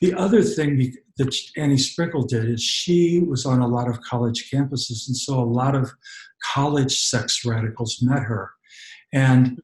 the 0.00 0.14
other 0.14 0.42
thing 0.42 0.94
that 1.16 1.34
Annie 1.56 1.78
Sprinkle 1.78 2.24
did 2.24 2.48
is 2.48 2.62
she 2.62 3.20
was 3.20 3.46
on 3.46 3.60
a 3.60 3.66
lot 3.66 3.88
of 3.88 4.02
college 4.02 4.50
campuses, 4.52 5.08
and 5.08 5.16
so 5.16 5.40
a 5.40 5.44
lot 5.44 5.74
of 5.74 5.90
college 6.42 7.00
sex 7.04 7.44
radicals 7.44 8.02
met 8.02 8.22
her. 8.22 8.50
And 9.12 9.60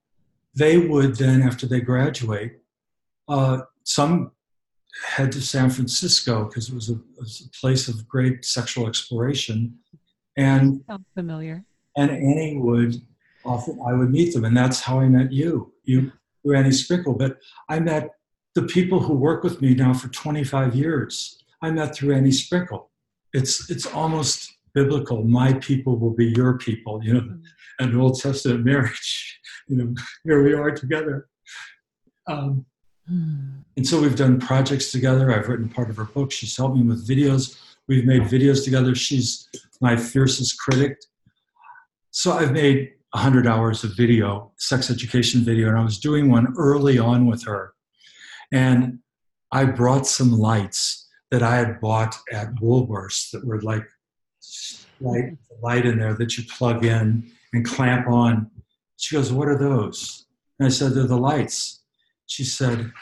they 0.54 0.78
would 0.78 1.16
then, 1.16 1.42
after 1.42 1.66
they 1.66 1.80
graduate, 1.80 2.60
uh, 3.28 3.58
some 3.84 4.32
head 5.04 5.30
to 5.32 5.40
San 5.40 5.70
Francisco 5.70 6.44
because 6.44 6.68
it, 6.68 6.72
it 6.72 7.00
was 7.18 7.46
a 7.46 7.60
place 7.60 7.88
of 7.88 8.08
great 8.08 8.44
sexual 8.44 8.88
exploration. 8.88 9.78
And 10.38 10.82
sounds 10.86 11.06
familiar. 11.14 11.64
And 11.96 12.10
Annie 12.10 12.58
would 12.58 12.94
often 13.44 13.80
I 13.86 13.92
would 13.92 14.10
meet 14.10 14.32
them, 14.32 14.44
and 14.44 14.56
that's 14.56 14.80
how 14.80 15.00
I 15.00 15.08
met 15.08 15.32
you. 15.32 15.72
You 15.84 16.12
through 16.42 16.56
Annie 16.56 16.72
Sprinkle, 16.72 17.14
but 17.14 17.38
I 17.68 17.80
met 17.80 18.10
the 18.54 18.66
people 18.66 18.98
who 18.98 19.14
work 19.14 19.44
with 19.44 19.62
me 19.62 19.74
now 19.74 19.92
for 19.92 20.08
25 20.08 20.74
years, 20.74 21.42
I 21.62 21.70
met 21.70 21.94
through 21.94 22.14
Annie 22.14 22.32
Sprinkle. 22.32 22.90
It's, 23.32 23.70
it's 23.70 23.86
almost 23.86 24.52
biblical. 24.74 25.22
My 25.22 25.52
people 25.54 25.96
will 25.96 26.14
be 26.14 26.26
your 26.26 26.58
people, 26.58 27.00
you 27.04 27.14
know, 27.14 27.20
mm-hmm. 27.20 27.84
an 27.84 27.96
Old 27.96 28.20
Testament 28.20 28.64
marriage. 28.64 29.40
You 29.68 29.76
know, 29.76 29.94
here 30.24 30.42
we 30.42 30.54
are 30.54 30.70
together. 30.70 31.28
Um, 32.26 32.64
mm. 33.10 33.62
And 33.76 33.86
so 33.86 34.00
we've 34.00 34.16
done 34.16 34.40
projects 34.40 34.90
together. 34.90 35.30
I've 35.30 35.46
written 35.46 35.68
part 35.68 35.90
of 35.90 35.96
her 35.96 36.04
book. 36.04 36.32
She's 36.32 36.56
helped 36.56 36.76
me 36.76 36.82
with 36.82 37.06
videos. 37.06 37.60
We've 37.86 38.06
made 38.06 38.22
videos 38.22 38.64
together. 38.64 38.94
She's 38.94 39.46
my 39.80 39.96
fiercest 39.96 40.58
critic. 40.58 40.96
So 42.10 42.32
I've 42.32 42.52
made 42.52 42.90
100 43.12 43.46
hours 43.46 43.84
of 43.84 43.96
video, 43.96 44.52
sex 44.58 44.90
education 44.90 45.42
video, 45.42 45.68
and 45.68 45.78
I 45.78 45.82
was 45.82 45.98
doing 45.98 46.30
one 46.30 46.52
early 46.56 46.98
on 46.98 47.26
with 47.26 47.44
her 47.44 47.74
and 48.52 48.98
I 49.52 49.64
brought 49.64 50.06
some 50.06 50.32
lights 50.32 51.08
that 51.30 51.42
I 51.42 51.56
had 51.56 51.80
bought 51.80 52.16
at 52.32 52.54
Woolworths 52.56 53.30
that 53.32 53.46
were 53.46 53.60
like 53.60 53.84
light, 55.00 55.36
light 55.62 55.86
in 55.86 55.98
there 55.98 56.14
that 56.14 56.36
you 56.36 56.44
plug 56.44 56.84
in 56.84 57.30
and 57.52 57.64
clamp 57.64 58.08
on. 58.08 58.50
She 58.96 59.14
goes, 59.16 59.32
What 59.32 59.48
are 59.48 59.58
those? 59.58 60.26
And 60.58 60.66
I 60.66 60.70
said, 60.70 60.92
They're 60.92 61.06
the 61.06 61.16
lights. 61.16 61.82
She 62.26 62.44
said, 62.44 62.92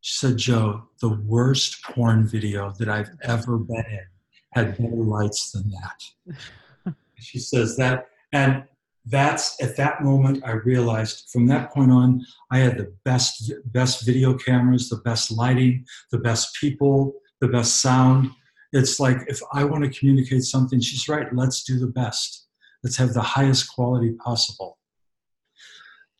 she 0.00 0.18
said, 0.18 0.36
Joe, 0.36 0.88
the 1.00 1.08
worst 1.08 1.82
porn 1.84 2.26
video 2.26 2.72
that 2.78 2.88
I've 2.88 3.10
ever 3.22 3.58
been 3.58 3.86
in 3.88 4.06
had 4.54 4.78
better 4.78 4.94
lights 4.94 5.50
than 5.50 5.70
that. 5.70 6.94
she 7.18 7.38
says 7.38 7.76
that, 7.76 8.06
and 8.32 8.64
that's 9.06 9.60
at 9.62 9.76
that 9.76 10.02
moment 10.02 10.42
I 10.46 10.52
realized 10.52 11.28
from 11.30 11.46
that 11.48 11.72
point 11.72 11.90
on 11.90 12.24
I 12.50 12.58
had 12.58 12.78
the 12.78 12.92
best 13.04 13.52
best 13.66 14.06
video 14.06 14.34
cameras, 14.34 14.88
the 14.88 14.96
best 15.04 15.30
lighting, 15.30 15.84
the 16.10 16.18
best 16.18 16.56
people, 16.60 17.14
the 17.40 17.48
best 17.48 17.80
sound. 17.82 18.30
It's 18.72 18.98
like 18.98 19.18
if 19.26 19.40
I 19.52 19.64
want 19.64 19.84
to 19.84 19.98
communicate 19.98 20.44
something, 20.44 20.80
she's 20.80 21.08
right. 21.08 21.26
Let's 21.34 21.64
do 21.64 21.78
the 21.78 21.88
best. 21.88 22.46
Let's 22.82 22.96
have 22.96 23.12
the 23.12 23.22
highest 23.22 23.74
quality 23.74 24.12
possible. 24.12 24.78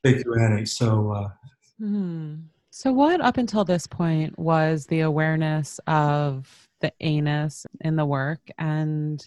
Thank 0.03 0.25
you, 0.25 0.35
Annie. 0.35 0.67
So. 0.67 1.13
Uh, 1.13 1.29
hmm. 1.79 2.35
So, 2.77 2.93
what 2.93 3.21
up 3.21 3.37
until 3.37 3.65
this 3.65 3.87
point 3.87 4.37
was 4.37 4.87
the 4.87 5.01
awareness 5.01 5.79
of 5.87 6.64
the 6.85 6.93
anus 7.01 7.65
in 7.81 7.97
the 7.97 8.05
work, 8.05 8.41
and 8.59 9.27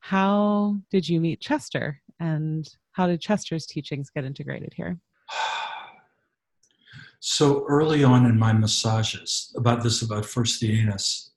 how 0.00 0.76
did 0.90 1.08
you 1.08 1.20
meet 1.20 1.40
Chester? 1.40 2.02
And 2.20 2.68
how 2.92 3.06
did 3.06 3.22
Chester's 3.22 3.64
teachings 3.64 4.10
get 4.10 4.24
integrated 4.24 4.72
here? 4.74 4.98
So 7.20 7.64
early 7.66 8.04
on 8.04 8.26
in 8.26 8.38
my 8.38 8.52
massages, 8.52 9.52
about 9.56 9.82
this, 9.82 10.02
about 10.02 10.24
first 10.24 10.60
the 10.60 10.80
anus 10.80 11.32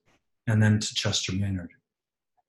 and 0.45 0.61
then 0.61 0.79
to 0.79 0.93
Chester 0.93 1.31
Mainard. 1.31 1.69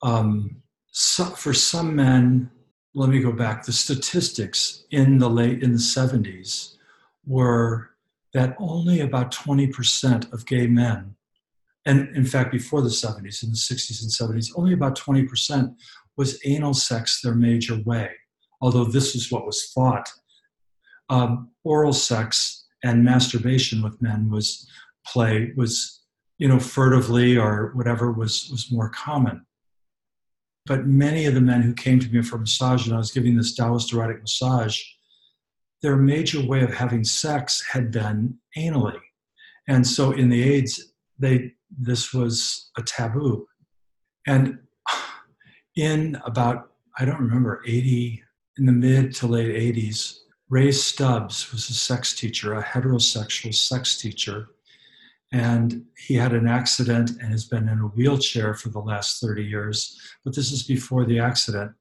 Um, 0.03 0.63
so 0.89 1.25
for 1.25 1.55
some 1.55 1.97
men, 1.97 2.51
let 2.95 3.09
me 3.09 3.21
go 3.21 3.33
back. 3.33 3.65
The 3.65 3.73
statistics 3.73 4.85
in 4.91 5.17
the 5.17 5.31
late 5.31 5.63
in 5.63 5.73
the 5.73 5.79
70s 5.79 6.77
were 7.25 7.93
that 8.35 8.55
only 8.59 9.01
about 9.01 9.33
20% 9.33 10.31
of 10.31 10.45
gay 10.45 10.67
men, 10.67 11.17
and 11.87 12.15
in 12.17 12.25
fact 12.25 12.53
before 12.53 12.83
the 12.83 12.89
70s, 12.89 13.43
in 13.43 13.51
the 13.51 13.57
60s 13.57 14.03
and 14.03 14.11
70s, 14.11 14.51
only 14.57 14.73
about 14.73 14.99
20% 14.99 15.75
was 16.17 16.39
anal 16.45 16.75
sex 16.75 17.21
their 17.23 17.35
major 17.35 17.81
way 17.85 18.11
although 18.63 18.85
this 18.85 19.15
is 19.15 19.31
what 19.31 19.45
was 19.45 19.71
thought. 19.75 20.09
Um, 21.11 21.51
oral 21.65 21.93
sex 21.93 22.65
and 22.83 23.05
masturbation 23.05 23.83
with 23.83 24.01
men 24.01 24.31
was 24.31 24.67
play 25.07 25.53
was, 25.57 26.01
you 26.39 26.49
know, 26.49 26.61
furtively 26.61 27.37
or 27.37 27.73
whatever 27.75 28.13
was 28.13 28.49
was 28.51 28.71
more 28.71 28.89
common. 28.89 29.45
But 30.65 30.87
many 30.87 31.27
of 31.27 31.35
the 31.35 31.41
men 31.41 31.61
who 31.61 31.75
came 31.75 31.99
to 31.99 32.09
me 32.09 32.23
for 32.23 32.39
massage, 32.39 32.87
and 32.87 32.95
I 32.95 32.99
was 32.99 33.11
giving 33.11 33.37
this 33.37 33.55
Taoist 33.55 33.93
erotic 33.93 34.21
massage, 34.21 34.81
their 35.83 35.97
major 35.97 36.41
way 36.41 36.63
of 36.63 36.73
having 36.73 37.03
sex 37.03 37.61
had 37.69 37.91
been 37.91 38.39
anally. 38.57 39.01
And 39.67 39.85
so 39.85 40.13
in 40.13 40.29
the 40.29 40.41
AIDS, 40.41 40.93
they 41.19 41.55
this 41.79 42.13
was 42.13 42.71
a 42.77 42.83
taboo. 42.83 43.47
And 44.27 44.59
in 45.77 46.21
about, 46.25 46.73
I 46.99 47.05
don't 47.05 47.21
remember, 47.21 47.63
80, 47.67 48.23
in 48.59 48.67
the 48.67 48.73
mid 48.73 49.15
to 49.17 49.27
late 49.27 49.75
80s, 49.75 50.19
Ray 50.49 50.71
Stubbs 50.71 51.51
was 51.51 51.71
a 51.71 51.75
sex 51.75 52.15
teacher, 52.15 52.55
a 52.55 52.63
heterosexual 52.63 53.55
sex 53.55 53.99
teacher. 54.01 54.49
And 55.33 55.85
he 55.97 56.15
had 56.15 56.35
an 56.35 56.47
accident 56.47 57.11
and 57.11 57.33
has 57.33 57.47
been 57.47 57.69
in 57.69 57.79
a 57.79 57.87
wheelchair 57.87 58.53
for 58.53 58.69
the 58.69 58.79
last 58.79 59.23
30 59.23 59.43
years. 59.43 59.99
But 60.25 60.37
this 60.37 60.53
is 60.53 60.63
before 60.65 61.07
the 61.07 61.19
accident. 61.19 61.73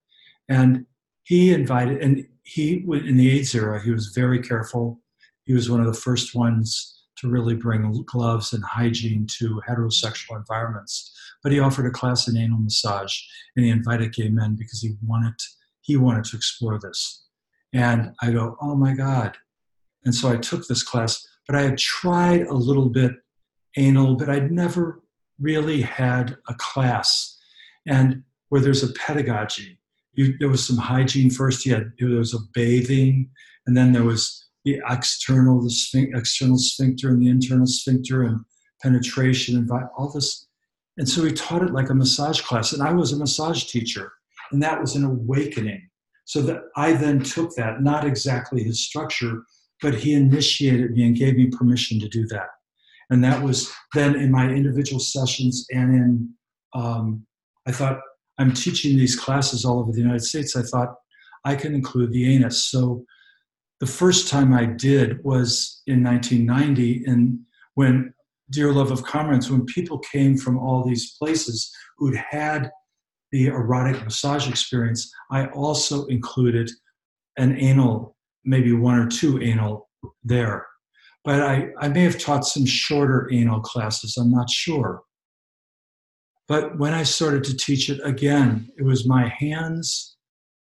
And 0.48 0.86
he 1.24 1.54
invited, 1.54 2.02
and 2.02 2.26
he, 2.44 2.86
in 2.88 3.18
the 3.18 3.38
AIDS 3.38 3.54
era, 3.54 3.84
he 3.84 3.92
was 3.92 4.08
very 4.16 4.42
careful. 4.42 5.02
He 5.44 5.54
was 5.54 5.70
one 5.70 5.82
of 5.82 5.88
the 5.88 5.94
first 5.94 6.34
ones 6.34 7.01
to 7.22 7.30
really 7.30 7.56
bring 7.56 8.04
gloves 8.06 8.54
and 8.54 8.64
hygiene 8.64 9.28
to 9.40 9.62
heterosexual 9.70 10.38
environments. 10.38 11.16
But 11.44 11.52
he 11.52 11.60
offered 11.60 11.86
a 11.86 11.92
class 11.92 12.28
in 12.28 12.38
anal 12.38 12.60
massage, 12.60 13.16
and 13.56 13.66
he 13.66 13.72
invited 13.72 14.14
gay 14.14 14.30
men 14.30 14.56
because 14.56 14.82
he 14.82 14.96
wanted 15.06 15.36
he 15.82 15.98
wanted 15.98 16.26
to 16.26 16.38
explore 16.38 16.80
this. 16.80 17.26
And 17.74 18.12
I 18.22 18.32
go, 18.32 18.58
oh 18.62 18.76
my 18.76 18.94
God. 18.94 19.36
And 20.06 20.14
so 20.14 20.30
I 20.30 20.38
took 20.38 20.68
this 20.68 20.84
class, 20.84 21.26
but 21.48 21.56
I 21.56 21.62
had 21.62 21.78
tried 21.78 22.42
a 22.48 22.54
little 22.54 22.90
bit 22.90 23.14
anal, 23.78 24.16
but 24.16 24.30
I'd 24.30 24.52
never 24.52 25.02
really 25.40 25.82
had 25.82 26.38
a 26.48 26.54
class. 26.56 27.40
And 27.88 28.24
where 28.50 28.62
there's 28.62 28.84
a 28.84 28.94
pedagogy, 28.94 29.80
you, 30.14 30.38
there 30.38 30.50
was 30.50 30.66
some 30.66 30.78
hygiene 30.78 31.30
first. 31.30 31.66
You 31.66 31.76
had, 31.76 31.94
there 31.98 32.10
was 32.10 32.34
a 32.34 32.40
bathing, 32.54 33.30
and 33.66 33.76
then 33.76 33.94
there 33.94 34.04
was 34.04 34.46
the 34.66 34.80
external, 34.90 35.62
the 35.62 36.12
external 36.14 36.58
sphincter 36.58 37.10
and 37.10 37.22
the 37.22 37.30
internal 37.30 37.66
sphincter 37.66 38.24
and 38.24 38.40
penetration 38.82 39.58
and 39.58 39.70
all 39.98 40.12
this. 40.12 40.48
And 40.98 41.08
so 41.08 41.24
he 41.24 41.32
taught 41.32 41.64
it 41.64 41.74
like 41.74 41.90
a 41.90 41.96
massage 41.96 42.42
class. 42.42 42.74
And 42.74 42.84
I 42.84 42.94
was 42.94 43.12
a 43.12 43.18
massage 43.18 43.66
teacher, 43.66 44.12
and 44.52 44.62
that 44.62 44.80
was 44.80 44.96
an 44.96 45.04
awakening. 45.04 45.88
So 46.26 46.42
that 46.44 46.62
I 46.78 46.94
then 46.94 47.22
took 47.22 47.56
that, 47.56 47.82
not 47.82 48.06
exactly 48.06 48.64
his 48.64 48.86
structure, 48.86 49.44
but 49.82 49.96
he 49.96 50.14
initiated 50.14 50.92
me 50.92 51.04
and 51.04 51.16
gave 51.16 51.36
me 51.36 51.48
permission 51.48 52.00
to 52.00 52.08
do 52.08 52.26
that. 52.28 52.48
And 53.10 53.24
that 53.24 53.42
was 53.42 53.72
then 53.94 54.16
in 54.16 54.32
my 54.32 54.48
individual 54.48 55.00
sessions 55.00 55.66
and 55.72 55.94
in, 55.94 56.30
um, 56.74 57.26
I 57.68 57.72
thought, 57.72 58.00
I'm 58.38 58.54
teaching 58.54 58.98
these 58.98 59.20
classes 59.20 59.66
all 59.66 59.80
over 59.80 59.92
the 59.92 60.00
United 60.00 60.24
States. 60.24 60.56
I 60.56 60.62
thought 60.62 60.96
I 61.44 61.56
can 61.56 61.76
include 61.76 62.14
the 62.14 62.34
anus. 62.34 62.66
So 62.66 63.04
the 63.82 63.88
first 63.88 64.28
time 64.28 64.54
I 64.54 64.66
did 64.66 65.24
was 65.24 65.82
in 65.88 66.04
1990, 66.04 67.04
and 67.08 67.40
when 67.74 68.14
Dear 68.52 68.72
Love 68.72 68.92
of 68.92 69.04
Comrades, 69.04 69.50
when 69.50 69.66
people 69.66 69.98
came 69.98 70.38
from 70.38 70.60
all 70.60 70.86
these 70.86 71.18
places 71.18 71.74
who'd 71.98 72.16
had 72.16 72.70
the 73.32 73.48
erotic 73.48 74.04
massage 74.04 74.48
experience, 74.48 75.12
I 75.32 75.48
also 75.48 76.06
included 76.06 76.70
an 77.40 77.58
anal, 77.58 78.16
maybe 78.46 78.72
one 78.72 79.00
or 79.00 79.08
two 79.08 79.42
anal 79.42 79.90
there. 80.24 80.68
But 81.26 81.42
I, 81.42 81.70
I 81.80 81.88
may 81.88 82.04
have 82.04 82.20
taught 82.20 82.46
some 82.46 82.68
shorter 82.68 83.30
anal 83.34 83.62
classes, 83.62 84.16
I'm 84.16 84.32
not 84.32 84.50
sure. 84.52 85.02
But 86.48 86.78
when 86.78 86.94
I 86.94 87.02
started 87.02 87.44
to 87.46 87.58
teach 87.58 87.90
it 87.90 88.00
again, 88.04 88.70
it 88.78 88.84
was 88.84 89.08
my 89.08 89.28
hands 89.40 90.11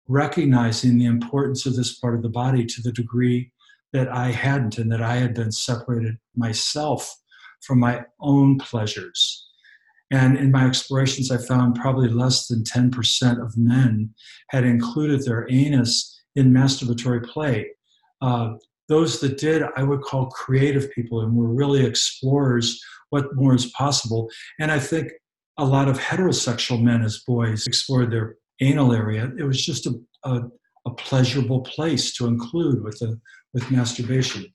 recognizing 0.10 0.98
the 0.98 1.06
importance 1.06 1.66
of 1.66 1.76
this 1.76 1.98
part 1.98 2.16
of 2.16 2.24
the 2.24 2.30
body 2.30 2.66
to 2.66 2.82
the 2.82 2.92
degree 2.92 3.52
that 3.94 4.10
I 4.10 4.32
hadn't 4.32 4.78
and 4.78 4.92
that 4.92 5.02
I 5.02 5.16
had 5.16 5.34
been 5.34 5.52
separated 5.52 6.18
myself 6.36 7.16
from 7.62 7.80
my 7.80 8.04
own 8.20 8.58
pleasures. 8.58 9.46
And 10.12 10.36
in 10.36 10.52
my 10.52 10.66
explorations, 10.66 11.30
I 11.30 11.38
found 11.38 11.76
probably 11.76 12.10
less 12.10 12.48
than 12.48 12.64
10% 12.64 13.44
of 13.44 13.56
men 13.56 14.14
had 14.50 14.64
included 14.64 15.24
their 15.24 15.48
anus 15.52 16.20
in 16.36 16.52
masturbatory 16.52 17.24
play. 17.24 17.70
Uh, 18.22 18.54
those 18.88 19.20
that 19.20 19.38
did, 19.38 19.64
I 19.78 19.84
would 19.84 20.02
call 20.02 20.28
creative 20.28 20.92
people 20.92 21.22
and 21.22 21.36
were 21.36 21.54
really 21.54 21.86
explorers 21.86 22.84
what 23.12 23.36
more 23.36 23.54
is 23.54 23.68
possible. 23.68 24.30
And 24.60 24.72
I 24.72 24.80
think 24.80 25.12
a 25.58 25.66
lot 25.66 25.88
of 25.88 26.00
heterosexual 26.00 26.82
men 26.82 27.04
as 27.04 27.20
boys 27.20 27.68
explored 27.68 28.12
their 28.12 28.36
anal 28.62 28.94
area, 28.94 29.32
it 29.38 29.44
was 29.44 29.64
just 29.64 29.86
a, 29.86 29.94
a, 30.24 30.42
a 30.86 30.92
pleasurable 30.92 31.62
place 31.62 32.14
to 32.16 32.28
include 32.28 32.84
with, 32.84 33.00
the, 33.00 33.20
with 33.54 33.70
masturbation. 33.72 34.46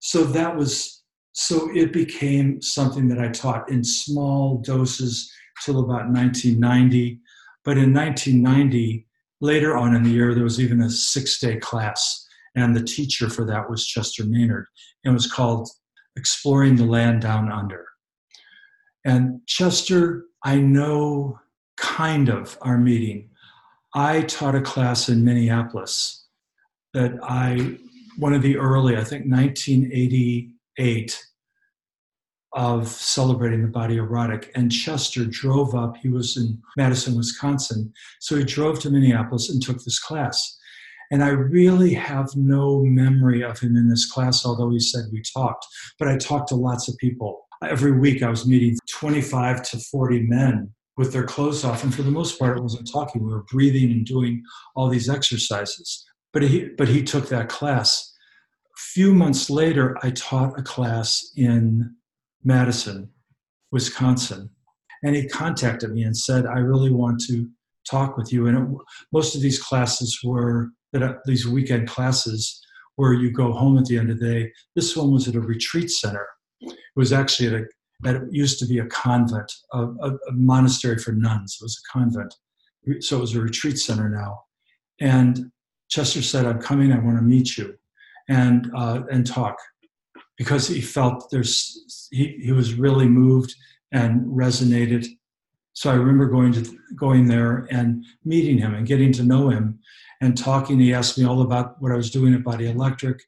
So 0.00 0.24
that 0.24 0.56
was, 0.56 1.02
so 1.32 1.70
it 1.74 1.92
became 1.92 2.60
something 2.62 3.08
that 3.08 3.18
I 3.18 3.28
taught 3.28 3.70
in 3.70 3.84
small 3.84 4.58
doses 4.58 5.30
till 5.64 5.80
about 5.80 6.08
1990. 6.08 7.20
But 7.64 7.78
in 7.78 7.92
1990, 7.92 9.06
later 9.40 9.76
on 9.76 9.94
in 9.94 10.02
the 10.02 10.10
year, 10.10 10.34
there 10.34 10.44
was 10.44 10.60
even 10.60 10.80
a 10.82 10.90
six 10.90 11.38
day 11.38 11.56
class. 11.56 12.24
And 12.54 12.74
the 12.74 12.82
teacher 12.82 13.28
for 13.28 13.44
that 13.46 13.68
was 13.68 13.86
Chester 13.86 14.24
Mainard. 14.24 14.64
It 15.04 15.10
was 15.10 15.30
called 15.30 15.68
Exploring 16.16 16.76
the 16.76 16.86
Land 16.86 17.20
Down 17.20 17.52
Under. 17.52 17.84
And 19.04 19.40
Chester, 19.46 20.24
I 20.42 20.56
know 20.56 21.38
kind 21.76 22.28
of 22.28 22.56
our 22.62 22.78
meeting 22.78 23.28
I 23.96 24.20
taught 24.22 24.54
a 24.54 24.60
class 24.60 25.08
in 25.08 25.24
Minneapolis 25.24 26.26
that 26.92 27.12
I, 27.22 27.78
one 28.18 28.34
of 28.34 28.42
the 28.42 28.58
early, 28.58 28.94
I 28.94 29.02
think 29.02 29.24
1988, 29.24 31.18
of 32.52 32.88
celebrating 32.88 33.62
the 33.62 33.68
body 33.68 33.96
erotic. 33.96 34.52
And 34.54 34.70
Chester 34.70 35.24
drove 35.24 35.74
up, 35.74 35.96
he 35.96 36.10
was 36.10 36.36
in 36.36 36.60
Madison, 36.76 37.16
Wisconsin. 37.16 37.90
So 38.20 38.36
he 38.36 38.44
drove 38.44 38.80
to 38.80 38.90
Minneapolis 38.90 39.48
and 39.48 39.62
took 39.62 39.82
this 39.82 39.98
class. 39.98 40.58
And 41.10 41.24
I 41.24 41.28
really 41.28 41.94
have 41.94 42.28
no 42.36 42.82
memory 42.84 43.42
of 43.42 43.58
him 43.58 43.76
in 43.76 43.88
this 43.88 44.10
class, 44.10 44.44
although 44.44 44.70
he 44.70 44.80
said 44.80 45.04
we 45.10 45.22
talked. 45.22 45.66
But 45.98 46.08
I 46.08 46.18
talked 46.18 46.48
to 46.48 46.54
lots 46.54 46.86
of 46.86 46.98
people. 46.98 47.46
Every 47.62 47.92
week 47.92 48.22
I 48.22 48.28
was 48.28 48.46
meeting 48.46 48.76
25 48.90 49.62
to 49.70 49.78
40 49.78 50.22
men 50.22 50.74
with 50.96 51.12
their 51.12 51.24
clothes 51.24 51.64
off. 51.64 51.84
And 51.84 51.94
for 51.94 52.02
the 52.02 52.10
most 52.10 52.38
part, 52.38 52.56
it 52.56 52.62
wasn't 52.62 52.90
talking. 52.90 53.22
We 53.22 53.32
were 53.32 53.44
breathing 53.44 53.90
and 53.90 54.06
doing 54.06 54.42
all 54.74 54.88
these 54.88 55.08
exercises. 55.08 56.04
But 56.32 56.42
he, 56.42 56.68
but 56.76 56.88
he 56.88 57.02
took 57.02 57.28
that 57.28 57.48
class. 57.48 58.12
A 58.66 58.80
few 58.80 59.14
months 59.14 59.48
later, 59.50 59.96
I 60.02 60.10
taught 60.10 60.58
a 60.58 60.62
class 60.62 61.32
in 61.36 61.94
Madison, 62.44 63.10
Wisconsin. 63.72 64.50
And 65.02 65.14
he 65.14 65.28
contacted 65.28 65.92
me 65.92 66.02
and 66.02 66.16
said, 66.16 66.46
I 66.46 66.58
really 66.58 66.90
want 66.90 67.20
to 67.28 67.48
talk 67.88 68.16
with 68.16 68.32
you. 68.32 68.46
And 68.46 68.58
it, 68.58 68.78
most 69.12 69.34
of 69.34 69.42
these 69.42 69.62
classes 69.62 70.20
were 70.24 70.70
that 70.92 71.02
uh, 71.02 71.14
these 71.26 71.46
weekend 71.46 71.88
classes 71.88 72.60
where 72.96 73.12
you 73.12 73.30
go 73.30 73.52
home 73.52 73.76
at 73.78 73.84
the 73.84 73.98
end 73.98 74.10
of 74.10 74.18
the 74.18 74.26
day. 74.26 74.52
This 74.74 74.96
one 74.96 75.12
was 75.12 75.28
at 75.28 75.34
a 75.34 75.40
retreat 75.40 75.90
center. 75.90 76.26
It 76.60 76.74
was 76.96 77.12
actually 77.12 77.48
at 77.48 77.60
a 77.62 77.64
that 78.00 78.22
used 78.30 78.58
to 78.58 78.66
be 78.66 78.78
a 78.78 78.86
convent, 78.86 79.52
a, 79.72 79.84
a, 79.84 80.10
a, 80.28 80.32
monastery 80.32 80.98
for 80.98 81.12
nuns. 81.12 81.58
It 81.60 81.64
was 81.64 81.78
a 81.78 81.92
convent. 81.92 82.34
So 83.00 83.16
it 83.16 83.20
was 83.20 83.34
a 83.34 83.40
retreat 83.40 83.78
center 83.78 84.08
now. 84.08 84.42
And 85.00 85.50
Chester 85.88 86.22
said, 86.22 86.46
I'm 86.46 86.60
coming, 86.60 86.92
I 86.92 86.98
want 86.98 87.16
to 87.16 87.22
meet 87.22 87.56
you 87.56 87.74
and, 88.28 88.70
uh, 88.76 89.02
and 89.10 89.26
talk 89.26 89.56
because 90.36 90.68
he 90.68 90.80
felt 90.80 91.30
there's, 91.30 92.08
he, 92.10 92.38
he 92.42 92.52
was 92.52 92.74
really 92.74 93.08
moved 93.08 93.54
and 93.92 94.26
resonated. 94.26 95.06
So 95.72 95.90
I 95.90 95.94
remember 95.94 96.26
going 96.26 96.52
to 96.52 96.78
going 96.94 97.26
there 97.26 97.66
and 97.70 98.04
meeting 98.24 98.58
him 98.58 98.74
and 98.74 98.86
getting 98.86 99.12
to 99.12 99.22
know 99.22 99.48
him 99.48 99.78
and 100.20 100.36
talking. 100.36 100.78
He 100.78 100.94
asked 100.94 101.18
me 101.18 101.24
all 101.24 101.42
about 101.42 101.80
what 101.80 101.92
I 101.92 101.96
was 101.96 102.10
doing 102.10 102.34
at 102.34 102.44
Body 102.44 102.68
Electric 102.68 103.22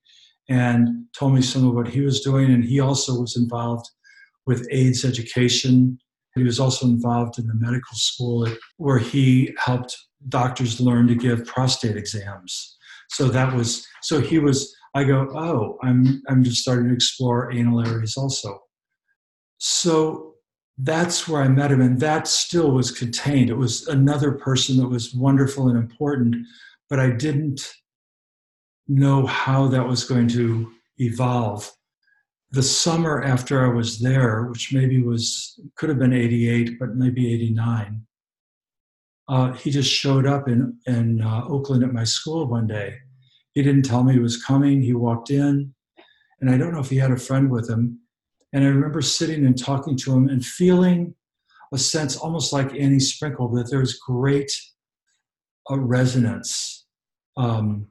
and 0.49 1.05
told 1.13 1.35
me 1.35 1.43
some 1.43 1.67
of 1.67 1.75
what 1.75 1.89
he 1.89 2.01
was 2.01 2.21
doing. 2.21 2.53
And 2.53 2.65
he 2.65 2.81
also 2.81 3.21
was 3.21 3.37
involved 3.37 3.89
with 4.49 4.67
AIDS 4.71 5.05
education. 5.05 5.99
He 6.35 6.43
was 6.43 6.59
also 6.59 6.87
involved 6.87 7.39
in 7.39 7.47
the 7.47 7.55
medical 7.55 7.97
school 7.97 8.49
where 8.79 8.99
he 8.99 9.55
helped 9.59 9.95
doctors 10.29 10.81
learn 10.81 11.07
to 11.09 11.15
give 11.15 11.47
prostate 11.47 11.97
exams. 11.97 12.77
So 13.11 13.29
that 13.29 13.55
was 13.55 13.87
so 14.03 14.21
he 14.21 14.39
was 14.39 14.75
I 14.95 15.05
go, 15.05 15.29
"Oh, 15.35 15.77
I'm 15.83 16.23
I'm 16.29 16.43
just 16.43 16.63
starting 16.63 16.89
to 16.89 16.95
explore 16.95 17.53
anal 17.53 17.87
areas 17.87 18.17
also." 18.17 18.59
So 19.59 20.35
that's 20.79 21.29
where 21.29 21.43
I 21.43 21.49
met 21.49 21.73
him 21.73 21.81
and 21.81 22.01
that 22.01 22.27
still 22.27 22.71
was 22.71 22.91
contained. 22.91 23.51
It 23.51 23.59
was 23.59 23.87
another 23.89 24.33
person 24.33 24.77
that 24.79 24.89
was 24.89 25.13
wonderful 25.13 25.69
and 25.69 25.77
important, 25.77 26.37
but 26.89 27.01
I 27.01 27.11
didn't 27.11 27.61
know 28.87 29.27
how 29.27 29.67
that 29.69 29.87
was 29.87 30.05
going 30.05 30.29
to 30.29 30.71
evolve 30.99 31.71
the 32.51 32.63
summer 32.63 33.23
after 33.23 33.65
I 33.65 33.75
was 33.75 33.99
there, 33.99 34.45
which 34.45 34.73
maybe 34.73 35.03
was 35.03 35.61
could 35.77 35.89
have 35.89 35.99
been 35.99 36.13
88, 36.13 36.79
but 36.79 36.95
maybe 36.95 37.33
89, 37.33 38.03
uh, 39.29 39.53
he 39.53 39.71
just 39.71 39.93
showed 39.93 40.27
up 40.27 40.49
in 40.49 40.79
in 40.87 41.21
uh, 41.23 41.45
Oakland 41.47 41.85
at 41.85 41.93
my 41.93 42.05
school 42.05 42.47
one 42.47 42.67
day. 42.67 42.95
He 43.53 43.63
didn't 43.63 43.85
tell 43.85 44.05
me 44.05 44.15
he 44.15 44.19
was 44.19 44.43
coming. 44.43 44.83
He 44.83 44.95
walked 44.95 45.31
in, 45.31 45.75
and 46.41 46.51
I 46.51 46.57
don't 46.57 46.73
know 46.73 46.81
if 46.81 46.91
he 46.91 46.97
had 46.97 47.11
a 47.11 47.17
friend 47.17 47.51
with 47.51 47.69
him. 47.69 48.01
And 48.53 48.65
I 48.65 48.69
remember 48.69 49.03
sitting 49.03 49.45
and 49.45 49.59
talking 49.59 49.97
to 49.99 50.15
him 50.15 50.29
and 50.29 50.45
feeling 50.45 51.15
a 51.73 51.79
sense, 51.79 52.17
almost 52.17 52.53
like 52.53 52.75
Annie 52.75 53.01
Sprinkle, 53.01 53.49
that 53.51 53.71
there's 53.71 53.99
great 53.99 54.51
uh, 55.71 55.79
resonance. 55.79 56.87
Um, 57.37 57.89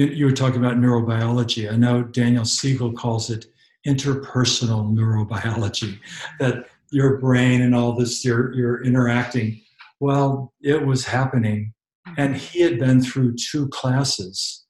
you, 0.00 0.06
you 0.06 0.24
were 0.24 0.32
talking 0.32 0.64
about 0.64 0.78
neurobiology. 0.78 1.70
I 1.70 1.76
know 1.76 2.02
Daniel 2.02 2.46
Siegel 2.46 2.92
calls 2.92 3.28
it 3.28 3.44
interpersonal 3.86 4.94
neurobiology, 4.94 5.98
that 6.40 6.66
your 6.90 7.18
brain 7.18 7.60
and 7.60 7.74
all 7.74 7.92
this, 7.92 8.24
you're, 8.24 8.52
you're 8.54 8.82
interacting. 8.82 9.60
Well, 10.00 10.54
it 10.62 10.84
was 10.86 11.04
happening. 11.04 11.74
And 12.16 12.34
he 12.34 12.62
had 12.62 12.78
been 12.78 13.02
through 13.02 13.36
two 13.36 13.68
classes 13.68 14.64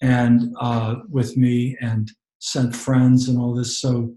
and 0.00 0.54
uh, 0.58 0.96
with 1.10 1.36
me 1.36 1.76
and 1.82 2.10
sent 2.38 2.74
friends 2.74 3.28
and 3.28 3.38
all 3.38 3.54
this. 3.54 3.78
So 3.78 4.14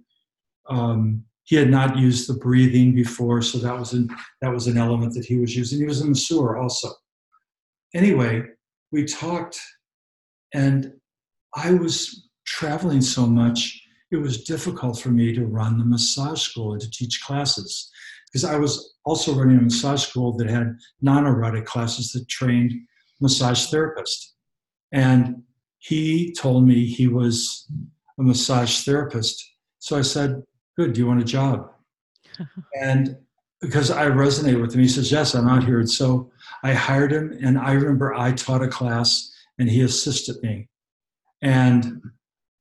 um, 0.70 1.26
he 1.43 1.57
had 1.57 1.70
not 1.70 1.97
used 1.97 2.30
the 2.30 2.36
breathing 2.36 2.95
before, 2.95 3.41
so 3.41 3.57
that 3.57 3.78
was 3.78 3.91
an 3.91 4.09
that 4.41 4.51
was 4.51 4.68
an 4.68 4.78
element 4.78 5.14
that 5.16 5.26
he 5.26 5.38
was 5.38 5.55
using. 5.57 5.80
He 5.80 5.86
was 5.86 5.99
a 5.99 6.07
masseur 6.07 6.55
also. 6.57 6.89
Anyway, 7.93 8.43
we 8.93 9.03
talked 9.03 9.59
and 10.54 10.93
I 11.56 11.74
was 11.74 12.30
traveling 12.45 13.01
so 13.01 13.26
much, 13.26 13.82
it 14.12 14.18
was 14.18 14.43
difficult 14.43 14.99
for 14.99 15.10
me 15.10 15.34
to 15.34 15.45
run 15.45 15.78
the 15.78 15.86
massage 15.86 16.41
school 16.41 16.74
and 16.74 16.82
to 16.82 16.89
teach 16.91 17.22
classes. 17.24 17.89
Because 18.32 18.45
I 18.45 18.58
was 18.58 18.95
also 19.06 19.34
running 19.34 19.58
a 19.58 19.62
massage 19.62 20.06
school 20.06 20.36
that 20.38 20.49
had 20.49 20.76
non 21.01 21.26
erotic 21.26 21.66
classes 21.66 22.12
that 22.12 22.28
trained 22.30 22.74
massage 23.22 23.68
therapists. 23.68 24.32
And 24.91 25.43
he 25.80 26.34
told 26.34 26.68
me 26.68 26.86
he 26.86 27.08
was 27.08 27.68
a 28.20 28.24
massage 28.24 28.84
therapist. 28.84 29.43
So 29.80 29.97
I 29.97 30.01
said, 30.01 30.43
Good, 30.78 30.93
do 30.93 31.01
you 31.01 31.08
want 31.08 31.22
a 31.22 31.26
job? 31.26 31.70
and 32.80 33.18
because 33.62 33.91
I 33.91 34.08
resonated 34.08 34.62
with 34.62 34.74
him, 34.74 34.82
he 34.82 34.88
says, 34.88 35.12
Yes, 35.12 35.36
I'm 35.36 35.47
out 35.47 35.64
here. 35.64 35.80
And 35.80 35.89
so 35.89 36.32
I 36.64 36.74
hired 36.74 37.12
him, 37.12 37.38
and 37.43 37.58
I 37.58 37.74
remember 37.74 38.14
I 38.14 38.32
taught 38.32 38.64
a 38.64 38.68
class 38.68 39.33
and 39.60 39.70
he 39.70 39.82
assisted 39.82 40.41
me. 40.41 40.70
And 41.41 42.01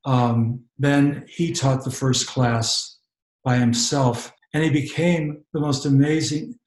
um, 0.04 0.64
then 0.78 1.24
he 1.28 1.52
taught 1.52 1.84
the 1.84 1.90
first 1.90 2.26
class 2.26 2.98
by 3.44 3.56
himself, 3.56 4.32
and 4.52 4.64
he 4.64 4.70
became 4.70 5.44
the 5.52 5.60
most 5.60 5.86
amazing. 5.86 6.58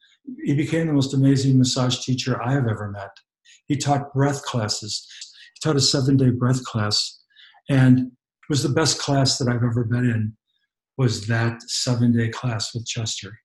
He 0.43 0.55
became 0.55 0.87
the 0.87 0.93
most 0.93 1.13
amazing 1.13 1.57
massage 1.57 1.99
teacher 1.99 2.41
I 2.41 2.53
have 2.53 2.67
ever 2.67 2.89
met. 2.91 3.11
He 3.67 3.77
taught 3.77 4.13
breath 4.13 4.43
classes. 4.43 5.07
He 5.53 5.67
taught 5.67 5.75
a 5.75 5.81
seven-day 5.81 6.31
breath 6.31 6.63
class, 6.63 7.21
and 7.69 7.99
it 7.99 8.49
was 8.49 8.63
the 8.63 8.69
best 8.69 8.99
class 8.99 9.37
that 9.37 9.47
I've 9.47 9.63
ever 9.63 9.83
been 9.83 10.05
in. 10.05 10.37
Was 10.97 11.27
that 11.27 11.61
seven-day 11.63 12.29
class 12.29 12.73
with 12.73 12.85
Chester? 12.85 13.37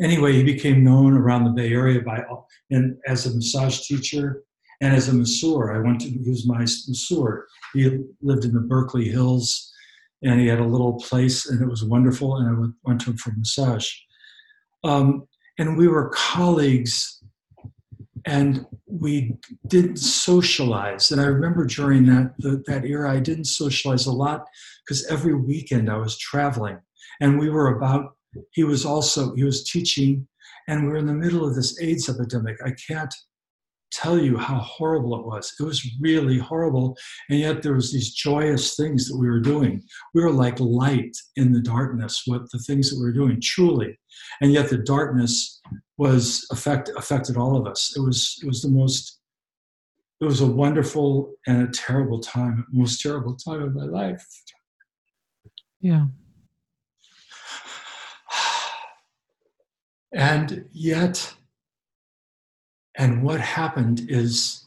Anyway, 0.00 0.32
he 0.32 0.42
became 0.42 0.84
known 0.84 1.14
around 1.14 1.44
the 1.44 1.50
Bay 1.50 1.72
Area 1.72 2.00
by 2.00 2.24
and 2.70 2.96
as 3.06 3.26
a 3.26 3.34
massage 3.34 3.80
teacher 3.86 4.42
and 4.82 4.96
as 4.96 5.08
a 5.08 5.14
masseur, 5.14 5.72
I 5.72 5.78
went 5.78 6.00
to, 6.00 6.10
he 6.10 6.28
was 6.28 6.44
my 6.44 6.58
masseur. 6.58 7.46
He 7.72 8.00
lived 8.20 8.44
in 8.44 8.52
the 8.52 8.60
Berkeley 8.60 9.08
Hills 9.08 9.72
and 10.24 10.40
he 10.40 10.48
had 10.48 10.58
a 10.58 10.66
little 10.66 10.94
place 10.94 11.48
and 11.48 11.62
it 11.62 11.68
was 11.68 11.84
wonderful. 11.84 12.36
And 12.36 12.48
I 12.48 12.60
went, 12.60 12.74
went 12.82 13.00
to 13.02 13.10
him 13.10 13.16
for 13.16 13.32
massage. 13.38 13.88
Um, 14.82 15.28
and 15.56 15.78
we 15.78 15.86
were 15.86 16.10
colleagues 16.12 17.22
and 18.26 18.66
we 18.86 19.36
didn't 19.68 19.98
socialize. 19.98 21.12
And 21.12 21.20
I 21.20 21.26
remember 21.26 21.64
during 21.64 22.06
that, 22.06 22.34
the, 22.38 22.60
that 22.66 22.84
era, 22.84 23.12
I 23.12 23.20
didn't 23.20 23.44
socialize 23.44 24.06
a 24.06 24.12
lot 24.12 24.46
because 24.84 25.06
every 25.06 25.34
weekend 25.34 25.90
I 25.90 25.96
was 25.96 26.18
traveling 26.18 26.80
and 27.20 27.38
we 27.38 27.50
were 27.50 27.76
about, 27.76 28.16
he 28.50 28.64
was 28.64 28.84
also, 28.84 29.32
he 29.36 29.44
was 29.44 29.62
teaching 29.62 30.26
and 30.66 30.82
we 30.82 30.88
we're 30.88 30.96
in 30.96 31.06
the 31.06 31.14
middle 31.14 31.46
of 31.46 31.54
this 31.54 31.80
AIDS 31.80 32.08
epidemic. 32.08 32.56
I 32.64 32.72
can't 32.88 33.14
tell 33.92 34.18
you 34.18 34.36
how 34.36 34.58
horrible 34.58 35.18
it 35.18 35.26
was. 35.26 35.54
It 35.58 35.62
was 35.62 35.86
really 36.00 36.38
horrible. 36.38 36.96
And 37.28 37.38
yet 37.38 37.62
there 37.62 37.74
was 37.74 37.92
these 37.92 38.12
joyous 38.12 38.74
things 38.74 39.08
that 39.08 39.16
we 39.16 39.28
were 39.28 39.40
doing. 39.40 39.82
We 40.14 40.22
were 40.22 40.32
like 40.32 40.58
light 40.58 41.16
in 41.36 41.52
the 41.52 41.60
darkness 41.60 42.24
with 42.26 42.50
the 42.50 42.58
things 42.60 42.90
that 42.90 42.98
we 42.98 43.04
were 43.04 43.12
doing, 43.12 43.40
truly. 43.40 43.98
And 44.40 44.52
yet 44.52 44.68
the 44.68 44.78
darkness 44.78 45.60
was 45.98 46.46
affect, 46.50 46.90
affected 46.96 47.36
all 47.36 47.56
of 47.56 47.66
us. 47.66 47.94
It 47.96 48.00
was 48.00 48.38
it 48.42 48.46
was 48.46 48.62
the 48.62 48.70
most 48.70 49.20
it 50.20 50.24
was 50.24 50.40
a 50.40 50.46
wonderful 50.46 51.34
and 51.48 51.68
a 51.68 51.72
terrible 51.72 52.20
time, 52.20 52.64
most 52.70 53.02
terrible 53.02 53.34
time 53.34 53.60
of 53.60 53.74
my 53.74 53.84
life. 53.84 54.24
Yeah. 55.80 56.06
And 60.14 60.66
yet 60.72 61.34
and 62.96 63.22
what 63.22 63.40
happened 63.40 64.02
is 64.08 64.66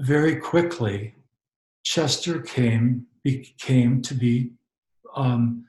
very 0.00 0.36
quickly, 0.36 1.14
Chester 1.82 2.40
came, 2.40 3.06
became 3.24 4.02
to 4.02 4.14
be, 4.14 4.52
um, 5.14 5.64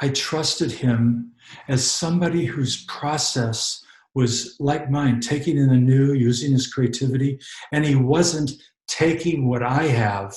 I 0.00 0.08
trusted 0.10 0.70
him 0.72 1.32
as 1.68 1.88
somebody 1.88 2.44
whose 2.44 2.84
process 2.84 3.82
was 4.14 4.56
like 4.58 4.90
mine, 4.90 5.20
taking 5.20 5.56
in 5.56 5.68
the 5.68 5.76
new, 5.76 6.14
using 6.14 6.52
his 6.52 6.72
creativity, 6.72 7.38
and 7.72 7.84
he 7.84 7.94
wasn't 7.94 8.50
taking 8.88 9.48
what 9.48 9.62
I 9.62 9.84
have 9.84 10.34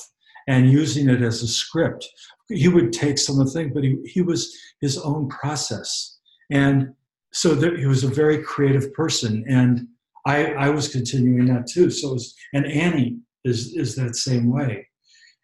and 0.48 0.70
using 0.70 1.08
it 1.08 1.22
as 1.22 1.42
a 1.42 1.48
script. 1.48 2.06
He 2.48 2.68
would 2.68 2.92
take 2.92 3.18
some 3.18 3.38
of 3.40 3.46
the 3.46 3.52
things, 3.52 3.72
but 3.74 3.84
he, 3.84 3.96
he 4.04 4.22
was 4.22 4.54
his 4.80 4.98
own 4.98 5.28
process. 5.28 6.18
And 6.50 6.94
so 7.32 7.54
there, 7.54 7.76
he 7.76 7.86
was 7.86 8.04
a 8.04 8.08
very 8.08 8.42
creative 8.42 8.92
person. 8.92 9.44
And 9.48 9.86
I, 10.26 10.52
I 10.52 10.70
was 10.70 10.88
continuing 10.88 11.46
that 11.46 11.66
too. 11.66 11.90
So 11.90 12.12
was, 12.12 12.34
and 12.52 12.66
Annie 12.66 13.18
is 13.44 13.74
is 13.74 13.96
that 13.96 14.16
same 14.16 14.52
way, 14.52 14.86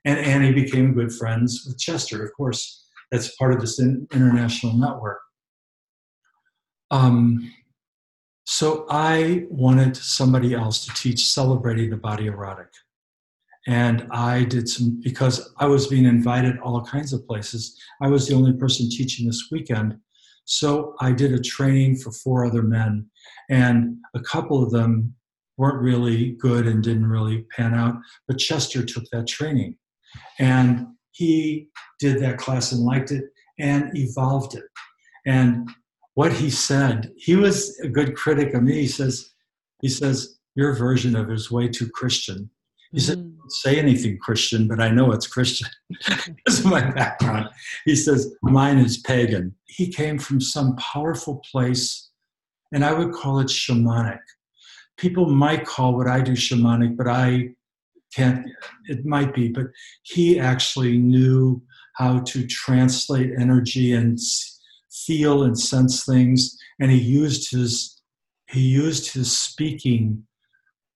and 0.04 0.18
Annie 0.18 0.52
became 0.52 0.94
good 0.94 1.12
friends 1.12 1.64
with 1.66 1.78
Chester. 1.78 2.24
Of 2.24 2.32
course, 2.34 2.86
that's 3.10 3.34
part 3.36 3.54
of 3.54 3.60
this 3.60 3.80
international 3.80 4.74
network. 4.74 5.20
Um, 6.90 7.52
so 8.44 8.86
I 8.88 9.46
wanted 9.50 9.96
somebody 9.96 10.54
else 10.54 10.86
to 10.86 10.94
teach 10.94 11.26
celebrating 11.26 11.90
the 11.90 11.96
body 11.96 12.26
erotic. 12.26 12.68
And 13.66 14.06
I 14.12 14.44
did 14.44 14.68
some, 14.68 15.00
because 15.02 15.52
I 15.58 15.66
was 15.66 15.88
being 15.88 16.04
invited 16.04 16.58
all 16.60 16.84
kinds 16.84 17.12
of 17.12 17.26
places. 17.26 17.76
I 18.00 18.06
was 18.06 18.28
the 18.28 18.36
only 18.36 18.52
person 18.52 18.88
teaching 18.88 19.26
this 19.26 19.48
weekend. 19.50 19.98
So 20.44 20.94
I 21.00 21.10
did 21.10 21.32
a 21.32 21.40
training 21.40 21.96
for 21.96 22.12
four 22.12 22.46
other 22.46 22.62
men 22.62 23.10
and 23.50 23.96
a 24.14 24.20
couple 24.20 24.62
of 24.62 24.70
them 24.70 25.14
weren't 25.56 25.82
really 25.82 26.32
good 26.32 26.66
and 26.66 26.82
didn't 26.82 27.06
really 27.06 27.46
pan 27.56 27.74
out. 27.74 27.96
But 28.28 28.38
Chester 28.38 28.84
took 28.84 29.04
that 29.12 29.26
training, 29.26 29.76
and 30.38 30.86
he 31.12 31.68
did 31.98 32.20
that 32.20 32.38
class 32.38 32.72
and 32.72 32.82
liked 32.82 33.10
it 33.10 33.24
and 33.58 33.96
evolved 33.96 34.54
it. 34.54 34.64
And 35.26 35.68
what 36.14 36.32
he 36.32 36.50
said, 36.50 37.12
he 37.16 37.36
was 37.36 37.78
a 37.80 37.88
good 37.88 38.14
critic 38.14 38.54
of 38.54 38.62
me. 38.62 38.74
He 38.74 38.86
says, 38.86 39.30
he 39.80 39.88
says, 39.88 40.38
your 40.54 40.74
version 40.74 41.14
of 41.16 41.30
it 41.30 41.34
is 41.34 41.50
way 41.50 41.68
too 41.68 41.88
Christian. 41.90 42.50
He 42.92 43.00
said, 43.00 43.18
mm-hmm. 43.18 43.36
don't 43.36 43.52
say 43.52 43.78
anything 43.78 44.18
Christian, 44.18 44.68
but 44.68 44.80
I 44.80 44.90
know 44.90 45.12
it's 45.12 45.26
Christian 45.26 45.68
because 45.90 46.60
of 46.60 46.66
my 46.66 46.90
background. 46.90 47.50
He 47.84 47.96
says, 47.96 48.34
mine 48.42 48.78
is 48.78 48.98
pagan. 48.98 49.54
He 49.66 49.92
came 49.92 50.18
from 50.18 50.40
some 50.40 50.76
powerful 50.76 51.42
place 51.50 52.05
and 52.76 52.84
I 52.84 52.92
would 52.92 53.14
call 53.14 53.38
it 53.38 53.46
shamanic. 53.46 54.20
People 54.98 55.30
might 55.30 55.64
call 55.64 55.96
what 55.96 56.06
I 56.06 56.20
do 56.20 56.32
shamanic, 56.32 56.94
but 56.94 57.08
I 57.08 57.48
can't, 58.14 58.46
it 58.84 59.06
might 59.06 59.34
be, 59.34 59.48
but 59.48 59.68
he 60.02 60.38
actually 60.38 60.98
knew 60.98 61.62
how 61.94 62.20
to 62.20 62.46
translate 62.46 63.30
energy 63.40 63.94
and 63.94 64.18
feel 64.92 65.44
and 65.44 65.58
sense 65.58 66.04
things, 66.04 66.54
and 66.78 66.90
he 66.90 66.98
used 66.98 67.50
his 67.50 68.02
he 68.50 68.60
used 68.60 69.10
his 69.12 69.36
speaking. 69.36 70.22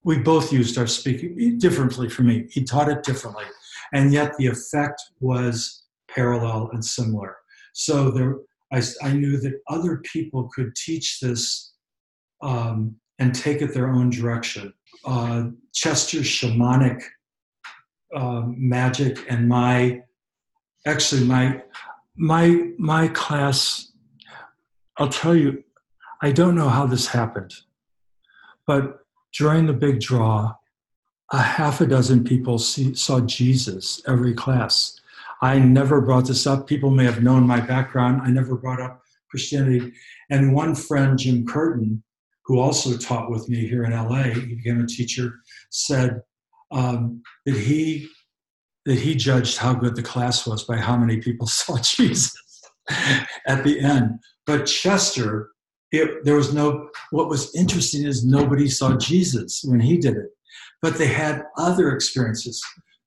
We 0.05 0.18
both 0.18 0.53
used 0.53 0.76
our 0.76 0.87
speaking 0.87 1.59
differently 1.59 2.11
for 2.11 2.22
me. 2.22 2.47
He 2.51 2.62
taught 2.62 2.91
it 2.91 3.05
differently, 3.05 3.47
and 3.95 4.12
yet 4.12 4.37
the 4.37 4.49
effect 4.49 5.01
was 5.20 5.85
parallel 6.11 6.68
and 6.74 6.85
similar. 6.85 7.39
So 7.72 8.11
there, 8.11 8.37
I, 8.73 8.83
I 9.03 9.12
knew 9.12 9.39
that 9.41 9.61
other 9.68 10.03
people 10.12 10.49
could 10.55 10.75
teach 10.75 11.21
this 11.21 11.75
um, 12.43 12.97
and 13.18 13.35
take 13.35 13.62
it 13.62 13.75
their 13.75 13.91
own 13.91 14.11
direction. 14.11 14.73
Uh, 15.05 15.49
Chester's 15.73 16.27
shamanic 16.27 17.03
uh, 18.14 18.43
magic 18.47 19.25
and 19.29 19.49
my 19.49 20.03
actually 20.87 21.25
my 21.25 21.62
my 22.16 22.71
my 22.79 23.09
class 23.09 23.93
i'll 24.97 25.09
tell 25.09 25.35
you 25.35 25.62
i 26.23 26.33
don't 26.33 26.55
know 26.55 26.68
how 26.68 26.87
this 26.87 27.07
happened 27.07 27.55
but 28.66 29.01
during 29.33 29.66
the 29.66 29.73
big 29.73 30.01
draw 30.01 30.53
a 31.33 31.39
half 31.39 31.81
a 31.81 31.87
dozen 31.87 32.25
people 32.25 32.59
see, 32.59 32.95
saw 32.95 33.21
jesus 33.21 34.03
every 34.09 34.35
class 34.35 34.99
i 35.43 35.59
never 35.59 36.01
brought 36.01 36.26
this 36.26 36.47
up 36.47 36.66
people 36.66 36.91
may 36.91 37.05
have 37.05 37.22
known 37.22 37.47
my 37.47 37.61
background 37.61 38.20
i 38.22 38.30
never 38.30 38.57
brought 38.57 38.80
up 38.80 39.01
christianity 39.30 39.93
and 40.30 40.55
one 40.55 40.74
friend 40.74 41.18
jim 41.18 41.47
curtin 41.47 42.03
who 42.45 42.59
also 42.59 42.97
taught 42.97 43.30
with 43.30 43.49
me 43.49 43.66
here 43.66 43.84
in 43.84 43.93
la 43.93 44.22
he 44.22 44.55
became 44.55 44.80
a 44.80 44.86
teacher 44.86 45.34
said 45.70 46.20
um, 46.72 47.22
that 47.47 47.57
he 47.57 48.09
that 48.86 48.99
he 48.99 49.14
judged 49.14 49.59
how 49.59 49.74
good 49.74 49.95
the 49.95 50.03
class 50.03 50.47
was 50.47 50.64
by 50.64 50.76
how 50.76 50.97
many 50.97 51.18
people 51.18 51.47
saw 51.47 51.78
Jesus 51.78 52.34
at 53.47 53.64
the 53.64 53.78
end. 53.80 54.18
But 54.47 54.66
Chester, 54.66 55.51
it, 55.93 56.24
there 56.24 56.36
was 56.36 56.53
no. 56.55 56.88
What 57.11 57.28
was 57.28 57.55
interesting 57.55 58.05
is 58.05 58.24
nobody 58.24 58.68
saw 58.68 58.97
Jesus 58.97 59.62
when 59.64 59.80
he 59.80 59.99
did 59.99 60.16
it, 60.16 60.30
but 60.82 60.97
they 60.97 61.07
had 61.07 61.45
other 61.57 61.93
experiences. 61.93 62.62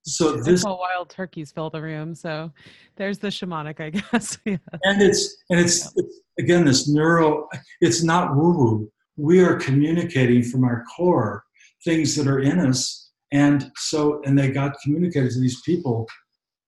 So 0.05 0.35
this 0.35 0.63
wild 0.63 1.09
turkeys 1.09 1.51
fill 1.51 1.69
the 1.69 1.81
room. 1.81 2.13
So 2.13 2.51
there's 2.97 3.19
the 3.19 3.29
shamanic, 3.29 3.79
I 3.79 3.89
guess. 4.11 4.37
yeah. 4.45 4.57
And 4.83 5.01
it's 5.01 5.43
and 5.49 5.59
it's, 5.59 5.91
it's 5.95 6.19
again 6.39 6.65
this 6.65 6.87
neuro. 6.87 7.47
It's 7.81 8.03
not 8.03 8.35
woo 8.35 8.57
woo. 8.57 8.91
We 9.15 9.43
are 9.43 9.55
communicating 9.55 10.43
from 10.43 10.63
our 10.63 10.83
core 10.95 11.43
things 11.85 12.15
that 12.15 12.27
are 12.27 12.39
in 12.39 12.59
us 12.59 13.03
and 13.33 13.71
so, 13.75 14.21
and 14.25 14.37
they 14.37 14.51
got 14.51 14.79
communicated 14.83 15.31
to 15.31 15.39
these 15.39 15.59
people. 15.61 16.07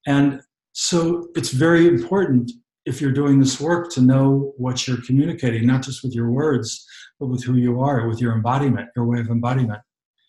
And 0.08 0.42
so 0.74 1.30
it's 1.36 1.52
very 1.52 1.88
important 1.88 2.52
if 2.86 3.00
you're 3.00 3.12
doing 3.12 3.40
this 3.40 3.62
work 3.62 3.92
to 3.92 4.02
know 4.02 4.54
what 4.58 4.88
you're 4.88 5.02
communicating, 5.06 5.66
not 5.66 5.84
just 5.84 6.04
with 6.04 6.14
your 6.14 6.32
words, 6.32 6.86
but 7.20 7.28
with 7.28 7.44
who 7.44 7.56
you 7.56 7.82
are, 7.82 8.08
with 8.08 8.20
your 8.20 8.34
embodiment, 8.34 8.90
your 8.96 9.06
way 9.06 9.20
of 9.20 9.30
embodiment. 9.30 9.80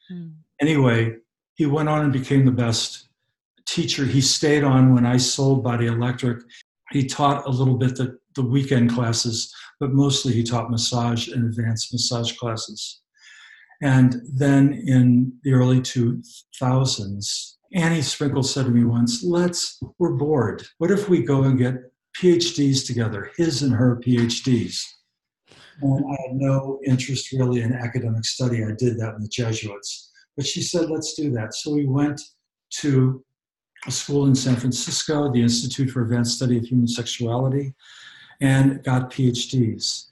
Hmm. 0.09 0.28
Anyway, 0.61 1.14
he 1.57 1.66
went 1.66 1.88
on 1.88 2.02
and 2.02 2.12
became 2.12 2.44
the 2.44 2.52
best 2.52 3.09
teacher. 3.66 4.04
He 4.04 4.20
stayed 4.20 4.62
on 4.62 4.94
when 4.94 5.04
I 5.04 5.16
sold 5.16 5.64
Body 5.64 5.86
Electric. 5.86 6.42
He 6.92 7.07
taught 7.07 7.46
a 7.46 7.50
little 7.50 7.76
bit 7.76 7.96
the, 7.96 8.18
the 8.34 8.42
weekend 8.42 8.92
classes, 8.92 9.52
but 9.80 9.92
mostly 9.92 10.32
he 10.32 10.42
taught 10.42 10.70
massage 10.70 11.28
and 11.28 11.44
advanced 11.44 11.92
massage 11.92 12.32
classes. 12.32 13.00
And 13.82 14.22
then 14.32 14.72
in 14.86 15.32
the 15.42 15.52
early 15.52 15.80
2000s, 15.80 17.52
Annie 17.74 18.02
Sprinkle 18.02 18.42
said 18.42 18.66
to 18.66 18.70
me 18.70 18.84
once, 18.84 19.24
let's, 19.24 19.82
we're 19.98 20.14
bored. 20.14 20.66
What 20.78 20.90
if 20.90 21.09
we 21.09 21.22
go 21.22 21.42
and 21.42 21.59
get 21.59 21.74
PhDs 22.18 22.86
together, 22.86 23.30
his 23.36 23.62
and 23.62 23.74
her 23.74 24.00
PhDs? 24.04 24.82
And 25.82 26.04
I 26.07 26.16
had 26.26 26.36
no 26.36 26.80
interest 26.86 27.32
really 27.32 27.61
in 27.61 27.74
academic 27.74 28.24
study. 28.24 28.64
I 28.64 28.72
did 28.78 28.98
that 28.98 29.16
in 29.16 29.22
the 29.22 29.28
Jesuits. 29.28 30.12
But 30.37 30.47
she 30.47 30.62
said, 30.62 30.91
let's 30.91 31.14
do 31.14 31.30
that. 31.32 31.55
So 31.55 31.72
we 31.72 31.87
went 31.87 32.20
to 32.80 33.24
a 33.87 33.91
school 33.91 34.26
in 34.26 34.34
San 34.34 34.57
Francisco, 34.57 35.32
the 35.32 35.43
Institute 35.43 35.91
for 35.91 36.03
Advanced 36.03 36.37
Study 36.37 36.59
of 36.59 36.64
Human 36.64 36.89
Sexuality, 36.89 37.74
and 38.41 38.82
got 38.84 39.11
PhDs. 39.11 40.11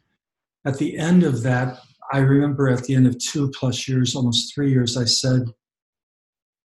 At 0.64 0.78
the 0.78 0.96
end 0.96 1.24
of 1.24 1.42
that 1.42 1.78
I 2.12 2.18
remember 2.18 2.68
at 2.68 2.84
the 2.84 2.94
end 2.94 3.06
of 3.06 3.18
two 3.18 3.50
plus 3.58 3.88
years, 3.88 4.14
almost 4.14 4.54
three 4.54 4.70
years, 4.70 4.96
I 4.96 5.04
said, 5.04 5.42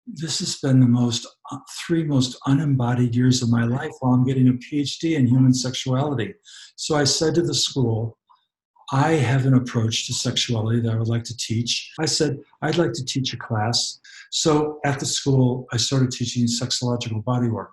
This 0.06 0.39
has 0.39 0.58
been 0.58 0.80
the 0.80 0.86
most, 0.86 1.26
uh, 1.52 1.58
three 1.86 2.04
most 2.04 2.38
unembodied 2.45 3.16
years 3.16 3.41
of 3.41 3.49
my 3.49 3.64
life 3.64 3.91
while 3.99 4.14
I'm 4.14 4.26
getting 4.26 4.49
a 4.49 4.54
PhD 4.54 5.16
in 5.16 5.28
human 5.28 5.54
sexuality. 5.54 6.34
So 6.76 6.95
I 6.95 7.06
said 7.06 7.36
to 7.36 7.41
the 7.41 7.54
school, 7.54 8.18
I 8.92 9.12
have 9.12 9.46
an 9.46 9.54
approach 9.54 10.08
to 10.08 10.14
sexuality 10.14 10.82
that 10.82 10.92
I 10.92 10.98
would 10.98 11.08
like 11.08 11.24
to 11.26 11.38
teach. 11.38 11.92
I 12.00 12.06
said, 12.06 12.38
I'd 12.62 12.78
like 12.78 12.92
to 12.94 13.06
teach 13.06 13.34
a 13.34 13.38
class. 13.38 14.00
So 14.32 14.80
at 14.86 15.00
the 15.00 15.06
school, 15.06 15.66
I 15.72 15.78
started 15.78 16.12
teaching 16.12 16.46
sexological 16.46 17.24
bodywork. 17.24 17.70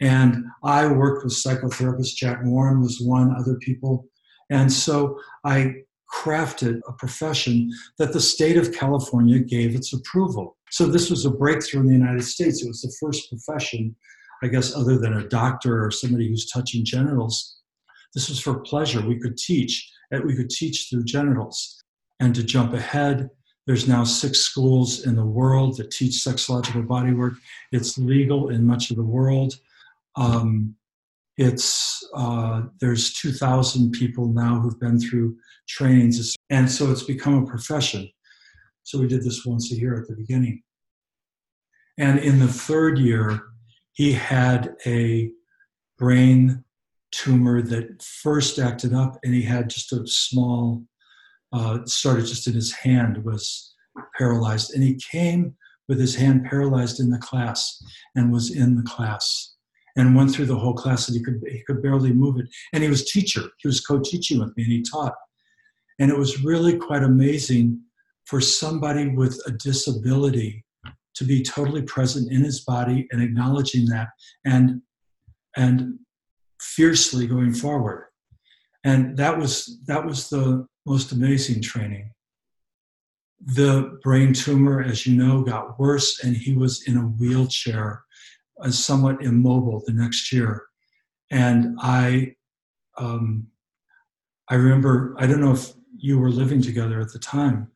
And 0.00 0.44
I 0.64 0.86
worked 0.86 1.24
with 1.24 1.32
psychotherapists. 1.32 2.14
Jack 2.14 2.40
Warren 2.44 2.80
was 2.80 3.00
one, 3.00 3.34
other 3.36 3.56
people. 3.56 4.06
And 4.50 4.72
so 4.72 5.18
I 5.44 5.74
crafted 6.12 6.80
a 6.88 6.92
profession 6.92 7.70
that 7.98 8.12
the 8.12 8.20
state 8.20 8.56
of 8.56 8.72
California 8.72 9.38
gave 9.38 9.74
its 9.74 9.92
approval. 9.92 10.56
So 10.70 10.86
this 10.86 11.10
was 11.10 11.24
a 11.24 11.30
breakthrough 11.30 11.82
in 11.82 11.86
the 11.86 11.92
United 11.94 12.24
States. 12.24 12.62
It 12.62 12.68
was 12.68 12.82
the 12.82 12.94
first 13.00 13.28
profession, 13.30 13.94
I 14.42 14.48
guess, 14.48 14.74
other 14.74 14.98
than 14.98 15.14
a 15.14 15.28
doctor 15.28 15.84
or 15.84 15.90
somebody 15.90 16.28
who's 16.28 16.50
touching 16.50 16.84
genitals. 16.84 17.58
This 18.14 18.28
was 18.28 18.40
for 18.40 18.60
pleasure. 18.60 19.00
We 19.00 19.18
could 19.18 19.36
teach, 19.36 19.90
and 20.10 20.24
we 20.24 20.36
could 20.36 20.50
teach 20.50 20.88
through 20.88 21.04
genitals. 21.04 21.82
And 22.18 22.34
to 22.34 22.42
jump 22.42 22.74
ahead, 22.74 23.30
there's 23.66 23.88
now 23.88 24.04
six 24.04 24.40
schools 24.40 25.06
in 25.06 25.14
the 25.14 25.24
world 25.24 25.76
that 25.76 25.90
teach 25.90 26.14
sexological 26.14 26.86
bodywork. 26.86 27.36
It's 27.72 27.98
legal 27.98 28.48
in 28.48 28.66
much 28.66 28.90
of 28.90 28.96
the 28.96 29.04
world. 29.04 29.54
Um, 30.16 30.74
it's 31.36 32.06
uh, 32.14 32.62
there's 32.80 33.14
2,000 33.14 33.92
people 33.92 34.28
now 34.28 34.60
who've 34.60 34.80
been 34.80 35.00
through 35.00 35.36
trainings, 35.68 36.34
and 36.50 36.70
so 36.70 36.90
it's 36.90 37.04
become 37.04 37.42
a 37.42 37.46
profession. 37.46 38.10
So 38.82 38.98
we 38.98 39.06
did 39.06 39.22
this 39.22 39.46
once 39.46 39.72
a 39.72 39.76
year 39.76 39.98
at 40.00 40.08
the 40.08 40.16
beginning. 40.16 40.62
And 41.96 42.18
in 42.18 42.40
the 42.40 42.48
third 42.48 42.98
year, 42.98 43.40
he 43.92 44.12
had 44.12 44.74
a 44.86 45.30
brain 45.98 46.64
tumor 47.12 47.62
that 47.62 48.02
first 48.02 48.58
acted 48.58 48.94
up, 48.94 49.18
and 49.22 49.34
he 49.34 49.42
had 49.42 49.70
just 49.70 49.92
a 49.92 50.06
small, 50.06 50.82
uh, 51.52 51.78
started 51.84 52.26
just 52.26 52.46
in 52.46 52.54
his 52.54 52.72
hand, 52.72 53.24
was 53.24 53.74
paralyzed. 54.16 54.74
And 54.74 54.82
he 54.82 55.00
came 55.10 55.56
with 55.88 55.98
his 55.98 56.14
hand 56.14 56.44
paralyzed 56.44 57.00
in 57.00 57.10
the 57.10 57.18
class 57.18 57.82
and 58.14 58.32
was 58.32 58.54
in 58.54 58.76
the 58.76 58.82
class 58.82 59.56
and 59.96 60.14
went 60.14 60.32
through 60.32 60.46
the 60.46 60.56
whole 60.56 60.72
class 60.72 61.08
and 61.08 61.16
he 61.16 61.22
could 61.22 61.42
he 61.50 61.62
could 61.66 61.82
barely 61.82 62.12
move 62.12 62.38
it 62.38 62.46
and 62.72 62.82
he 62.82 62.88
was 62.88 63.10
teacher 63.10 63.42
he 63.58 63.66
was 63.66 63.80
co-teaching 63.80 64.38
with 64.38 64.56
me 64.56 64.62
and 64.62 64.72
he 64.72 64.82
taught 64.82 65.14
and 65.98 66.10
it 66.10 66.16
was 66.16 66.44
really 66.44 66.76
quite 66.76 67.02
amazing 67.02 67.78
for 68.24 68.40
somebody 68.40 69.08
with 69.08 69.40
a 69.46 69.50
disability 69.50 70.64
to 71.16 71.24
be 71.24 71.42
totally 71.42 71.82
present 71.82 72.30
in 72.30 72.42
his 72.42 72.60
body 72.60 73.08
and 73.10 73.20
acknowledging 73.20 73.84
that 73.86 74.08
and 74.44 74.80
and 75.56 75.98
fiercely 76.76 77.26
going 77.26 77.52
forward 77.52 78.06
and 78.84 79.16
that 79.16 79.36
was 79.36 79.78
that 79.86 80.04
was 80.04 80.28
the 80.28 80.66
most 80.86 81.12
amazing 81.12 81.60
training 81.60 82.10
the 83.40 83.98
brain 84.02 84.32
tumor 84.32 84.82
as 84.82 85.06
you 85.06 85.16
know 85.16 85.42
got 85.42 85.78
worse 85.78 86.22
and 86.24 86.36
he 86.36 86.52
was 86.54 86.86
in 86.86 86.96
a 86.96 87.10
wheelchair 87.20 88.04
uh, 88.62 88.70
somewhat 88.70 89.22
immobile 89.22 89.82
the 89.86 89.92
next 89.92 90.32
year. 90.32 90.64
And 91.30 91.78
I, 91.80 92.34
um, 92.98 93.46
I 94.48 94.56
remember, 94.56 95.14
I 95.18 95.26
don't 95.26 95.40
know 95.40 95.52
if 95.52 95.72
you 95.96 96.18
were 96.18 96.30
living 96.30 96.60
together 96.60 97.00
at 97.00 97.12
the 97.12 97.18
time, 97.18 97.70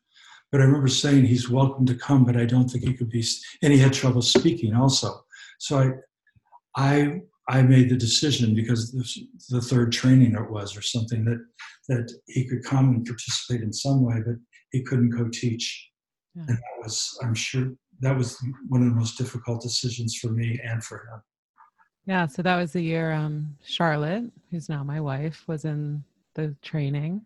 but 0.51 0.61
I 0.61 0.65
remember 0.65 0.87
saying 0.87 1.25
he's 1.25 1.49
welcome 1.49 1.85
to 1.87 1.95
come, 1.95 2.23
but 2.23 2.37
I 2.37 2.45
don't 2.45 2.69
think 2.69 2.83
he 2.83 2.93
could 2.93 3.09
be, 3.09 3.25
and 3.63 3.73
he 3.73 3.79
had 3.79 3.93
trouble 3.93 4.21
speaking 4.21 4.75
also. 4.75 5.25
So 5.57 5.79
I, 6.75 6.93
I, 6.97 7.21
I 7.47 7.61
made 7.61 7.89
the 7.89 7.97
decision 7.97 8.55
because 8.55 8.91
the 9.49 9.61
third 9.61 9.91
training 9.91 10.33
it 10.33 10.49
was 10.49 10.75
or 10.75 10.81
something 10.81 11.23
that 11.25 11.45
that 11.87 12.11
he 12.27 12.45
could 12.45 12.63
come 12.63 12.89
and 12.89 13.05
participate 13.05 13.61
in 13.61 13.71
some 13.71 14.03
way, 14.03 14.15
but 14.25 14.35
he 14.71 14.81
couldn't 14.81 15.11
co-teach. 15.11 15.91
Yeah. 16.33 16.45
And 16.47 16.57
that 16.57 16.83
was, 16.83 17.17
I'm 17.23 17.35
sure, 17.35 17.73
that 18.01 18.17
was 18.17 18.43
one 18.67 18.81
of 18.81 18.89
the 18.89 18.95
most 18.95 19.17
difficult 19.17 19.61
decisions 19.61 20.15
for 20.15 20.29
me 20.29 20.59
and 20.63 20.83
for 20.83 20.97
him. 20.97 21.21
Yeah, 22.07 22.25
so 22.25 22.41
that 22.41 22.57
was 22.57 22.73
the 22.73 22.81
year 22.81 23.11
um, 23.11 23.55
Charlotte, 23.63 24.31
who's 24.51 24.67
now 24.67 24.83
my 24.83 24.99
wife, 24.99 25.43
was 25.47 25.65
in 25.65 26.03
the 26.33 26.55
training. 26.61 27.21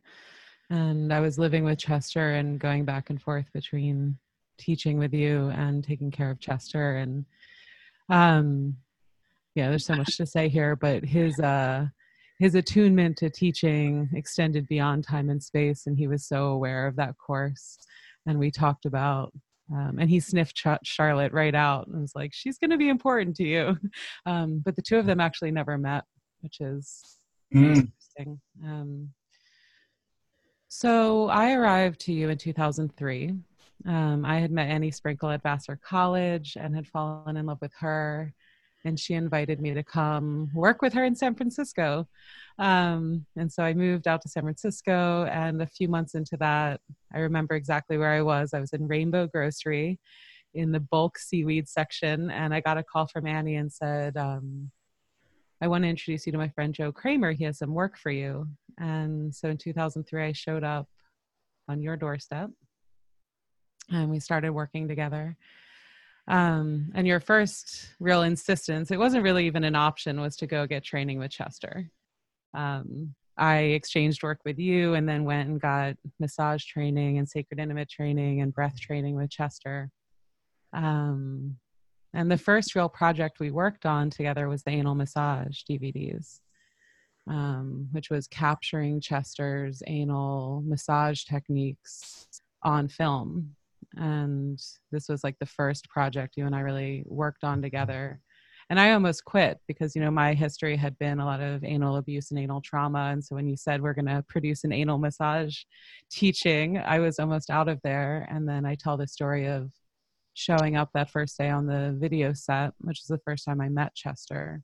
And 0.70 1.12
I 1.12 1.20
was 1.20 1.40
living 1.40 1.64
with 1.64 1.80
Chester 1.80 2.36
and 2.36 2.60
going 2.60 2.86
back 2.86 3.10
and 3.10 3.22
forth 3.22 3.46
between 3.54 4.18
teaching 4.58 4.98
with 4.98 5.14
you 5.14 5.50
and 5.50 5.84
taking 5.84 6.12
care 6.12 6.30
of 6.30 6.40
Chester. 6.40 6.98
And 6.98 7.26
um, 8.10 8.76
yeah, 9.60 9.70
there's 9.70 9.86
so 9.86 9.96
much 9.96 10.18
to 10.18 10.26
say 10.26 10.50
here, 10.50 10.76
but 10.76 11.04
his 11.04 11.40
uh, 11.40 11.86
his 12.40 12.56
attunement 12.56 13.18
to 13.18 13.30
teaching 13.30 14.10
extended 14.14 14.68
beyond 14.68 15.04
time 15.04 15.30
and 15.30 15.44
space, 15.44 15.88
and 15.88 15.98
he 15.98 16.08
was 16.08 16.26
so 16.26 16.46
aware 16.46 16.88
of 16.88 16.96
that 16.96 17.16
course. 17.18 17.78
And 18.26 18.40
we 18.40 18.52
talked 18.52 18.86
about 18.86 19.34
um, 19.72 19.98
and 20.00 20.10
he 20.10 20.20
sniffed 20.20 20.56
Ch- 20.56 20.84
Charlotte 20.84 21.32
right 21.32 21.54
out 21.54 21.88
and 21.88 22.02
was 22.02 22.16
like, 22.16 22.34
she's 22.34 22.58
going 22.58 22.72
to 22.72 22.78
be 22.78 22.90
important 22.90 23.36
to 23.38 23.44
you. 23.44 23.78
Um, 24.26 24.62
but 24.64 24.76
the 24.76 24.82
two 24.82 24.98
of 24.98 25.06
them 25.06 25.20
actually 25.20 25.52
never 25.52 25.78
met, 25.78 26.04
which 26.42 26.60
is 26.60 27.18
mm. 27.54 27.76
interesting. 27.76 28.40
Um, 28.64 29.10
so 30.68 31.30
I 31.30 31.54
arrived 31.54 32.02
to 32.02 32.14
you 32.14 32.30
in 32.30 32.38
2003. 32.38 33.34
Um, 33.88 34.26
I 34.26 34.40
had 34.40 34.52
met 34.52 34.70
Annie 34.70 34.92
Sprinkle 34.92 35.30
at 35.30 35.42
Vassar 35.42 35.80
College 35.84 36.58
and 36.60 36.76
had 36.76 36.88
fallen 36.88 37.38
in 37.38 37.46
love 37.46 37.60
with 37.62 37.74
her. 37.80 38.34
And 38.86 39.00
she 39.00 39.14
invited 39.14 39.60
me 39.60 39.74
to 39.74 39.84
come 39.84 40.50
work 40.54 40.82
with 40.82 40.94
her 40.94 41.04
in 41.04 41.16
San 41.16 41.36
Francisco. 41.36 42.08
Um, 42.58 43.26
and 43.36 43.52
so 43.52 43.64
I 43.64 43.74
moved 43.74 44.08
out 44.08 44.22
to 44.22 44.30
San 44.30 44.44
Francisco, 44.44 45.26
and 45.26 45.62
a 45.62 45.68
few 45.68 45.88
months 45.88 46.16
into 46.16 46.38
that, 46.38 46.82
I 47.14 47.20
remember 47.20 47.56
exactly 47.56 47.98
where 47.98 48.12
I 48.12 48.22
was. 48.22 48.54
I 48.54 48.60
was 48.60 48.74
in 48.74 48.88
Rainbow 48.88 49.28
Grocery 49.28 50.00
in 50.54 50.72
the 50.72 50.80
bulk 50.80 51.18
seaweed 51.18 51.68
section, 51.68 52.32
and 52.32 52.54
I 52.54 52.60
got 52.60 52.78
a 52.78 52.84
call 52.84 53.08
from 53.08 53.28
Annie 53.28 53.58
and 53.58 53.72
said, 53.72 54.18
um, 54.18 54.72
I 55.62 55.68
want 55.68 55.84
to 55.84 55.90
introduce 55.90 56.26
you 56.26 56.32
to 56.32 56.38
my 56.38 56.50
friend 56.50 56.74
Joe 56.74 56.92
Kramer. 56.92 57.34
He 57.34 57.44
has 57.44 57.58
some 57.58 57.74
work 57.74 57.98
for 57.98 58.12
you. 58.12 58.48
And 58.78 59.36
so 59.36 59.50
in 59.50 59.58
2003, 59.58 60.24
I 60.24 60.32
showed 60.32 60.64
up 60.64 60.88
on 61.68 61.82
your 61.82 61.98
doorstep 61.98 62.50
and 63.92 64.10
we 64.10 64.20
started 64.20 64.52
working 64.52 64.88
together. 64.88 65.36
Um, 66.30 66.92
and 66.94 67.08
your 67.08 67.20
first 67.20 67.90
real 68.00 68.22
insistence, 68.22 68.92
it 68.92 69.00
wasn't 69.00 69.24
really 69.24 69.48
even 69.48 69.64
an 69.64 69.76
option, 69.76 70.22
was 70.22 70.36
to 70.38 70.48
go 70.48 70.68
get 70.68 70.84
training 70.84 71.18
with 71.18 71.32
Chester. 71.32 71.90
Um, 72.54 73.16
I 73.36 73.58
exchanged 73.58 74.22
work 74.22 74.40
with 74.46 74.60
you 74.60 74.94
and 74.94 75.10
then 75.10 75.24
went 75.24 75.50
and 75.50 75.60
got 75.60 75.96
massage 76.20 76.64
training 76.66 77.18
and 77.18 77.28
sacred 77.28 77.60
intimate 77.60 77.90
training 77.90 78.42
and 78.42 78.54
breath 78.54 78.80
training 78.80 79.16
with 79.16 79.32
Chester. 79.32 79.90
Um, 80.72 81.58
and 82.14 82.30
the 82.30 82.38
first 82.38 82.76
real 82.76 82.90
project 82.90 83.40
we 83.40 83.50
worked 83.50 83.88
on 83.88 84.12
together 84.12 84.48
was 84.48 84.62
the 84.62 84.72
anal 84.72 84.96
massage 84.96 85.64
DVDs, 85.64 86.42
um, 87.28 87.88
which 87.92 88.12
was 88.12 88.28
capturing 88.28 89.02
Chester's 89.02 89.82
anal 89.88 90.62
massage 90.66 91.24
techniques 91.24 92.28
on 92.62 92.88
film 92.88 93.56
and 93.96 94.60
this 94.92 95.10
was 95.10 95.24
like 95.24 95.38
the 95.40 95.46
first 95.46 95.90
project 95.90 96.36
you 96.38 96.46
and 96.46 96.56
I 96.56 96.62
really 96.62 97.04
worked 97.06 97.44
on 97.44 97.62
together. 97.62 98.22
And 98.70 98.80
I 98.80 98.92
almost 98.92 99.26
quit 99.26 99.60
because 99.68 99.96
you 99.96 100.02
know 100.02 100.12
my 100.12 100.36
history 100.36 100.76
had 100.76 100.98
been 101.00 101.20
a 101.20 101.26
lot 101.26 101.42
of 101.42 101.64
anal 101.64 101.98
abuse 101.98 102.30
and 102.30 102.40
anal 102.40 102.62
trauma, 102.62 103.10
and 103.12 103.24
so 103.24 103.36
when 103.36 103.48
you 103.48 103.58
said 103.58 103.82
we're 103.82 103.96
going 103.96 104.06
to 104.06 104.24
produce 104.30 104.64
an 104.64 104.72
anal 104.72 105.00
massage 105.00 105.58
teaching, 106.12 106.78
I 106.78 107.00
was 107.00 107.18
almost 107.18 107.50
out 107.50 107.68
of 107.68 107.80
there. 107.84 108.28
And 108.30 108.48
then 108.48 108.66
I 108.66 108.76
tell 108.76 108.96
the 108.96 109.08
story 109.08 109.48
of 109.48 109.72
showing 110.36 110.76
up 110.78 110.90
that 110.94 111.10
first 111.10 111.38
day 111.38 111.50
on 111.50 111.66
the 111.66 111.96
video 112.00 112.32
set, 112.34 112.74
which 112.82 113.00
is 113.00 113.08
the 113.08 113.20
first 113.26 113.44
time 113.44 113.60
I 113.60 113.70
met 113.70 113.96
Chester, 113.96 114.62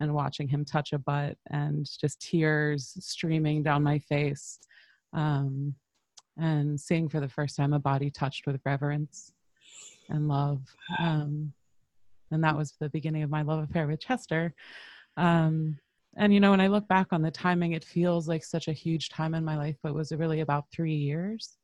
and 0.00 0.14
watching 0.14 0.48
him 0.48 0.64
touch 0.66 0.92
a 0.92 0.98
butt 0.98 1.38
and 1.50 1.86
just 2.00 2.20
tears 2.20 2.92
streaming 3.00 3.62
down 3.62 3.82
my 3.82 3.98
face. 4.00 4.58
Um, 5.14 5.74
and 6.38 6.78
seeing 6.78 7.08
for 7.08 7.20
the 7.20 7.28
first 7.28 7.56
time 7.56 7.72
a 7.72 7.78
body 7.78 8.10
touched 8.10 8.46
with 8.46 8.60
reverence 8.64 9.32
and 10.08 10.28
love. 10.28 10.60
Um, 10.98 11.52
and 12.30 12.42
that 12.44 12.56
was 12.56 12.74
the 12.80 12.90
beginning 12.90 13.22
of 13.22 13.30
my 13.30 13.42
love 13.42 13.62
affair 13.68 13.86
with 13.86 14.00
Chester. 14.00 14.54
Um, 15.16 15.78
and 16.16 16.32
you 16.32 16.40
know, 16.40 16.50
when 16.50 16.60
I 16.60 16.68
look 16.68 16.88
back 16.88 17.08
on 17.12 17.22
the 17.22 17.30
timing, 17.30 17.72
it 17.72 17.84
feels 17.84 18.28
like 18.28 18.44
such 18.44 18.68
a 18.68 18.72
huge 18.72 19.10
time 19.10 19.34
in 19.34 19.44
my 19.44 19.56
life, 19.56 19.76
but 19.82 19.90
it 19.90 19.94
was 19.94 20.12
really 20.12 20.40
about 20.40 20.64
three 20.72 20.94
years 20.94 21.58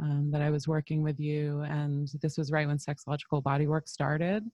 um, 0.00 0.30
that 0.30 0.42
I 0.42 0.50
was 0.50 0.68
working 0.68 1.02
with 1.02 1.18
you. 1.18 1.62
And 1.62 2.08
this 2.22 2.38
was 2.38 2.52
right 2.52 2.66
when 2.66 2.78
sexological 2.78 3.42
bodywork 3.42 3.88
started. 3.88 4.44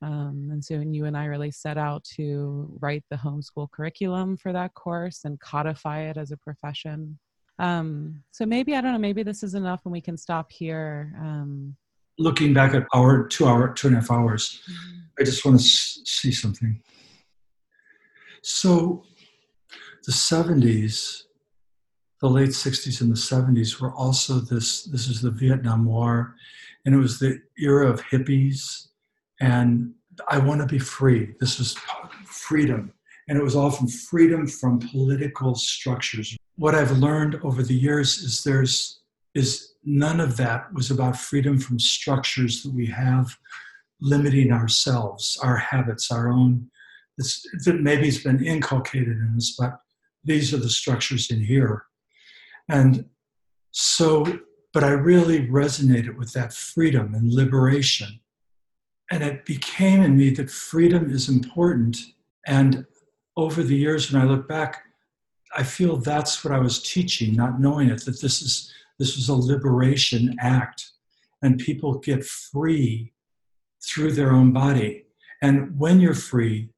Um, 0.00 0.48
and 0.52 0.64
so 0.64 0.74
you 0.74 1.06
and 1.06 1.16
I 1.16 1.24
really 1.24 1.50
set 1.50 1.76
out 1.76 2.04
to 2.16 2.70
write 2.80 3.04
the 3.10 3.16
homeschool 3.16 3.70
curriculum 3.70 4.36
for 4.36 4.52
that 4.52 4.74
course 4.74 5.24
and 5.24 5.40
codify 5.40 6.02
it 6.02 6.16
as 6.16 6.30
a 6.30 6.36
profession. 6.36 7.18
Um, 7.58 8.22
so 8.30 8.46
maybe 8.46 8.74
I 8.74 8.80
don't 8.80 8.92
know. 8.92 8.98
Maybe 8.98 9.22
this 9.22 9.42
is 9.42 9.54
enough, 9.54 9.82
and 9.84 9.92
we 9.92 10.00
can 10.00 10.16
stop 10.16 10.52
here. 10.52 11.14
Um, 11.20 11.76
Looking 12.18 12.52
back 12.52 12.74
at 12.74 12.84
our 12.94 13.26
two 13.26 13.46
hour, 13.46 13.72
two 13.72 13.88
and 13.88 13.96
a 13.96 14.00
half 14.00 14.10
hours, 14.10 14.60
mm-hmm. 14.70 14.98
I 15.20 15.24
just 15.24 15.44
want 15.44 15.58
to 15.58 15.64
s- 15.64 16.00
see 16.04 16.32
something. 16.32 16.80
So, 18.42 19.04
the 20.04 20.12
'70s, 20.12 21.22
the 22.20 22.28
late 22.28 22.50
'60s 22.50 23.00
and 23.00 23.10
the 23.10 23.16
'70s 23.16 23.80
were 23.80 23.92
also 23.92 24.34
this. 24.34 24.84
This 24.84 25.08
is 25.08 25.20
the 25.20 25.30
Vietnam 25.30 25.84
War, 25.84 26.34
and 26.84 26.94
it 26.94 26.98
was 26.98 27.18
the 27.18 27.40
era 27.58 27.88
of 27.90 28.00
hippies, 28.02 28.88
and 29.40 29.94
I 30.28 30.38
want 30.38 30.60
to 30.60 30.66
be 30.66 30.78
free. 30.78 31.34
This 31.40 31.58
was 31.58 31.76
freedom, 32.24 32.92
and 33.28 33.38
it 33.38 33.44
was 33.44 33.56
often 33.56 33.86
freedom 33.86 34.46
from 34.46 34.78
political 34.78 35.54
structures 35.54 36.36
what 36.58 36.74
I've 36.74 36.98
learned 36.98 37.36
over 37.44 37.62
the 37.62 37.74
years 37.74 38.18
is 38.18 38.42
there's 38.42 39.00
is 39.34 39.74
none 39.84 40.20
of 40.20 40.36
that 40.36 40.72
was 40.74 40.90
about 40.90 41.16
freedom 41.16 41.58
from 41.58 41.78
structures 41.78 42.62
that 42.62 42.74
we 42.74 42.86
have 42.86 43.36
limiting 44.00 44.52
ourselves, 44.52 45.38
our 45.42 45.56
habits, 45.56 46.10
our 46.10 46.28
own. 46.28 46.68
It's, 47.16 47.44
that 47.64 47.80
maybe 47.80 48.08
it's 48.08 48.22
been 48.22 48.44
inculcated 48.44 49.16
in 49.16 49.34
us, 49.36 49.54
but 49.58 49.78
these 50.24 50.52
are 50.52 50.58
the 50.58 50.68
structures 50.68 51.30
in 51.30 51.40
here. 51.40 51.84
And 52.68 53.06
so, 53.70 54.24
but 54.72 54.84
I 54.84 54.90
really 54.90 55.46
resonated 55.46 56.16
with 56.16 56.32
that 56.32 56.52
freedom 56.52 57.14
and 57.14 57.32
liberation. 57.32 58.20
And 59.10 59.22
it 59.22 59.44
became 59.44 60.02
in 60.02 60.16
me 60.16 60.30
that 60.30 60.50
freedom 60.50 61.10
is 61.10 61.28
important. 61.28 61.96
And 62.46 62.84
over 63.38 63.62
the 63.62 63.76
years, 63.76 64.12
when 64.12 64.20
I 64.20 64.26
look 64.26 64.48
back, 64.48 64.82
I 65.56 65.62
feel 65.62 65.96
that's 65.96 66.44
what 66.44 66.52
I 66.52 66.58
was 66.58 66.82
teaching, 66.82 67.34
not 67.34 67.60
knowing 67.60 67.88
it, 67.88 68.04
that 68.04 68.20
this 68.20 68.42
is 68.42 68.70
this 68.98 69.16
is 69.16 69.28
a 69.28 69.34
liberation 69.34 70.36
act. 70.40 70.90
And 71.40 71.58
people 71.58 71.98
get 72.00 72.24
free 72.24 73.12
through 73.86 74.12
their 74.12 74.32
own 74.32 74.52
body. 74.52 75.04
And 75.40 75.78
when 75.78 76.00
you're 76.00 76.14
free 76.14 76.70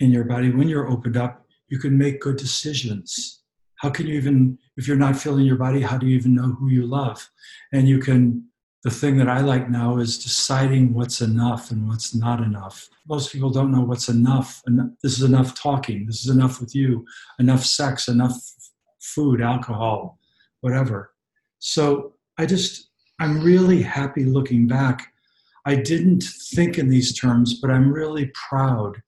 in 0.00 0.10
your 0.10 0.24
body, 0.24 0.50
when 0.50 0.68
you're 0.68 0.90
opened 0.90 1.16
up, 1.16 1.46
you 1.68 1.78
can 1.78 1.96
make 1.96 2.20
good 2.20 2.36
decisions. 2.36 3.42
How 3.76 3.90
can 3.90 4.08
you 4.08 4.14
even, 4.14 4.58
if 4.76 4.88
you're 4.88 4.96
not 4.96 5.16
feeling 5.16 5.46
your 5.46 5.56
body, 5.56 5.80
how 5.80 5.98
do 5.98 6.06
you 6.08 6.16
even 6.16 6.34
know 6.34 6.56
who 6.58 6.68
you 6.68 6.84
love? 6.84 7.30
And 7.72 7.88
you 7.88 8.00
can 8.00 8.44
the 8.84 8.90
thing 8.90 9.16
that 9.18 9.28
I 9.28 9.40
like 9.40 9.70
now 9.70 9.98
is 9.98 10.22
deciding 10.22 10.92
what's 10.92 11.20
enough 11.20 11.70
and 11.70 11.86
what's 11.86 12.14
not 12.14 12.40
enough. 12.40 12.88
Most 13.08 13.32
people 13.32 13.50
don't 13.50 13.70
know 13.70 13.82
what's 13.82 14.08
enough. 14.08 14.60
And 14.66 14.96
this 15.02 15.18
is 15.18 15.22
enough 15.22 15.54
talking. 15.54 16.06
This 16.06 16.24
is 16.24 16.34
enough 16.34 16.60
with 16.60 16.74
you. 16.74 17.04
Enough 17.38 17.64
sex. 17.64 18.08
Enough 18.08 18.36
food, 19.00 19.40
alcohol, 19.40 20.18
whatever. 20.62 21.12
So 21.60 22.14
I 22.38 22.46
just, 22.46 22.90
I'm 23.20 23.42
really 23.42 23.82
happy 23.82 24.24
looking 24.24 24.66
back. 24.66 25.12
I 25.64 25.76
didn't 25.76 26.24
think 26.54 26.78
in 26.78 26.88
these 26.88 27.16
terms, 27.16 27.60
but 27.60 27.70
I'm 27.70 27.92
really 27.92 28.32
proud 28.48 29.00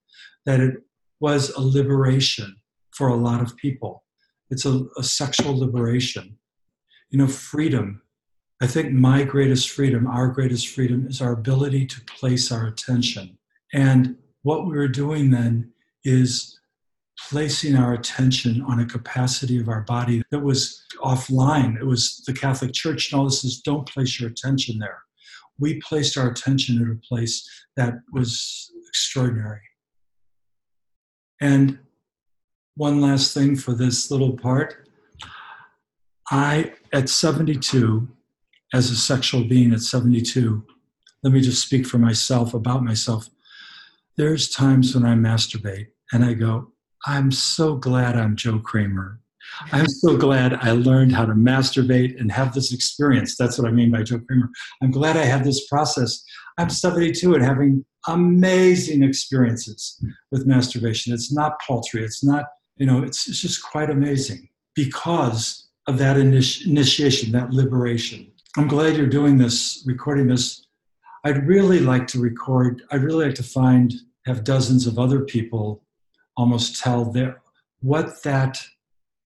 that 0.45 0.61
it 0.61 0.75
was 1.19 1.49
a 1.49 1.61
liberation 1.61 2.55
for 2.91 3.09
a 3.09 3.15
lot 3.15 3.41
of 3.41 3.57
people. 3.57 4.03
It's 4.49 4.65
a, 4.65 4.85
a 4.97 5.03
sexual 5.03 5.57
liberation. 5.57 6.37
You 7.09 7.19
know, 7.19 7.27
freedom 7.27 8.01
I 8.61 8.67
think 8.67 8.91
my 8.91 9.23
greatest 9.23 9.69
freedom, 9.69 10.07
our 10.07 10.29
greatest 10.29 10.69
freedom, 10.69 11.07
is 11.07 11.21
our 11.21 11.33
ability 11.33 11.85
to 11.87 12.01
place 12.01 12.51
our 12.51 12.67
attention. 12.67 13.37
And 13.73 14.15
what 14.43 14.65
we 14.65 14.77
were 14.77 14.87
doing 14.87 15.29
then 15.29 15.73
is 16.03 16.59
placing 17.29 17.75
our 17.75 17.93
attention 17.93 18.61
on 18.61 18.79
a 18.79 18.85
capacity 18.85 19.59
of 19.59 19.67
our 19.67 19.81
body 19.81 20.23
that 20.31 20.39
was 20.39 20.83
offline. 21.01 21.79
It 21.79 21.85
was 21.85 22.23
the 22.25 22.33
Catholic 22.33 22.73
Church 22.73 23.11
and 23.11 23.19
all 23.19 23.25
this 23.25 23.43
is 23.43 23.61
don't 23.61 23.87
place 23.87 24.19
your 24.19 24.29
attention 24.29 24.79
there. 24.79 25.01
We 25.59 25.81
placed 25.81 26.17
our 26.17 26.29
attention 26.29 26.81
at 26.81 26.95
a 26.95 27.07
place 27.07 27.49
that 27.77 27.95
was 28.11 28.71
extraordinary. 28.87 29.61
And 31.41 31.79
one 32.75 33.01
last 33.01 33.33
thing 33.33 33.55
for 33.55 33.73
this 33.73 34.11
little 34.11 34.33
part. 34.33 34.89
I, 36.29 36.73
at 36.91 37.07
72, 37.07 38.07
as 38.75 38.91
a 38.91 38.95
sexual 38.95 39.45
being 39.45 39.71
at 39.71 39.79
72, 39.79 40.61
let 41.23 41.31
me 41.31 41.39
just 41.39 41.61
speak 41.61 41.87
for 41.87 41.97
myself 41.97 42.53
about 42.53 42.83
myself. 42.83 43.29
There's 44.17 44.49
times 44.49 44.93
when 44.93 45.05
I 45.05 45.15
masturbate 45.15 45.87
and 46.11 46.25
I 46.25 46.33
go, 46.33 46.73
I'm 47.05 47.31
so 47.31 47.77
glad 47.77 48.17
I'm 48.17 48.35
Joe 48.35 48.59
Kramer. 48.59 49.21
I'm 49.71 49.87
so 49.87 50.17
glad 50.17 50.55
I 50.55 50.71
learned 50.71 51.13
how 51.13 51.25
to 51.25 51.33
masturbate 51.33 52.19
and 52.19 52.29
have 52.33 52.53
this 52.53 52.73
experience. 52.73 53.37
That's 53.37 53.57
what 53.57 53.65
I 53.65 53.71
mean 53.71 53.91
by 53.91 54.03
Joe 54.03 54.19
Kramer. 54.19 54.49
I'm 54.83 54.91
glad 54.91 55.15
I 55.15 55.23
had 55.23 55.45
this 55.45 55.65
process. 55.67 56.21
I'm 56.57 56.69
72 56.69 57.33
and 57.33 57.45
having 57.45 57.85
amazing 58.09 59.03
experiences 59.03 60.03
with 60.31 60.45
masturbation. 60.45 61.13
It's 61.13 61.31
not 61.31 61.61
paltry. 61.65 62.03
It's 62.03 62.25
not, 62.25 62.43
you 62.75 62.87
know, 62.87 63.03
it's, 63.03 63.29
it's 63.29 63.39
just 63.39 63.63
quite 63.63 63.89
amazing 63.89 64.49
because 64.75 65.69
of 65.87 65.97
that 65.99 66.17
initi- 66.17 66.65
initiation, 66.65 67.31
that 67.31 67.51
liberation. 67.51 68.33
I'm 68.57 68.69
glad 68.69 68.95
you're 68.95 69.07
doing 69.07 69.37
this, 69.37 69.83
recording 69.85 70.27
this. 70.27 70.65
I'd 71.25 71.45
really 71.45 71.81
like 71.81 72.07
to 72.07 72.21
record, 72.21 72.83
I'd 72.89 73.03
really 73.03 73.25
like 73.25 73.35
to 73.35 73.43
find, 73.43 73.93
have 74.25 74.45
dozens 74.45 74.87
of 74.87 74.97
other 74.97 75.25
people 75.25 75.83
almost 76.37 76.81
tell 76.81 77.11
their, 77.11 77.41
what 77.81 78.23
that 78.23 78.63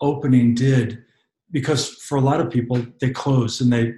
opening 0.02 0.56
did. 0.56 1.04
Because 1.52 1.90
for 1.90 2.18
a 2.18 2.22
lot 2.22 2.42
of 2.42 2.50
people, 2.50 2.84
they 3.00 3.12
close 3.12 3.62
and 3.62 3.72
they, 3.72 3.94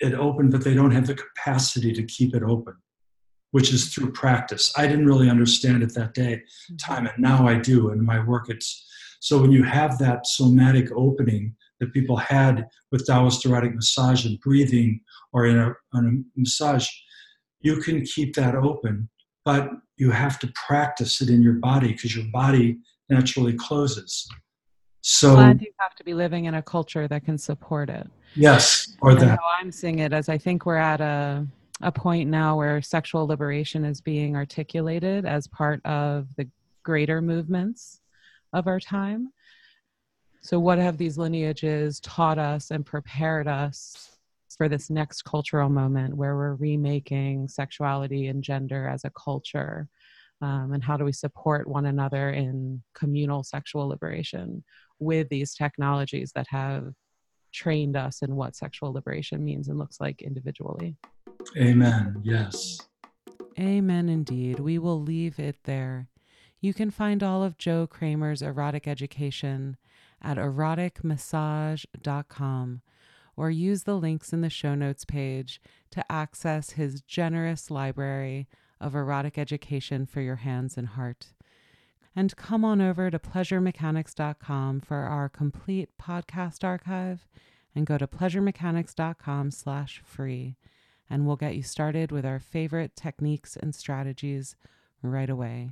it 0.00 0.14
opened, 0.14 0.50
but 0.50 0.64
they 0.64 0.74
don't 0.74 0.90
have 0.90 1.06
the 1.06 1.14
capacity 1.14 1.92
to 1.92 2.02
keep 2.02 2.34
it 2.34 2.42
open, 2.42 2.74
which 3.52 3.72
is 3.72 3.94
through 3.94 4.12
practice. 4.12 4.72
I 4.76 4.88
didn't 4.88 5.06
really 5.06 5.30
understand 5.30 5.84
it 5.84 5.94
that 5.94 6.14
day, 6.14 6.42
mm-hmm. 6.42 6.76
time, 6.76 7.06
and 7.06 7.18
now 7.18 7.46
I 7.46 7.54
do 7.54 7.90
in 7.90 8.04
my 8.04 8.18
work. 8.24 8.48
It's 8.48 8.84
so 9.20 9.40
when 9.40 9.52
you 9.52 9.62
have 9.62 9.98
that 9.98 10.26
somatic 10.26 10.90
opening 10.94 11.55
that 11.80 11.92
people 11.92 12.16
had 12.16 12.66
with 12.90 13.06
Taoist 13.06 13.44
erotic 13.44 13.74
massage 13.74 14.24
and 14.24 14.40
breathing 14.40 15.00
or 15.32 15.46
in 15.46 15.58
a, 15.58 15.74
in 15.94 16.26
a 16.36 16.40
massage, 16.40 16.88
you 17.60 17.76
can 17.80 18.02
keep 18.04 18.34
that 18.36 18.54
open, 18.54 19.08
but 19.44 19.70
you 19.96 20.10
have 20.10 20.38
to 20.40 20.52
practice 20.66 21.20
it 21.20 21.28
in 21.28 21.42
your 21.42 21.54
body 21.54 21.92
because 21.92 22.14
your 22.14 22.26
body 22.32 22.78
naturally 23.08 23.54
closes. 23.54 24.28
So 25.00 25.34
Glad 25.34 25.62
you 25.62 25.72
have 25.78 25.94
to 25.96 26.04
be 26.04 26.14
living 26.14 26.46
in 26.46 26.54
a 26.54 26.62
culture 26.62 27.06
that 27.08 27.24
can 27.24 27.38
support 27.38 27.90
it. 27.90 28.08
Yes, 28.34 28.96
or 29.00 29.12
and 29.12 29.20
that. 29.20 29.38
How 29.38 29.46
I'm 29.60 29.70
seeing 29.70 30.00
it 30.00 30.12
as 30.12 30.28
I 30.28 30.36
think 30.36 30.66
we're 30.66 30.76
at 30.76 31.00
a 31.00 31.46
a 31.82 31.92
point 31.92 32.28
now 32.28 32.56
where 32.56 32.80
sexual 32.80 33.26
liberation 33.26 33.84
is 33.84 34.00
being 34.00 34.34
articulated 34.34 35.26
as 35.26 35.46
part 35.46 35.84
of 35.84 36.26
the 36.36 36.48
greater 36.82 37.20
movements 37.20 38.00
of 38.52 38.66
our 38.66 38.80
time. 38.80 39.30
So, 40.46 40.60
what 40.60 40.78
have 40.78 40.96
these 40.96 41.18
lineages 41.18 41.98
taught 41.98 42.38
us 42.38 42.70
and 42.70 42.86
prepared 42.86 43.48
us 43.48 44.16
for 44.56 44.68
this 44.68 44.90
next 44.90 45.22
cultural 45.22 45.68
moment 45.68 46.16
where 46.16 46.36
we're 46.36 46.54
remaking 46.54 47.48
sexuality 47.48 48.28
and 48.28 48.44
gender 48.44 48.86
as 48.86 49.04
a 49.04 49.10
culture? 49.10 49.88
Um, 50.40 50.72
and 50.72 50.84
how 50.84 50.96
do 50.96 51.04
we 51.04 51.12
support 51.12 51.66
one 51.66 51.86
another 51.86 52.30
in 52.30 52.80
communal 52.94 53.42
sexual 53.42 53.88
liberation 53.88 54.62
with 55.00 55.28
these 55.30 55.52
technologies 55.52 56.30
that 56.36 56.46
have 56.48 56.92
trained 57.52 57.96
us 57.96 58.22
in 58.22 58.36
what 58.36 58.54
sexual 58.54 58.92
liberation 58.92 59.44
means 59.44 59.66
and 59.66 59.78
looks 59.80 60.00
like 60.00 60.22
individually? 60.22 60.96
Amen. 61.58 62.22
Yes. 62.22 62.78
Amen 63.58 64.08
indeed. 64.08 64.60
We 64.60 64.78
will 64.78 65.02
leave 65.02 65.40
it 65.40 65.56
there. 65.64 66.06
You 66.60 66.72
can 66.72 66.92
find 66.92 67.24
all 67.24 67.42
of 67.42 67.58
Joe 67.58 67.88
Kramer's 67.88 68.42
erotic 68.42 68.86
education 68.86 69.76
at 70.22 70.36
eroticmassage.com 70.36 72.82
or 73.36 73.50
use 73.50 73.82
the 73.82 73.98
links 73.98 74.32
in 74.32 74.40
the 74.40 74.50
show 74.50 74.74
notes 74.74 75.04
page 75.04 75.60
to 75.90 76.10
access 76.10 76.70
his 76.70 77.02
generous 77.02 77.70
library 77.70 78.48
of 78.80 78.94
erotic 78.94 79.38
education 79.38 80.06
for 80.06 80.20
your 80.20 80.36
hands 80.36 80.76
and 80.76 80.88
heart. 80.88 81.28
And 82.14 82.36
come 82.36 82.64
on 82.64 82.80
over 82.80 83.10
to 83.10 83.18
pleasuremechanics.com 83.18 84.80
for 84.80 84.96
our 84.96 85.28
complete 85.28 85.90
podcast 86.00 86.64
archive 86.64 87.28
and 87.74 87.86
go 87.86 87.98
to 87.98 88.06
pleasuremechanics.com 88.06 89.50
slash 89.50 90.00
free 90.02 90.56
and 91.08 91.26
we'll 91.26 91.36
get 91.36 91.56
you 91.56 91.62
started 91.62 92.10
with 92.10 92.24
our 92.24 92.40
favorite 92.40 92.96
techniques 92.96 93.56
and 93.56 93.74
strategies 93.74 94.56
right 95.02 95.30
away. 95.30 95.70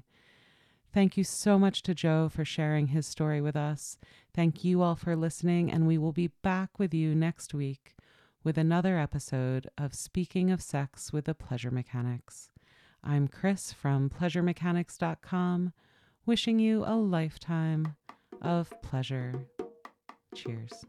Thank 0.92 1.16
you 1.16 1.24
so 1.24 1.58
much 1.58 1.82
to 1.82 1.94
Joe 1.94 2.28
for 2.28 2.44
sharing 2.44 2.88
his 2.88 3.06
story 3.06 3.40
with 3.40 3.56
us. 3.56 3.98
Thank 4.34 4.64
you 4.64 4.82
all 4.82 4.96
for 4.96 5.14
listening, 5.14 5.70
and 5.70 5.86
we 5.86 5.96
will 5.96 6.12
be 6.12 6.26
back 6.42 6.76
with 6.76 6.92
you 6.92 7.14
next 7.14 7.54
week 7.54 7.94
with 8.42 8.58
another 8.58 8.98
episode 8.98 9.68
of 9.78 9.94
Speaking 9.94 10.50
of 10.50 10.60
Sex 10.60 11.12
with 11.12 11.26
the 11.26 11.34
Pleasure 11.36 11.70
Mechanics. 11.70 12.50
I'm 13.04 13.28
Chris 13.28 13.72
from 13.72 14.10
PleasureMechanics.com, 14.10 15.72
wishing 16.26 16.58
you 16.58 16.84
a 16.84 16.96
lifetime 16.96 17.94
of 18.42 18.72
pleasure. 18.82 19.46
Cheers. 20.34 20.84